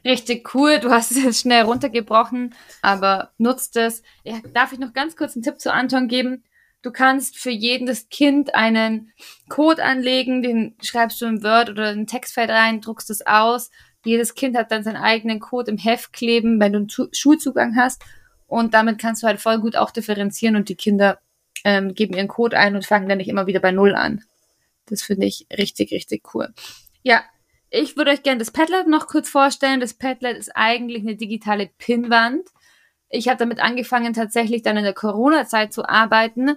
Richtig 0.04 0.54
cool. 0.54 0.78
Du 0.78 0.90
hast 0.90 1.10
es 1.10 1.22
jetzt 1.22 1.40
schnell 1.40 1.62
runtergebrochen, 1.62 2.54
aber 2.82 3.32
nutzt 3.38 3.76
es. 3.76 4.02
Ja, 4.24 4.40
darf 4.52 4.72
ich 4.72 4.78
noch 4.78 4.92
ganz 4.92 5.16
kurz 5.16 5.34
einen 5.34 5.42
Tipp 5.42 5.60
zu 5.60 5.72
Anton 5.72 6.08
geben? 6.08 6.44
Du 6.82 6.92
kannst 6.92 7.38
für 7.38 7.50
jedes 7.50 8.08
Kind 8.08 8.54
einen 8.54 9.12
Code 9.48 9.84
anlegen, 9.84 10.42
den 10.42 10.76
schreibst 10.80 11.20
du 11.20 11.26
in 11.26 11.42
Word 11.42 11.70
oder 11.70 11.92
in 11.92 12.00
ein 12.00 12.06
Textfeld 12.06 12.50
rein, 12.50 12.80
druckst 12.80 13.10
es 13.10 13.26
aus. 13.26 13.70
Jedes 14.04 14.34
Kind 14.34 14.56
hat 14.56 14.70
dann 14.70 14.84
seinen 14.84 14.96
eigenen 14.96 15.40
Code 15.40 15.72
im 15.72 15.78
Heft 15.78 16.12
kleben, 16.12 16.60
wenn 16.60 16.72
du 16.72 16.78
einen 16.78 17.12
Schulzugang 17.12 17.74
hast. 17.76 18.02
Und 18.46 18.74
damit 18.74 18.98
kannst 18.98 19.22
du 19.22 19.26
halt 19.26 19.40
voll 19.40 19.58
gut 19.58 19.76
auch 19.76 19.90
differenzieren 19.90 20.56
und 20.56 20.68
die 20.68 20.76
Kinder 20.76 21.18
ähm, 21.64 21.94
geben 21.94 22.14
ihren 22.14 22.28
Code 22.28 22.56
ein 22.56 22.76
und 22.76 22.86
fangen 22.86 23.08
dann 23.08 23.18
nicht 23.18 23.28
immer 23.28 23.46
wieder 23.46 23.60
bei 23.60 23.72
Null 23.72 23.94
an. 23.94 24.24
Das 24.86 25.02
finde 25.02 25.26
ich 25.26 25.46
richtig, 25.50 25.92
richtig 25.92 26.34
cool. 26.34 26.54
Ja, 27.02 27.22
ich 27.70 27.96
würde 27.96 28.10
euch 28.10 28.22
gerne 28.22 28.38
das 28.38 28.50
Padlet 28.50 28.86
noch 28.86 29.06
kurz 29.06 29.28
vorstellen. 29.28 29.80
Das 29.80 29.94
Padlet 29.94 30.36
ist 30.36 30.50
eigentlich 30.54 31.02
eine 31.02 31.16
digitale 31.16 31.70
Pinnwand. 31.78 32.48
Ich 33.10 33.28
habe 33.28 33.38
damit 33.38 33.60
angefangen, 33.60 34.12
tatsächlich 34.12 34.62
dann 34.62 34.76
in 34.76 34.84
der 34.84 34.94
Corona-Zeit 34.94 35.72
zu 35.72 35.88
arbeiten. 35.88 36.56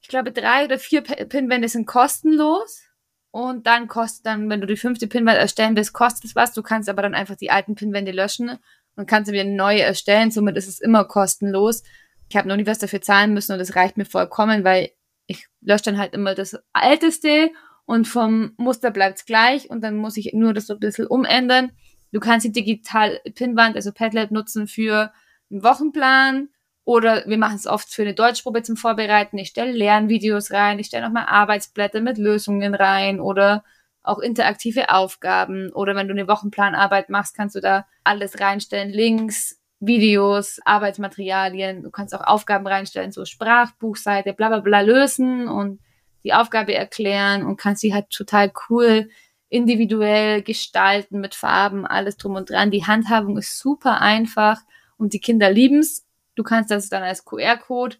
Ich 0.00 0.08
glaube, 0.08 0.32
drei 0.32 0.64
oder 0.64 0.78
vier 0.78 1.02
Pinwände 1.02 1.68
sind 1.68 1.86
kostenlos. 1.86 2.82
Und 3.30 3.66
dann 3.66 3.88
kostet 3.88 4.26
dann, 4.26 4.48
wenn 4.48 4.60
du 4.60 4.66
die 4.66 4.76
fünfte 4.76 5.08
Pinwand 5.08 5.38
erstellen 5.38 5.74
willst, 5.76 5.92
kostet 5.92 6.24
es 6.24 6.36
was. 6.36 6.52
Du 6.52 6.62
kannst 6.62 6.88
aber 6.88 7.02
dann 7.02 7.14
einfach 7.14 7.34
die 7.34 7.50
alten 7.50 7.74
Pinwände 7.74 8.12
löschen 8.12 8.58
und 8.94 9.06
kannst 9.06 9.32
wieder 9.32 9.42
eine 9.42 9.56
neue 9.56 9.82
erstellen. 9.82 10.30
Somit 10.30 10.56
ist 10.56 10.68
es 10.68 10.80
immer 10.80 11.04
kostenlos. 11.04 11.82
Ich 12.28 12.36
habe 12.36 12.48
noch 12.48 12.56
nie 12.56 12.66
was 12.66 12.78
dafür 12.78 13.00
zahlen 13.00 13.34
müssen 13.34 13.52
und 13.52 13.58
das 13.58 13.74
reicht 13.74 13.96
mir 13.96 14.04
vollkommen, 14.04 14.62
weil 14.62 14.90
ich 15.26 15.48
lösche 15.60 15.84
dann 15.84 15.98
halt 15.98 16.14
immer 16.14 16.34
das 16.34 16.56
Älteste 16.80 17.50
und 17.86 18.08
vom 18.08 18.52
Muster 18.56 18.90
bleibt's 18.90 19.26
gleich 19.26 19.70
und 19.70 19.82
dann 19.82 19.96
muss 19.96 20.16
ich 20.16 20.32
nur 20.32 20.54
das 20.54 20.66
so 20.66 20.74
ein 20.74 20.80
bisschen 20.80 21.06
umändern. 21.06 21.72
Du 22.12 22.20
kannst 22.20 22.46
die 22.46 22.52
digital 22.52 23.20
Pinwand, 23.34 23.76
also 23.76 23.92
Padlet 23.92 24.30
nutzen 24.30 24.66
für 24.66 25.12
einen 25.50 25.62
Wochenplan 25.62 26.48
oder 26.84 27.24
wir 27.26 27.38
machen 27.38 27.56
es 27.56 27.66
oft 27.66 27.92
für 27.92 28.02
eine 28.02 28.14
Deutschprobe 28.14 28.62
zum 28.62 28.76
Vorbereiten. 28.76 29.38
Ich 29.38 29.48
stelle 29.48 29.72
Lernvideos 29.72 30.50
rein, 30.50 30.78
ich 30.78 30.86
stelle 30.86 31.04
nochmal 31.04 31.26
Arbeitsblätter 31.26 32.00
mit 32.00 32.18
Lösungen 32.18 32.74
rein 32.74 33.20
oder 33.20 33.64
auch 34.02 34.18
interaktive 34.18 34.90
Aufgaben 34.90 35.72
oder 35.72 35.96
wenn 35.96 36.08
du 36.08 36.12
eine 36.12 36.28
Wochenplanarbeit 36.28 37.08
machst, 37.08 37.34
kannst 37.34 37.56
du 37.56 37.60
da 37.60 37.86
alles 38.04 38.38
reinstellen, 38.38 38.90
Links, 38.90 39.60
Videos, 39.80 40.60
Arbeitsmaterialien, 40.64 41.82
du 41.82 41.90
kannst 41.90 42.14
auch 42.14 42.26
Aufgaben 42.26 42.66
reinstellen, 42.66 43.12
so 43.12 43.24
Sprachbuchseite, 43.24 44.34
bla 44.34 44.48
bla 44.48 44.60
bla 44.60 44.80
lösen 44.80 45.48
und 45.48 45.80
die 46.24 46.32
Aufgabe 46.32 46.74
erklären 46.74 47.44
und 47.44 47.56
kannst 47.56 47.82
sie 47.82 47.94
halt 47.94 48.10
total 48.10 48.52
cool 48.68 49.08
individuell 49.48 50.42
gestalten 50.42 51.20
mit 51.20 51.34
Farben, 51.34 51.86
alles 51.86 52.16
drum 52.16 52.34
und 52.34 52.50
dran. 52.50 52.70
Die 52.70 52.86
Handhabung 52.86 53.36
ist 53.36 53.58
super 53.58 54.00
einfach 54.00 54.60
und 54.96 55.12
die 55.12 55.20
Kinder 55.20 55.50
lieben's. 55.50 56.06
Du 56.34 56.42
kannst 56.42 56.70
das 56.70 56.88
dann 56.88 57.02
als 57.02 57.24
QR-Code 57.24 57.96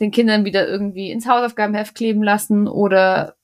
den 0.00 0.10
Kindern 0.10 0.44
wieder 0.44 0.66
irgendwie 0.66 1.10
ins 1.10 1.28
Hausaufgabenheft 1.28 1.94
kleben 1.94 2.22
lassen 2.22 2.66
oder 2.66 3.36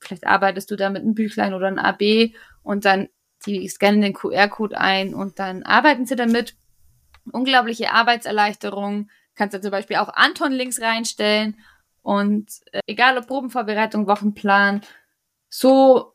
vielleicht 0.00 0.26
arbeitest 0.26 0.70
du 0.70 0.76
da 0.76 0.90
mit 0.90 1.02
einem 1.02 1.14
Büchlein 1.14 1.54
oder 1.54 1.66
einem 1.66 1.78
AB 1.78 2.32
und 2.62 2.84
dann 2.84 3.08
die 3.46 3.68
scannen 3.68 4.00
den 4.00 4.14
QR-Code 4.14 4.78
ein 4.78 5.14
und 5.14 5.38
dann 5.38 5.62
arbeiten 5.64 6.06
sie 6.06 6.16
damit. 6.16 6.56
Unglaubliche 7.32 7.90
Arbeitserleichterung. 7.92 9.10
Kannst 9.34 9.54
du 9.54 9.60
zum 9.60 9.70
Beispiel 9.70 9.96
auch 9.96 10.08
Anton-Links 10.08 10.80
reinstellen 10.80 11.56
und 12.04 12.46
äh, 12.70 12.80
egal 12.86 13.16
ob 13.16 13.26
Probenvorbereitung, 13.26 14.06
Wochenplan, 14.06 14.82
so 15.48 16.12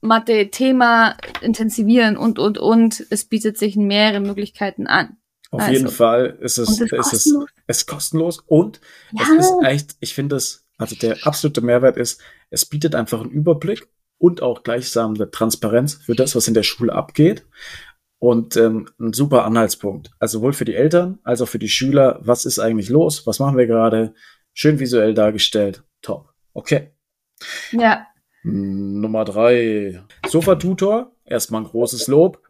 Mathe-Thema 0.00 1.16
intensivieren 1.40 2.16
und, 2.16 2.38
und, 2.38 2.58
und. 2.58 3.06
Es 3.10 3.24
bietet 3.24 3.56
sich 3.56 3.76
mehrere 3.76 4.20
Möglichkeiten 4.20 4.86
an. 4.86 5.16
Auf 5.50 5.60
also, 5.60 5.72
jeden 5.72 5.88
Fall 5.88 6.38
ist 6.40 6.58
es, 6.58 6.80
ist, 6.80 6.92
ist 6.92 7.12
es, 7.12 7.34
es 7.66 7.78
ist 7.78 7.86
kostenlos 7.86 8.42
und 8.46 8.80
ja. 9.12 9.22
es 9.22 9.46
ist 9.46 9.52
echt, 9.62 9.96
ich 10.00 10.14
finde 10.14 10.36
es, 10.36 10.66
also 10.76 10.94
der 10.96 11.16
absolute 11.22 11.60
Mehrwert 11.60 11.96
ist, 11.96 12.20
es 12.50 12.66
bietet 12.66 12.94
einfach 12.94 13.20
einen 13.20 13.30
Überblick 13.30 13.88
und 14.18 14.42
auch 14.42 14.64
gleichsam 14.64 15.14
eine 15.14 15.30
Transparenz 15.30 15.94
für 15.94 16.16
das, 16.16 16.34
was 16.34 16.48
in 16.48 16.54
der 16.54 16.64
Schule 16.64 16.92
abgeht. 16.92 17.46
Und 18.20 18.56
ähm, 18.56 18.88
ein 18.98 19.12
super 19.12 19.44
Anhaltspunkt. 19.44 20.10
Also 20.18 20.38
sowohl 20.38 20.52
für 20.52 20.64
die 20.64 20.74
Eltern 20.74 21.20
als 21.22 21.40
auch 21.40 21.46
für 21.46 21.60
die 21.60 21.68
Schüler, 21.68 22.18
was 22.20 22.44
ist 22.44 22.58
eigentlich 22.58 22.88
los, 22.88 23.24
was 23.28 23.38
machen 23.38 23.56
wir 23.56 23.68
gerade, 23.68 24.12
Schön 24.54 24.78
visuell 24.78 25.14
dargestellt. 25.14 25.84
Top. 26.02 26.32
Okay. 26.52 26.90
Ja. 27.72 28.06
Nummer 28.42 29.24
drei. 29.24 30.02
Sofa-Tutor. 30.26 31.12
Erstmal 31.24 31.62
ein 31.62 31.68
großes 31.68 32.06
Lob. 32.08 32.42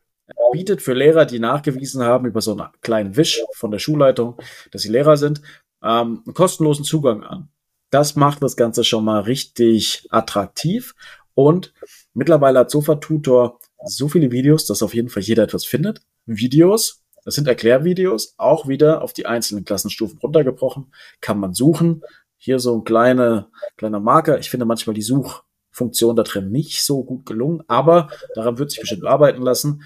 Bietet 0.53 0.83
für 0.83 0.95
Lehrer, 0.95 1.27
die 1.27 1.39
nachgewiesen 1.39 2.03
haben 2.03 2.27
über 2.27 2.41
so 2.41 2.53
einen 2.53 2.69
kleinen 2.81 3.17
Wisch 3.17 3.43
von 3.55 3.71
der 3.71 3.79
Schulleitung, 3.79 4.37
dass 4.71 4.83
sie 4.83 4.89
Lehrer 4.89 5.17
sind, 5.17 5.43
ähm, 5.83 6.23
einen 6.25 6.35
kostenlosen 6.35 6.85
Zugang 6.85 7.23
an. 7.23 7.49
Das 7.91 8.17
macht 8.17 8.43
das 8.43 8.57
Ganze 8.57 8.85
schon 8.85 9.05
mal 9.05 9.21
richtig 9.21 10.07
attraktiv. 10.11 10.95
Und 11.35 11.73
mittlerweile 12.15 12.61
hat 12.61 12.71
Sofa-Tutor 12.71 13.59
so 13.85 14.09
viele 14.09 14.31
Videos, 14.31 14.67
dass 14.67 14.83
auf 14.83 14.95
jeden 14.95 15.09
Fall 15.09 15.23
jeder 15.23 15.45
etwas 15.45 15.65
findet. 15.65 16.01
Videos, 16.27 17.03
das 17.29 17.35
sind 17.35 17.47
Erklärvideos, 17.47 18.33
auch 18.39 18.69
wieder 18.69 19.03
auf 19.03 19.13
die 19.13 19.27
einzelnen 19.27 19.67
Klassenstufen 19.67 20.19
runtergebrochen. 20.19 20.87
Kann 21.21 21.39
man 21.39 21.53
suchen. 21.53 22.01
Hier 22.39 22.59
so 22.59 22.75
ein 22.75 22.85
kleiner, 22.85 23.51
kleiner 23.77 24.01
Marker. 24.01 24.39
Ich 24.39 24.49
finde 24.49 24.65
manchmal 24.65 24.95
die 24.95 25.03
Suchfunktion 25.03 26.17
da 26.17 26.23
drin 26.23 26.51
nicht 26.51 26.83
so 26.83 27.05
gut 27.05 27.27
gelungen, 27.27 27.63
aber 27.69 28.09
daran 28.35 28.57
wird 28.57 28.71
sich 28.71 28.81
bestimmt 28.81 29.05
arbeiten 29.05 29.43
lassen. 29.43 29.83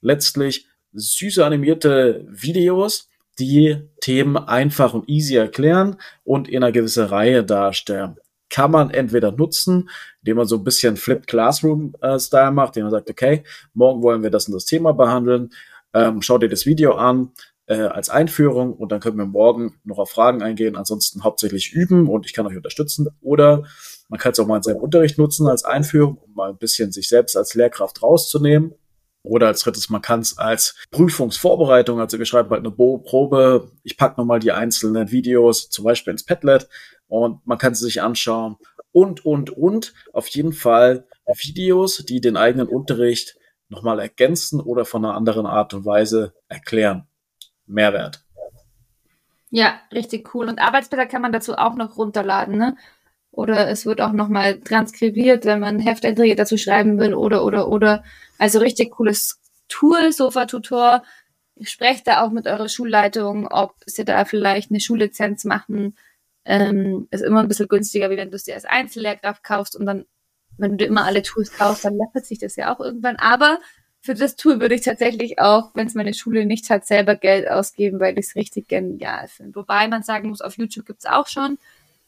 Letztlich 0.00 0.68
süße 0.92 1.44
animierte 1.44 2.24
Videos, 2.30 3.08
die 3.40 3.78
Themen 4.00 4.36
einfach 4.36 4.94
und 4.94 5.08
easy 5.08 5.34
erklären 5.34 5.96
und 6.22 6.46
in 6.46 6.62
einer 6.62 6.70
gewissen 6.70 7.06
Reihe 7.06 7.42
darstellen. 7.42 8.18
Kann 8.48 8.70
man 8.70 8.90
entweder 8.90 9.32
nutzen, 9.32 9.90
indem 10.20 10.36
man 10.36 10.46
so 10.46 10.54
ein 10.54 10.62
bisschen 10.62 10.96
Flipped 10.96 11.26
Classroom-Style 11.26 12.46
äh, 12.46 12.52
macht, 12.52 12.76
indem 12.76 12.84
man 12.84 12.92
sagt, 12.92 13.10
okay, 13.10 13.42
morgen 13.74 14.04
wollen 14.04 14.22
wir 14.22 14.30
das 14.30 14.46
und 14.46 14.54
das 14.54 14.66
Thema 14.66 14.92
behandeln 14.92 15.50
ähm, 15.96 16.20
schau 16.20 16.36
dir 16.38 16.48
das 16.48 16.66
Video 16.66 16.92
an, 16.92 17.32
äh, 17.66 17.80
als 17.80 18.10
Einführung 18.10 18.74
und 18.74 18.92
dann 18.92 19.00
können 19.00 19.16
wir 19.16 19.26
morgen 19.26 19.80
noch 19.82 19.98
auf 19.98 20.10
Fragen 20.10 20.42
eingehen. 20.42 20.76
Ansonsten 20.76 21.24
hauptsächlich 21.24 21.72
üben 21.72 22.08
und 22.08 22.26
ich 22.26 22.34
kann 22.34 22.46
euch 22.46 22.56
unterstützen. 22.56 23.08
Oder 23.22 23.64
man 24.08 24.20
kann 24.20 24.32
es 24.32 24.38
auch 24.38 24.46
mal 24.46 24.58
in 24.58 24.62
seinem 24.62 24.76
Unterricht 24.76 25.18
nutzen 25.18 25.48
als 25.48 25.64
Einführung, 25.64 26.18
um 26.18 26.34
mal 26.34 26.50
ein 26.50 26.58
bisschen 26.58 26.92
sich 26.92 27.08
selbst 27.08 27.36
als 27.36 27.54
Lehrkraft 27.54 28.02
rauszunehmen. 28.02 28.74
Oder 29.22 29.48
als 29.48 29.62
drittes, 29.62 29.90
man 29.90 30.02
kann 30.02 30.20
es 30.20 30.38
als 30.38 30.76
Prüfungsvorbereitung, 30.92 31.98
also 31.98 32.16
wir 32.16 32.26
schreiben 32.26 32.50
halt 32.50 32.60
eine 32.60 32.70
Bo 32.70 32.98
Probe, 32.98 33.72
ich 33.82 33.96
packe 33.96 34.20
nochmal 34.20 34.38
die 34.38 34.52
einzelnen 34.52 35.10
Videos 35.10 35.68
zum 35.68 35.84
Beispiel 35.84 36.12
ins 36.12 36.24
Padlet 36.24 36.68
und 37.08 37.44
man 37.44 37.58
kann 37.58 37.74
sie 37.74 37.84
sich 37.86 38.02
anschauen 38.02 38.54
und, 38.92 39.26
und, 39.26 39.50
und. 39.50 39.94
Auf 40.12 40.28
jeden 40.28 40.52
Fall 40.52 41.08
Videos, 41.26 42.04
die 42.06 42.20
den 42.20 42.36
eigenen 42.36 42.68
Unterricht 42.68 43.36
nochmal 43.68 44.00
ergänzen 44.00 44.60
oder 44.60 44.84
von 44.84 45.04
einer 45.04 45.14
anderen 45.14 45.46
Art 45.46 45.74
und 45.74 45.84
Weise 45.84 46.34
erklären. 46.48 47.08
Mehrwert. 47.66 48.22
Ja, 49.50 49.80
richtig 49.92 50.34
cool. 50.34 50.48
Und 50.48 50.58
Arbeitsblätter 50.58 51.06
kann 51.06 51.22
man 51.22 51.32
dazu 51.32 51.56
auch 51.56 51.74
noch 51.74 51.96
runterladen, 51.96 52.56
ne? 52.56 52.76
Oder 53.30 53.68
es 53.68 53.84
wird 53.84 54.00
auch 54.00 54.12
nochmal 54.12 54.60
transkribiert, 54.60 55.44
wenn 55.44 55.60
man 55.60 55.78
Hefteinträge 55.78 56.36
dazu 56.36 56.56
schreiben 56.56 56.98
will 56.98 57.14
oder, 57.14 57.44
oder, 57.44 57.68
oder. 57.68 58.02
Also 58.38 58.58
richtig 58.60 58.92
cooles 58.92 59.40
Tool, 59.68 60.10
Sofa-Tutor. 60.12 61.02
Sprecht 61.60 62.06
da 62.06 62.22
auch 62.22 62.30
mit 62.30 62.46
eurer 62.46 62.68
Schulleitung, 62.68 63.46
ob 63.48 63.74
sie 63.84 64.04
da 64.04 64.24
vielleicht 64.24 64.70
eine 64.70 64.80
Schullizenz 64.80 65.44
machen. 65.44 65.96
Ähm, 66.44 67.08
ist 67.10 67.22
immer 67.22 67.40
ein 67.40 67.48
bisschen 67.48 67.68
günstiger, 67.68 68.10
wie 68.10 68.16
wenn 68.16 68.30
du 68.30 68.36
es 68.36 68.44
dir 68.44 68.54
als 68.54 68.64
Einzellehrkraft 68.64 69.42
kaufst 69.42 69.76
und 69.76 69.86
dann 69.86 70.06
wenn 70.58 70.78
du 70.78 70.84
immer 70.84 71.04
alle 71.04 71.22
Tools 71.22 71.52
kaufst, 71.52 71.84
dann 71.84 71.96
läppert 71.96 72.26
sich 72.26 72.38
das 72.38 72.56
ja 72.56 72.74
auch 72.74 72.80
irgendwann. 72.80 73.16
Aber 73.16 73.58
für 74.00 74.14
das 74.14 74.36
Tool 74.36 74.60
würde 74.60 74.74
ich 74.76 74.82
tatsächlich 74.82 75.38
auch, 75.40 75.72
wenn 75.74 75.86
es 75.86 75.94
meine 75.94 76.14
Schule 76.14 76.46
nicht 76.46 76.70
hat, 76.70 76.86
selber 76.86 77.16
Geld 77.16 77.48
ausgeben, 77.48 77.98
weil 77.98 78.18
ich 78.18 78.26
es 78.26 78.36
richtig 78.36 78.68
genial 78.68 79.28
finde. 79.28 79.56
Wobei 79.56 79.88
man 79.88 80.02
sagen 80.02 80.28
muss, 80.28 80.40
auf 80.40 80.56
YouTube 80.56 80.86
gibt 80.86 81.00
es 81.00 81.06
auch 81.06 81.26
schon 81.26 81.58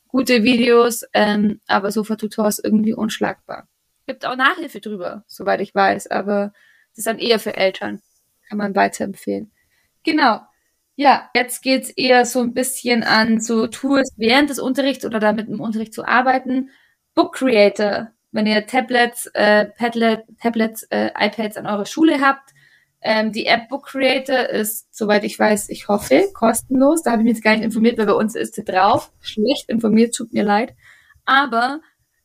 gute 0.07 0.43
Videos, 0.43 1.05
ähm, 1.13 1.61
aber 1.67 1.91
Sofa-Tutor 1.91 2.49
ist 2.49 2.65
irgendwie 2.65 2.95
unschlagbar. 2.95 3.69
Gibt 4.07 4.25
auch 4.25 4.37
Nachhilfe 4.37 4.81
drüber, 4.81 5.25
soweit 5.27 5.61
ich 5.61 5.75
weiß, 5.75 6.07
aber 6.11 6.53
das 6.91 6.99
ist 6.99 7.07
dann 7.07 7.19
eher 7.19 7.39
für 7.39 7.57
Eltern. 7.57 8.01
Kann 8.49 8.59
man 8.59 8.75
weiterempfehlen. 8.75 9.51
Genau. 10.05 10.41
Ja, 10.97 11.31
jetzt 11.35 11.63
geht's 11.63 11.91
eher 11.91 12.25
so 12.25 12.41
ein 12.41 12.55
bisschen 12.55 13.05
an 13.05 13.41
so 13.41 13.67
Tools 13.67 14.13
während 14.17 14.51
des 14.51 14.59
Unterrichts 14.59 15.05
oder 15.05 15.21
damit 15.21 15.49
im 15.49 15.61
Unterricht 15.61 15.95
zu 15.95 16.05
arbeiten. 16.05 16.71
Book 17.15 17.35
Creator 17.35 18.11
wenn 18.33 18.47
ihr 18.47 18.67
Tablets, 18.67 19.27
äh, 19.35 19.67
Padlet, 19.67 20.25
Tablets, 20.41 20.83
äh, 20.85 21.11
iPads 21.19 21.57
an 21.57 21.67
eurer 21.67 21.87
Schule 21.87 22.21
habt. 22.21 22.51
Ähm, 23.01 23.33
die 23.33 23.47
App 23.47 23.69
Book 23.69 23.87
Creator 23.87 24.49
ist, 24.49 24.95
soweit 24.95 25.25
ich 25.25 25.39
weiß, 25.39 25.69
ich 25.71 25.89
hoffe, 25.89 26.31
kostenlos. 26.35 27.03
Da 27.03 27.13
habe 27.13 27.23
ich 27.23 27.25
mich 27.25 27.35
jetzt 27.37 27.45
gar 27.45 27.53
nicht 27.53 27.65
informiert, 27.65 27.97
weil 27.99 28.07
bei 28.07 28.13
uns 28.13 28.35
ist 28.35 28.55
sie 28.55 28.65
drauf. 28.65 29.13
Schlecht 29.21 29.69
informiert, 29.69 30.15
tut 30.15 30.33
mir 30.33 30.43
leid. 30.43 30.75
Aber 31.25 31.81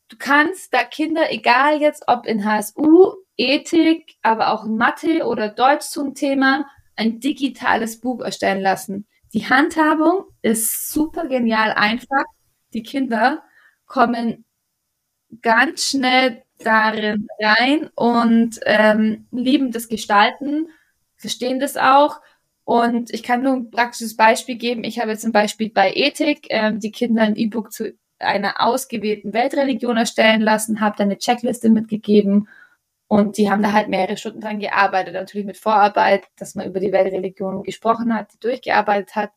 du 0.10 0.18
kannst 0.18 0.74
da 0.74 0.84
Kinder, 0.84 1.32
egal 1.32 1.80
jetzt 1.80 2.04
ob 2.08 2.26
in 2.26 2.43
HSU, 2.43 3.14
Ethik, 3.38 4.16
aber 4.22 4.51
auch 4.51 4.66
Mathe 4.66 5.26
oder 5.26 5.49
Deutsch 5.49 5.86
zum 5.86 6.16
Thema, 6.16 6.66
ein 6.95 7.20
digitales 7.20 7.99
Buch 7.99 8.22
erstellen 8.22 8.62
lassen. 8.62 9.08
Die 9.34 9.47
Handhabung 9.49 10.26
ist 10.41 10.91
super 10.91 11.28
genial 11.28 11.72
einfach. 11.72 12.26
Die 12.74 12.84
Kinder 12.84 13.43
kommen 13.88 14.45
ganz 15.41 15.89
schnell 15.89 16.43
darin 16.59 17.27
rein 17.39 17.89
und 17.95 18.59
ähm, 18.65 19.25
lieben 19.31 19.71
das 19.71 19.88
Gestalten, 19.88 20.67
verstehen 21.15 21.59
das 21.59 21.77
auch. 21.77 22.21
Und 22.65 23.13
ich 23.13 23.23
kann 23.23 23.43
nur 23.43 23.53
ein 23.53 23.71
praktisches 23.71 24.15
Beispiel 24.15 24.55
geben. 24.55 24.84
Ich 24.84 24.99
habe 24.99 25.11
jetzt 25.11 25.25
ein 25.25 25.34
Beispiel 25.34 25.69
bei 25.69 25.91
Ethik, 25.93 26.47
ähm, 26.49 26.79
die 26.79 26.91
Kinder 26.91 27.23
ein 27.23 27.36
E-Book 27.36 27.73
zu 27.73 27.93
einer 28.19 28.61
ausgewählten 28.61 29.34
Weltreligion 29.34 29.97
erstellen 29.97 30.41
lassen, 30.41 30.79
habe 30.79 30.95
da 30.97 31.03
eine 31.03 31.17
Checkliste 31.17 31.69
mitgegeben 31.69 32.47
und 33.07 33.38
die 33.38 33.51
haben 33.51 33.61
da 33.61 33.73
halt 33.73 33.89
mehrere 33.89 34.17
Stunden 34.17 34.41
dran 34.41 34.59
gearbeitet, 34.59 35.13
natürlich 35.13 35.45
mit 35.45 35.57
Vorarbeit, 35.57 36.23
dass 36.38 36.55
man 36.55 36.67
über 36.67 36.79
die 36.79 36.91
Weltreligion 36.91 37.63
gesprochen 37.63 38.13
hat, 38.15 38.34
die 38.34 38.39
durchgearbeitet 38.39 39.15
hat. 39.15 39.31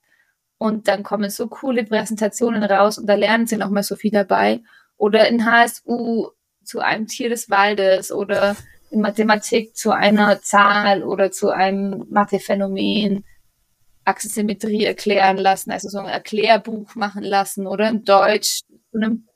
Und 0.59 0.89
dann 0.89 1.03
kommen 1.03 1.29
so 1.29 1.49
coole 1.49 1.85
Präsentationen 1.85 2.63
raus 2.63 2.97
und 2.97 3.07
da 3.07 3.15
lernen 3.15 3.47
sie 3.47 3.59
nochmal 3.59 3.83
so 3.83 3.97
viel 3.97 4.13
dabei 4.13 4.63
oder 4.97 5.29
in 5.29 5.45
HSU 5.45 6.31
zu 6.65 6.81
einem 6.81 7.07
Tier 7.07 7.29
des 7.29 7.51
Waldes 7.51 8.11
oder 8.13 8.57
in 8.91 9.01
Mathematik 9.01 9.77
zu 9.77 9.93
einer 9.93 10.41
Zahl 10.43 11.03
oder 11.03 11.31
zu 11.31 11.51
einem 11.51 12.07
Mathephänomen 12.11 13.25
Achsensymmetrie 14.05 14.85
erklären 14.85 15.37
lassen, 15.37 15.73
also 15.73 15.89
so 15.89 15.99
ein 15.99 16.07
Erklärbuch 16.07 16.95
machen 16.95 17.25
lassen 17.25 17.67
oder 17.67 17.89
in 17.89 18.05
Deutsch 18.05 18.61
zu 18.91 18.97
einem 18.97 19.27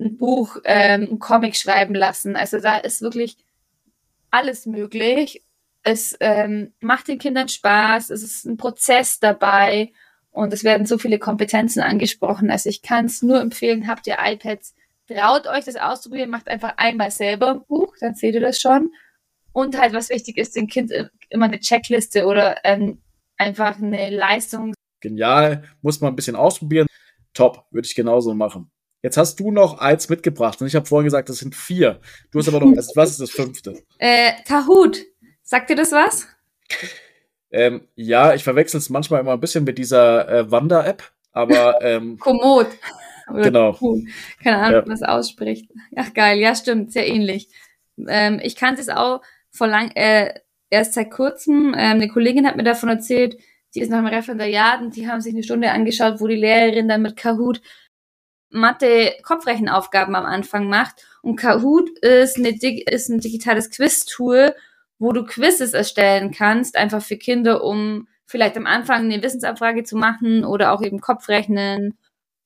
ein 0.00 0.16
Buch, 0.16 0.56
ähm, 0.64 1.08
ein 1.10 1.18
Comic 1.18 1.56
schreiben 1.56 1.94
lassen. 1.94 2.36
Also 2.36 2.60
da 2.60 2.78
ist 2.78 3.02
wirklich 3.02 3.36
alles 4.30 4.66
möglich. 4.66 5.42
Es 5.82 6.16
ähm, 6.20 6.72
macht 6.80 7.08
den 7.08 7.18
Kindern 7.18 7.48
Spaß, 7.48 8.10
es 8.10 8.22
ist 8.22 8.44
ein 8.44 8.56
Prozess 8.56 9.18
dabei 9.18 9.92
und 10.30 10.52
es 10.52 10.64
werden 10.64 10.86
so 10.86 10.98
viele 10.98 11.18
Kompetenzen 11.18 11.82
angesprochen. 11.82 12.50
Also 12.50 12.68
ich 12.68 12.82
kann 12.82 13.06
es 13.06 13.22
nur 13.22 13.40
empfehlen, 13.40 13.88
habt 13.88 14.06
ihr 14.06 14.18
iPads, 14.20 14.74
traut 15.08 15.46
euch 15.46 15.64
das 15.64 15.76
auszuprobieren, 15.76 16.30
macht 16.30 16.48
einfach 16.48 16.74
einmal 16.76 17.10
selber 17.10 17.50
ein 17.50 17.64
Buch, 17.66 17.94
dann 18.00 18.14
seht 18.14 18.34
ihr 18.34 18.40
das 18.40 18.60
schon. 18.60 18.90
Und 19.52 19.78
halt, 19.78 19.92
was 19.92 20.10
wichtig 20.10 20.36
ist, 20.36 20.54
dem 20.54 20.68
Kind 20.68 20.92
immer 21.30 21.46
eine 21.46 21.58
Checkliste 21.58 22.26
oder 22.26 22.64
ähm, 22.64 23.00
einfach 23.36 23.78
eine 23.78 24.10
Leistung. 24.10 24.74
Genial, 25.00 25.64
muss 25.82 26.00
man 26.00 26.12
ein 26.12 26.16
bisschen 26.16 26.36
ausprobieren. 26.36 26.86
Top, 27.34 27.66
würde 27.70 27.86
ich 27.86 27.94
genauso 27.94 28.34
machen. 28.34 28.70
Jetzt 29.02 29.16
hast 29.16 29.38
du 29.38 29.50
noch 29.50 29.78
eins 29.78 30.08
mitgebracht 30.08 30.60
und 30.60 30.66
ich 30.66 30.74
habe 30.74 30.86
vorhin 30.86 31.04
gesagt, 31.04 31.28
das 31.28 31.38
sind 31.38 31.54
vier. 31.54 32.00
Du 32.30 32.38
hast 32.38 32.48
aber 32.48 32.60
noch, 32.60 32.76
was 32.94 33.10
ist 33.10 33.20
das 33.20 33.30
fünfte? 33.30 33.80
Äh, 33.98 34.32
Kahoot. 34.46 35.04
Sagt 35.42 35.70
dir 35.70 35.76
das 35.76 35.92
was? 35.92 36.26
Ähm, 37.50 37.88
ja, 37.94 38.34
ich 38.34 38.44
verwechsel 38.44 38.78
es 38.78 38.90
manchmal 38.90 39.20
immer 39.20 39.32
ein 39.32 39.40
bisschen 39.40 39.64
mit 39.64 39.78
dieser 39.78 40.28
äh, 40.28 40.50
Wander-App, 40.50 41.02
aber 41.32 41.80
ähm, 41.82 42.18
Komoot. 42.18 42.66
Oder 43.30 43.42
genau. 43.44 43.72
Kuh. 43.72 44.02
Keine 44.42 44.58
Ahnung, 44.58 44.72
ja. 44.72 44.84
wie 44.84 44.88
man 44.88 44.96
es 44.96 45.02
ausspricht. 45.02 45.70
Ach 45.96 46.12
geil, 46.14 46.38
ja 46.38 46.54
stimmt, 46.54 46.92
sehr 46.92 47.06
ähnlich. 47.06 47.48
Ähm, 48.06 48.40
ich 48.42 48.56
kannte 48.56 48.80
es 48.80 48.88
auch 48.88 49.22
vor 49.50 49.66
lang, 49.66 49.90
äh, 49.94 50.34
erst 50.70 50.94
seit 50.94 51.10
kurzem. 51.10 51.74
Ähm, 51.76 51.96
eine 51.96 52.08
Kollegin 52.08 52.46
hat 52.46 52.56
mir 52.56 52.64
davon 52.64 52.88
erzählt, 52.88 53.36
die 53.74 53.80
ist 53.80 53.90
nach 53.90 53.98
dem 53.98 54.06
Referendariat 54.06 54.80
und 54.80 54.96
die 54.96 55.08
haben 55.08 55.20
sich 55.20 55.34
eine 55.34 55.42
Stunde 55.42 55.70
angeschaut, 55.70 56.20
wo 56.20 56.26
die 56.26 56.36
Lehrerin 56.36 56.88
dann 56.88 57.02
mit 57.02 57.16
Kahoot 57.16 57.60
Mathe-Kopfrechenaufgaben 58.50 60.14
am 60.14 60.24
Anfang 60.24 60.68
macht. 60.68 61.04
Und 61.22 61.36
Kahoot 61.36 61.90
ist, 61.98 62.38
eine, 62.38 62.50
ist 62.50 63.08
ein 63.08 63.20
digitales 63.20 63.70
Quiz-Tool, 63.70 64.54
wo 64.98 65.12
du 65.12 65.24
Quizzes 65.24 65.74
erstellen 65.74 66.32
kannst, 66.32 66.76
einfach 66.76 67.02
für 67.02 67.16
Kinder, 67.16 67.62
um 67.62 68.08
vielleicht 68.26 68.56
am 68.56 68.66
Anfang 68.66 69.04
eine 69.04 69.22
Wissensabfrage 69.22 69.84
zu 69.84 69.96
machen 69.96 70.44
oder 70.44 70.72
auch 70.72 70.82
eben 70.82 71.00
Kopfrechnen 71.00 71.98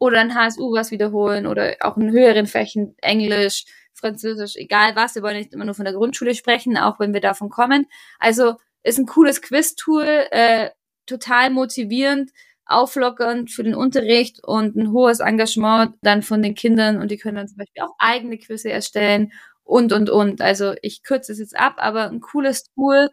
oder 0.02 0.18
ein 0.20 0.34
HSU 0.34 0.72
was 0.72 0.90
wiederholen 0.90 1.46
oder 1.46 1.76
auch 1.80 1.96
in 1.96 2.10
höheren 2.10 2.48
Fächen 2.48 2.96
Englisch, 3.00 3.66
Französisch, 3.94 4.56
egal 4.56 4.96
was. 4.96 5.14
Wir 5.14 5.22
wollen 5.22 5.36
nicht 5.36 5.52
immer 5.52 5.64
nur 5.64 5.76
von 5.76 5.84
der 5.84 5.94
Grundschule 5.94 6.34
sprechen, 6.34 6.76
auch 6.76 6.98
wenn 6.98 7.14
wir 7.14 7.20
davon 7.20 7.50
kommen. 7.50 7.86
Also 8.18 8.56
ist 8.82 8.98
ein 8.98 9.06
cooles 9.06 9.40
Quiz-Tool, 9.42 10.26
äh, 10.32 10.70
total 11.06 11.50
motivierend, 11.50 12.32
auflockernd 12.66 13.52
für 13.52 13.62
den 13.62 13.76
Unterricht 13.76 14.42
und 14.42 14.74
ein 14.74 14.90
hohes 14.90 15.20
Engagement 15.20 15.94
dann 16.02 16.22
von 16.22 16.42
den 16.42 16.56
Kindern 16.56 17.00
und 17.00 17.12
die 17.12 17.16
können 17.16 17.36
dann 17.36 17.46
zum 17.48 17.58
Beispiel 17.58 17.84
auch 17.84 17.94
eigene 17.98 18.38
Quizze 18.38 18.72
erstellen 18.72 19.32
und, 19.62 19.92
und, 19.92 20.10
und. 20.10 20.40
Also 20.40 20.74
ich 20.82 21.04
kürze 21.04 21.30
es 21.30 21.38
jetzt 21.38 21.56
ab, 21.56 21.74
aber 21.76 22.08
ein 22.08 22.20
cooles 22.20 22.64
Tool 22.74 23.08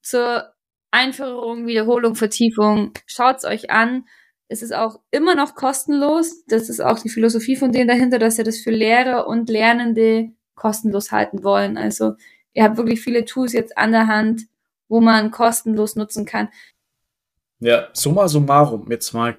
zur 0.00 0.54
Einführung, 0.90 1.66
Wiederholung, 1.66 2.14
Vertiefung. 2.14 2.94
Schaut's 3.06 3.44
euch 3.44 3.70
an. 3.70 4.06
Es 4.50 4.62
ist 4.62 4.74
auch 4.74 4.98
immer 5.12 5.36
noch 5.36 5.54
kostenlos. 5.54 6.44
Das 6.46 6.68
ist 6.68 6.80
auch 6.80 6.98
die 6.98 7.08
Philosophie 7.08 7.54
von 7.54 7.70
denen 7.70 7.86
dahinter, 7.86 8.18
dass 8.18 8.34
sie 8.34 8.42
das 8.42 8.58
für 8.58 8.72
Lehrer 8.72 9.28
und 9.28 9.48
Lernende 9.48 10.32
kostenlos 10.56 11.12
halten 11.12 11.44
wollen. 11.44 11.78
Also 11.78 12.14
ihr 12.52 12.64
habt 12.64 12.76
wirklich 12.76 13.00
viele 13.00 13.24
Tools 13.24 13.52
jetzt 13.52 13.78
an 13.78 13.92
der 13.92 14.08
Hand, 14.08 14.42
wo 14.88 15.00
man 15.00 15.30
kostenlos 15.30 15.94
nutzen 15.94 16.24
kann. 16.24 16.48
Ja, 17.60 17.90
summa 17.92 18.26
summarum, 18.26 18.90
jetzt 18.90 19.12
mal 19.14 19.38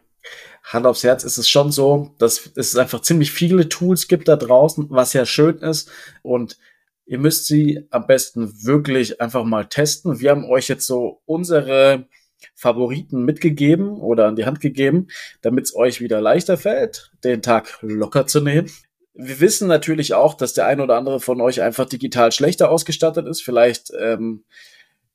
Hand 0.63 0.85
aufs 0.85 1.03
Herz, 1.03 1.25
ist 1.25 1.37
es 1.37 1.49
schon 1.49 1.73
so, 1.73 2.15
dass 2.17 2.49
es 2.55 2.77
einfach 2.77 3.01
ziemlich 3.01 3.31
viele 3.31 3.67
Tools 3.67 4.07
gibt 4.07 4.29
da 4.29 4.37
draußen, 4.37 4.87
was 4.91 5.11
ja 5.11 5.25
schön 5.25 5.57
ist. 5.57 5.91
Und 6.21 6.57
ihr 7.05 7.19
müsst 7.19 7.47
sie 7.47 7.85
am 7.89 8.07
besten 8.07 8.63
wirklich 8.63 9.19
einfach 9.19 9.43
mal 9.43 9.65
testen. 9.65 10.21
Wir 10.21 10.31
haben 10.31 10.45
euch 10.45 10.69
jetzt 10.69 10.87
so 10.87 11.21
unsere 11.25 12.07
Favoriten 12.55 13.23
mitgegeben 13.23 13.89
oder 13.99 14.27
an 14.27 14.35
die 14.35 14.45
Hand 14.45 14.59
gegeben, 14.61 15.07
damit 15.41 15.65
es 15.65 15.75
euch 15.75 16.01
wieder 16.01 16.21
leichter 16.21 16.57
fällt, 16.57 17.11
den 17.23 17.41
Tag 17.41 17.79
locker 17.81 18.27
zu 18.27 18.41
nehmen. 18.41 18.71
Wir 19.13 19.39
wissen 19.39 19.67
natürlich 19.67 20.13
auch, 20.13 20.33
dass 20.35 20.53
der 20.53 20.67
ein 20.67 20.79
oder 20.79 20.97
andere 20.97 21.19
von 21.19 21.41
euch 21.41 21.61
einfach 21.61 21.85
digital 21.85 22.31
schlechter 22.31 22.71
ausgestattet 22.71 23.27
ist. 23.27 23.41
Vielleicht 23.41 23.91
ähm, 23.99 24.45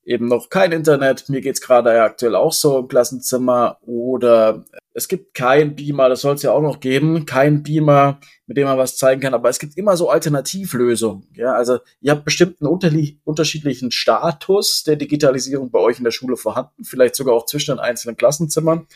eben 0.07 0.29
noch 0.29 0.49
kein 0.49 0.73
Internet. 0.73 1.29
Mir 1.29 1.41
geht's 1.41 1.61
gerade 1.61 2.01
aktuell 2.01 2.37
auch 2.37 2.53
so 2.53 2.79
im 2.79 2.89
Klassenzimmer. 2.89 3.79
Oder 3.83 4.65
es 4.95 5.09
gibt 5.09 5.35
kein 5.35 5.75
Beamer, 5.75 6.09
das 6.09 6.21
soll 6.23 6.37
es 6.37 6.43
ja 6.43 6.53
auch 6.53 6.63
noch 6.63 6.81
geben, 6.81 7.27
kein 7.27 7.63
Beamer, 7.63 8.21
mit 8.47 8.57
dem 8.57 8.67
man 8.67 8.79
was 8.79 8.97
zeigen 8.97 9.21
kann. 9.21 9.35
Aber 9.35 9.49
es 9.49 9.59
gibt 9.59 9.77
immer 9.77 9.97
so 9.97 10.09
Alternativlösungen. 10.09 11.29
Ja, 11.35 11.53
also 11.53 11.81
ihr 12.01 12.13
habt 12.13 12.25
bestimmt 12.25 12.63
einen 12.63 13.21
unterschiedlichen 13.25 13.91
Status 13.91 14.85
der 14.85 14.97
Digitalisierung 14.97 15.71
bei 15.71 15.81
euch 15.81 15.99
in 15.99 16.05
der 16.05 16.13
Schule 16.13 16.37
vorhanden, 16.37 16.85
vielleicht 16.85 17.17
sogar 17.17 17.35
auch 17.35 17.47
zwischen 17.47 17.75
den 17.75 17.81
einzelnen 17.81 18.17
Klassenzimmern. 18.17 18.87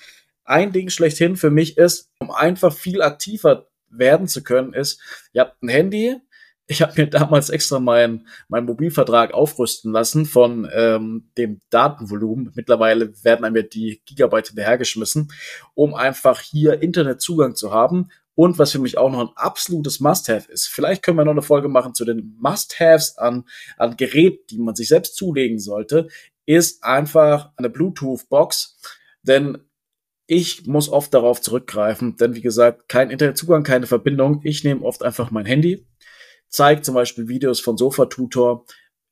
Ein 0.45 0.73
Ding 0.73 0.91
schlechthin 0.91 1.37
für 1.37 1.51
mich 1.51 1.77
ist, 1.77 2.09
um 2.21 2.31
einfach 2.31 2.73
viel 2.73 3.03
aktiver 3.03 3.67
werden 3.89 4.29
zu 4.29 4.45
können, 4.45 4.73
ist, 4.73 5.01
ihr 5.33 5.43
habt 5.43 5.61
ein 5.63 5.69
Handy, 5.69 6.17
ich 6.71 6.83
habe 6.83 6.93
mir 6.97 7.09
damals 7.09 7.51
extra 7.51 7.81
meinen 7.81 8.29
mein 8.49 8.65
Mobilvertrag 8.65 9.35
aufrüsten 9.35 9.91
lassen 9.91 10.25
von 10.25 10.71
ähm, 10.73 11.29
dem 11.37 11.61
Datenvolumen. 11.69 12.53
Mittlerweile 12.55 13.13
werden 13.25 13.45
einem 13.45 13.57
ja 13.57 13.63
die 13.63 14.01
Gigabyte 14.07 14.49
hinterhergeschmissen, 14.49 15.33
um 15.75 15.95
einfach 15.95 16.41
hier 16.41 16.81
Internetzugang 16.81 17.57
zu 17.57 17.73
haben. 17.73 18.11
Und 18.37 18.59
was 18.59 18.71
für 18.71 18.79
mich 18.79 18.97
auch 18.97 19.11
noch 19.11 19.21
ein 19.21 19.35
absolutes 19.35 19.99
Must-Have 19.99 20.51
ist. 20.51 20.69
Vielleicht 20.69 21.03
können 21.03 21.19
wir 21.19 21.25
noch 21.25 21.33
eine 21.33 21.43
Folge 21.43 21.69
machen 21.69 21.93
zu 21.93 22.05
den 22.05 22.37
Must-Haves 22.41 23.19
an, 23.19 23.45
an 23.77 23.97
Geräten, 23.97 24.47
die 24.49 24.59
man 24.59 24.77
sich 24.77 24.89
selbst 24.89 25.17
zulegen 25.17 25.59
sollte, 25.59 26.07
ist 26.47 26.85
einfach 26.85 27.51
eine 27.57 27.69
Bluetooth-Box. 27.69 28.79
Denn 29.23 29.59
ich 30.27 30.67
muss 30.67 30.89
oft 30.89 31.13
darauf 31.13 31.41
zurückgreifen, 31.41 32.17
denn 32.17 32.37
wie 32.37 32.41
gesagt, 32.41 32.89
kein 32.89 33.11
Internetzugang, 33.11 33.65
keine 33.65 33.89
Verbindung. 33.89 34.41
Ich 34.45 34.63
nehme 34.63 34.85
oft 34.85 35.03
einfach 35.03 35.33
mein 35.33 35.45
Handy, 35.45 35.85
zeigt 36.51 36.85
zum 36.85 36.95
Beispiel 36.95 37.29
Videos 37.29 37.61
von 37.61 37.79
Sofa 37.79 38.07
Tutor 38.07 38.67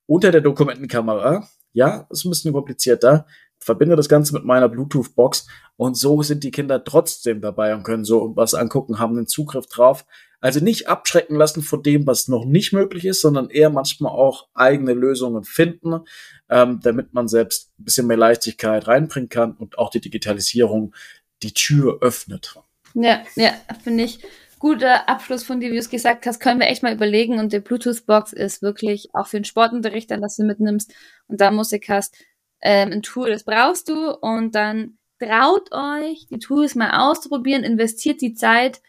unter 0.07 0.31
der 0.31 0.41
Dokumentenkamera. 0.41 1.49
Ja, 1.73 2.07
ist 2.11 2.25
ein 2.25 2.31
bisschen 2.31 2.53
komplizierter. 2.53 3.27
Verbinde 3.61 3.97
das 3.97 4.09
Ganze 4.09 4.35
mit 4.35 4.45
meiner 4.45 4.69
Bluetooth-Box 4.69 5.47
und 5.77 5.97
so 5.97 6.23
sind 6.23 6.45
die 6.45 6.51
Kinder 6.51 6.83
trotzdem 6.85 7.41
dabei 7.41 7.75
und 7.75 7.83
können 7.83 8.05
so 8.05 8.33
was 8.37 8.55
angucken, 8.55 8.99
haben 8.99 9.17
den 9.17 9.27
Zugriff 9.27 9.67
drauf. 9.67 10.07
Also 10.41 10.61
nicht 10.61 10.89
abschrecken 10.89 11.35
lassen 11.35 11.63
von 11.63 11.83
dem, 11.83 12.07
was 12.07 12.29
noch 12.29 12.45
nicht 12.45 12.73
möglich 12.73 13.05
ist, 13.05 13.21
sondern 13.21 13.51
eher 13.51 13.71
manchmal 13.71 14.13
auch 14.13 14.49
eigene 14.55 14.93
Lösungen 14.93 15.43
finden, 15.43 16.01
ähm, 16.49 16.79
damit 16.83 17.13
man 17.13 17.27
selbst 17.27 17.73
ein 17.79 17.85
bisschen 17.85 18.07
mehr 18.07 18.17
Leichtigkeit 18.17 18.87
reinbringen 18.87 19.29
kann 19.29 19.57
und 19.57 19.79
auch 19.79 19.91
die 19.91 20.01
Digitalisierung 20.01 20.95
die 21.43 21.53
Tür 21.53 21.99
öffnet. 22.01 22.55
Ja, 22.95 23.23
ja, 23.35 23.53
finde 23.83 24.05
ich 24.05 24.21
guter 24.59 25.09
Abschluss 25.09 25.45
von 25.45 25.61
dir, 25.61 25.71
wie 25.71 25.75
du 25.75 25.81
es 25.81 25.91
gesagt 25.91 26.27
hast, 26.27 26.41
können 26.41 26.61
wir 26.61 26.69
echt 26.69 26.83
mal 26.83 26.95
überlegen. 26.95 27.39
Und 27.39 27.53
die 27.53 27.61
Bluetooth-Box 27.61 28.33
ist 28.33 28.63
wirklich 28.63 29.09
auch 29.15 29.27
für 29.27 29.39
den 29.39 29.45
Sportunterricht, 29.45 30.11
dann, 30.11 30.23
dass 30.23 30.37
du 30.37 30.45
mitnimmst 30.45 30.93
und 31.27 31.41
da 31.41 31.51
Musik 31.51 31.89
hast, 31.89 32.17
ähm, 32.61 32.93
ein 32.93 33.03
Tool, 33.03 33.31
das 33.31 33.45
brauchst 33.45 33.89
du. 33.89 34.11
Und 34.11 34.55
dann 34.55 34.99
traut 35.19 35.73
euch, 35.73 36.27
die 36.31 36.39
Tools 36.39 36.75
mal 36.75 37.09
auszuprobieren, 37.09 37.65
investiert 37.65 38.21
die 38.21 38.35
Zeit. 38.35 38.81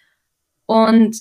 Und 0.65 1.17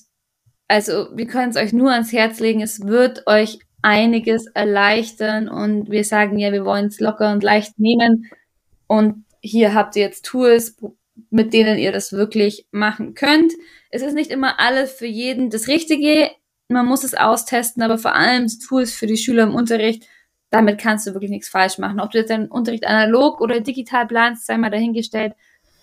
also, 0.69 1.09
wir 1.17 1.27
können 1.27 1.51
es 1.51 1.57
euch 1.57 1.73
nur 1.73 1.93
ans 1.93 2.13
Herz 2.13 2.41
legen. 2.41 2.61
Es 2.61 2.87
wird 2.87 3.27
euch 3.27 3.59
einiges 3.83 4.47
erleichtern. 4.49 5.49
Und 5.49 5.91
wir 5.91 6.05
sagen 6.05 6.39
ja, 6.39 6.53
wir 6.53 6.65
wollen 6.65 6.87
es 6.87 7.01
locker 7.01 7.33
und 7.33 7.43
leicht 7.43 7.79
nehmen. 7.79 8.27
Und 8.87 9.25
hier 9.41 9.75
habt 9.75 9.97
ihr 9.97 10.03
jetzt 10.03 10.25
Tools, 10.25 10.77
mit 11.31 11.53
denen 11.53 11.79
ihr 11.79 11.93
das 11.93 12.13
wirklich 12.13 12.67
machen 12.71 13.15
könnt. 13.15 13.53
Es 13.91 14.03
ist 14.03 14.15
nicht 14.15 14.31
immer 14.31 14.61
alles 14.61 14.93
für 14.93 15.07
jeden 15.07 15.51
das 15.51 15.69
Richtige. 15.69 16.31
Man 16.69 16.87
muss 16.87 17.05
es 17.05 17.15
austesten, 17.15 17.83
aber 17.83 17.99
vor 17.99 18.15
allem 18.15 18.47
die 18.47 18.59
Tools 18.59 18.93
für 18.95 19.07
die 19.07 19.17
Schüler 19.17 19.45
im 19.45 19.55
Unterricht, 19.55 20.07
damit 20.51 20.79
kannst 20.79 21.07
du 21.07 21.15
wirklich 21.15 21.31
nichts 21.31 21.49
falsch 21.49 21.79
machen. 21.79 22.01
Ob 22.01 22.11
du 22.11 22.19
jetzt 22.19 22.31
deinen 22.31 22.49
Unterricht 22.49 22.87
analog 22.87 23.41
oder 23.41 23.61
digital 23.61 24.07
planst, 24.07 24.47
sei 24.47 24.57
mal 24.57 24.71
dahingestellt. 24.71 25.35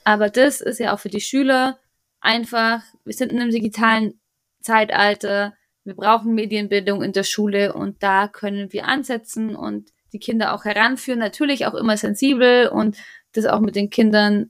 Aber 0.04 0.30
das 0.30 0.62
ist 0.62 0.80
ja 0.80 0.94
auch 0.94 1.00
für 1.00 1.10
die 1.10 1.22
Schüler 1.22 1.80
einfach, 2.20 2.82
wir 3.04 3.14
sind 3.14 3.32
in 3.32 3.40
einem 3.40 3.52
digitalen 3.52 4.20
Zeitalter, 4.62 5.54
wir 5.84 5.96
brauchen 5.96 6.34
Medienbildung 6.34 7.04
in 7.04 7.14
der 7.14 7.24
Schule 7.24 7.74
und 7.74 8.02
da 8.02 8.28
können 8.28 8.74
wir 8.74 8.86
ansetzen 8.86 9.56
und 9.56 9.92
die 10.14 10.20
Kinder 10.20 10.54
auch 10.54 10.66
heranführen, 10.66 11.20
natürlich 11.20 11.68
auch 11.68 11.76
immer 11.76 11.98
sensibel 11.98 12.68
und 12.68 12.98
das 13.34 13.46
auch 13.46 13.60
mit 13.60 13.76
den 13.76 13.90
Kindern 13.90 14.50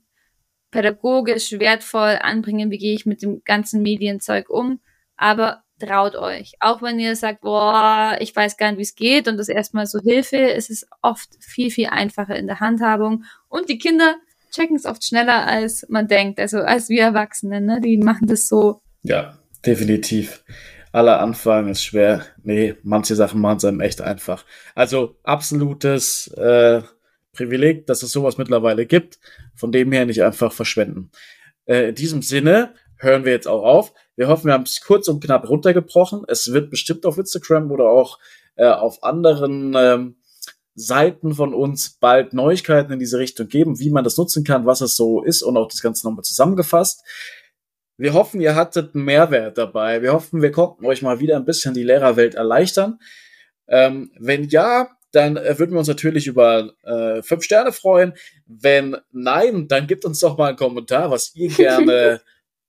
pädagogisch 0.76 1.52
wertvoll 1.52 2.18
anbringen, 2.20 2.70
wie 2.70 2.78
gehe 2.78 2.94
ich 2.94 3.06
mit 3.06 3.22
dem 3.22 3.42
ganzen 3.44 3.82
Medienzeug 3.82 4.50
um. 4.50 4.80
Aber 5.16 5.62
traut 5.78 6.16
euch. 6.16 6.52
Auch 6.60 6.82
wenn 6.82 6.98
ihr 6.98 7.16
sagt, 7.16 7.40
boah, 7.40 8.16
ich 8.20 8.36
weiß 8.36 8.58
gar 8.58 8.70
nicht, 8.70 8.78
wie 8.78 8.82
es 8.82 8.94
geht 8.94 9.26
und 9.26 9.38
das 9.38 9.48
erstmal 9.48 9.86
so 9.86 10.00
Hilfe, 10.00 10.36
es 10.36 10.68
ist 10.68 10.86
oft 11.00 11.30
viel, 11.40 11.70
viel 11.70 11.86
einfacher 11.86 12.36
in 12.36 12.46
der 12.46 12.60
Handhabung. 12.60 13.24
Und 13.48 13.70
die 13.70 13.78
Kinder 13.78 14.16
checken 14.50 14.76
es 14.76 14.84
oft 14.84 15.04
schneller, 15.04 15.46
als 15.46 15.86
man 15.88 16.08
denkt. 16.08 16.40
Also 16.40 16.58
als 16.58 16.90
wir 16.90 17.02
Erwachsenen, 17.02 17.64
ne? 17.64 17.80
Die 17.80 17.96
machen 17.96 18.26
das 18.26 18.48
so. 18.48 18.82
Ja, 19.02 19.38
definitiv. 19.64 20.44
Aller 20.92 21.20
Anfang 21.20 21.68
ist 21.68 21.82
schwer. 21.82 22.24
Nee, 22.42 22.74
manche 22.82 23.14
Sachen 23.14 23.40
machen 23.40 23.58
es 23.58 23.64
einem 23.64 23.80
echt 23.80 24.00
einfach. 24.00 24.44
Also 24.74 25.16
absolutes 25.22 26.28
äh, 26.36 26.82
Privileg, 27.36 27.86
dass 27.86 28.02
es 28.02 28.12
sowas 28.12 28.38
mittlerweile 28.38 28.86
gibt. 28.86 29.18
Von 29.54 29.72
dem 29.72 29.92
her 29.92 30.06
nicht 30.06 30.22
einfach 30.22 30.52
verschwenden. 30.52 31.10
Äh, 31.66 31.90
in 31.90 31.94
diesem 31.94 32.22
Sinne 32.22 32.74
hören 32.98 33.24
wir 33.24 33.32
jetzt 33.32 33.48
auch 33.48 33.62
auf. 33.62 33.92
Wir 34.16 34.28
hoffen, 34.28 34.46
wir 34.46 34.54
haben 34.54 34.64
es 34.64 34.80
kurz 34.80 35.08
und 35.08 35.22
knapp 35.22 35.48
runtergebrochen. 35.48 36.24
Es 36.28 36.52
wird 36.52 36.70
bestimmt 36.70 37.04
auf 37.04 37.18
Instagram 37.18 37.70
oder 37.70 37.84
auch 37.84 38.18
äh, 38.56 38.66
auf 38.66 39.02
anderen 39.02 39.74
ähm, 39.76 40.16
Seiten 40.74 41.34
von 41.34 41.54
uns 41.54 41.98
bald 41.98 42.32
Neuigkeiten 42.34 42.92
in 42.92 42.98
diese 42.98 43.18
Richtung 43.18 43.48
geben, 43.48 43.78
wie 43.78 43.90
man 43.90 44.04
das 44.04 44.16
nutzen 44.16 44.44
kann, 44.44 44.66
was 44.66 44.80
es 44.80 44.96
so 44.96 45.22
ist 45.22 45.42
und 45.42 45.56
auch 45.56 45.68
das 45.68 45.80
Ganze 45.82 46.06
nochmal 46.06 46.24
zusammengefasst. 46.24 47.02
Wir 47.98 48.12
hoffen, 48.12 48.42
ihr 48.42 48.54
hattet 48.54 48.94
einen 48.94 49.04
Mehrwert 49.04 49.56
dabei. 49.56 50.02
Wir 50.02 50.12
hoffen, 50.12 50.42
wir 50.42 50.52
konnten 50.52 50.84
euch 50.84 51.00
mal 51.00 51.18
wieder 51.18 51.36
ein 51.36 51.46
bisschen 51.46 51.72
die 51.72 51.82
Lehrerwelt 51.82 52.34
erleichtern. 52.34 52.98
Ähm, 53.68 54.12
wenn 54.18 54.48
ja, 54.48 54.90
dann 55.16 55.36
äh, 55.36 55.58
würden 55.58 55.72
wir 55.72 55.78
uns 55.78 55.88
natürlich 55.88 56.26
über 56.26 56.74
äh, 56.82 57.22
fünf 57.22 57.42
Sterne 57.42 57.72
freuen. 57.72 58.12
Wenn 58.46 58.96
nein, 59.12 59.66
dann 59.66 59.86
gebt 59.86 60.04
uns 60.04 60.20
doch 60.20 60.36
mal 60.36 60.48
einen 60.48 60.56
Kommentar, 60.56 61.10
was 61.10 61.34
ihr 61.34 61.48
gerne 61.56 62.20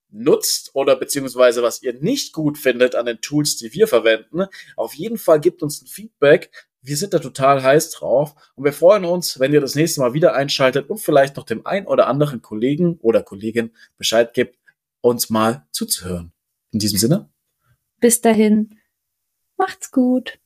nutzt 0.10 0.72
oder 0.74 0.96
beziehungsweise 0.96 1.62
was 1.62 1.84
ihr 1.84 1.94
nicht 1.94 2.34
gut 2.34 2.58
findet 2.58 2.96
an 2.96 3.06
den 3.06 3.20
Tools, 3.20 3.58
die 3.58 3.74
wir 3.74 3.88
verwenden. 3.88 4.46
Auf 4.78 4.94
jeden 4.94 5.18
Fall 5.18 5.40
gebt 5.42 5.62
uns 5.62 5.82
ein 5.82 5.88
Feedback. 5.88 6.50
Wir 6.82 6.96
sind 6.96 7.14
da 7.14 7.20
total 7.20 7.62
heiß 7.62 7.92
drauf 7.92 8.34
und 8.56 8.64
wir 8.64 8.72
freuen 8.72 9.04
uns, 9.04 9.40
wenn 9.40 9.52
ihr 9.52 9.60
das 9.60 9.76
nächste 9.76 10.00
Mal 10.00 10.14
wieder 10.14 10.34
einschaltet 10.34 10.90
und 10.90 11.00
vielleicht 11.00 11.36
noch 11.36 11.44
dem 11.44 11.66
ein 11.66 11.86
oder 11.86 12.08
anderen 12.08 12.42
Kollegen 12.42 12.98
oder 13.02 13.24
Kollegin 13.24 13.72
Bescheid 13.98 14.34
gibt, 14.34 14.58
uns 15.02 15.30
mal 15.30 15.68
zuzuhören. 15.72 16.32
In 16.72 16.80
diesem 16.80 16.98
Sinne. 16.98 17.30
Bis 18.00 18.22
dahin. 18.22 18.80
Macht's 19.58 19.92
gut. 19.92 20.40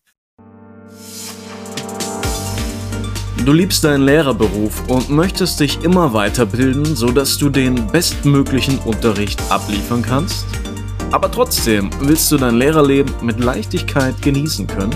Du 3.46 3.54
liebst 3.54 3.84
deinen 3.84 4.06
Lehrerberuf 4.06 4.88
und 4.88 5.10
möchtest 5.10 5.60
dich 5.60 5.84
immer 5.84 6.14
weiterbilden, 6.14 6.96
sodass 6.96 7.40
du 7.40 7.50
den 7.50 7.88
bestmöglichen 7.88 8.78
Unterricht 8.80 9.42
abliefern 9.50 10.04
kannst? 10.04 10.46
Aber 11.12 11.32
trotzdem 11.32 11.90
willst 12.02 12.32
du 12.32 12.38
dein 12.38 12.58
Lehrerleben 12.58 13.12
mit 13.24 13.40
Leichtigkeit 13.40 14.22
genießen 14.22 14.68
können? 14.68 14.96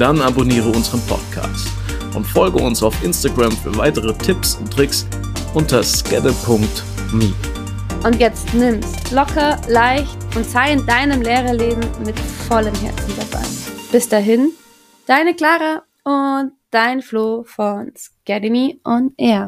Dann 0.00 0.20
abonniere 0.20 0.68
unseren 0.68 1.00
Podcast 1.02 1.68
und 2.14 2.26
folge 2.26 2.58
uns 2.58 2.82
auf 2.82 2.94
Instagram 3.04 3.52
für 3.52 3.76
weitere 3.76 4.12
Tipps 4.14 4.56
und 4.56 4.72
Tricks 4.72 5.06
unter 5.54 5.84
skedde.me. 5.84 7.32
Und 8.02 8.18
jetzt 8.18 8.52
nimm's 8.52 9.12
locker, 9.12 9.60
leicht 9.68 10.16
und 10.34 10.44
sei 10.44 10.72
in 10.72 10.84
deinem 10.86 11.22
Lehrerleben 11.22 11.86
mit 12.04 12.18
vollem 12.48 12.74
Herzen 12.74 13.14
dabei. 13.16 13.44
Bis 13.92 14.08
dahin, 14.08 14.50
deine 15.06 15.34
Clara 15.34 15.82
und 16.02 16.57
dein 16.70 17.02
Flo 17.02 17.44
von 17.44 17.92
Scademy 17.96 18.80
on 18.84 19.14
Air. 19.16 19.46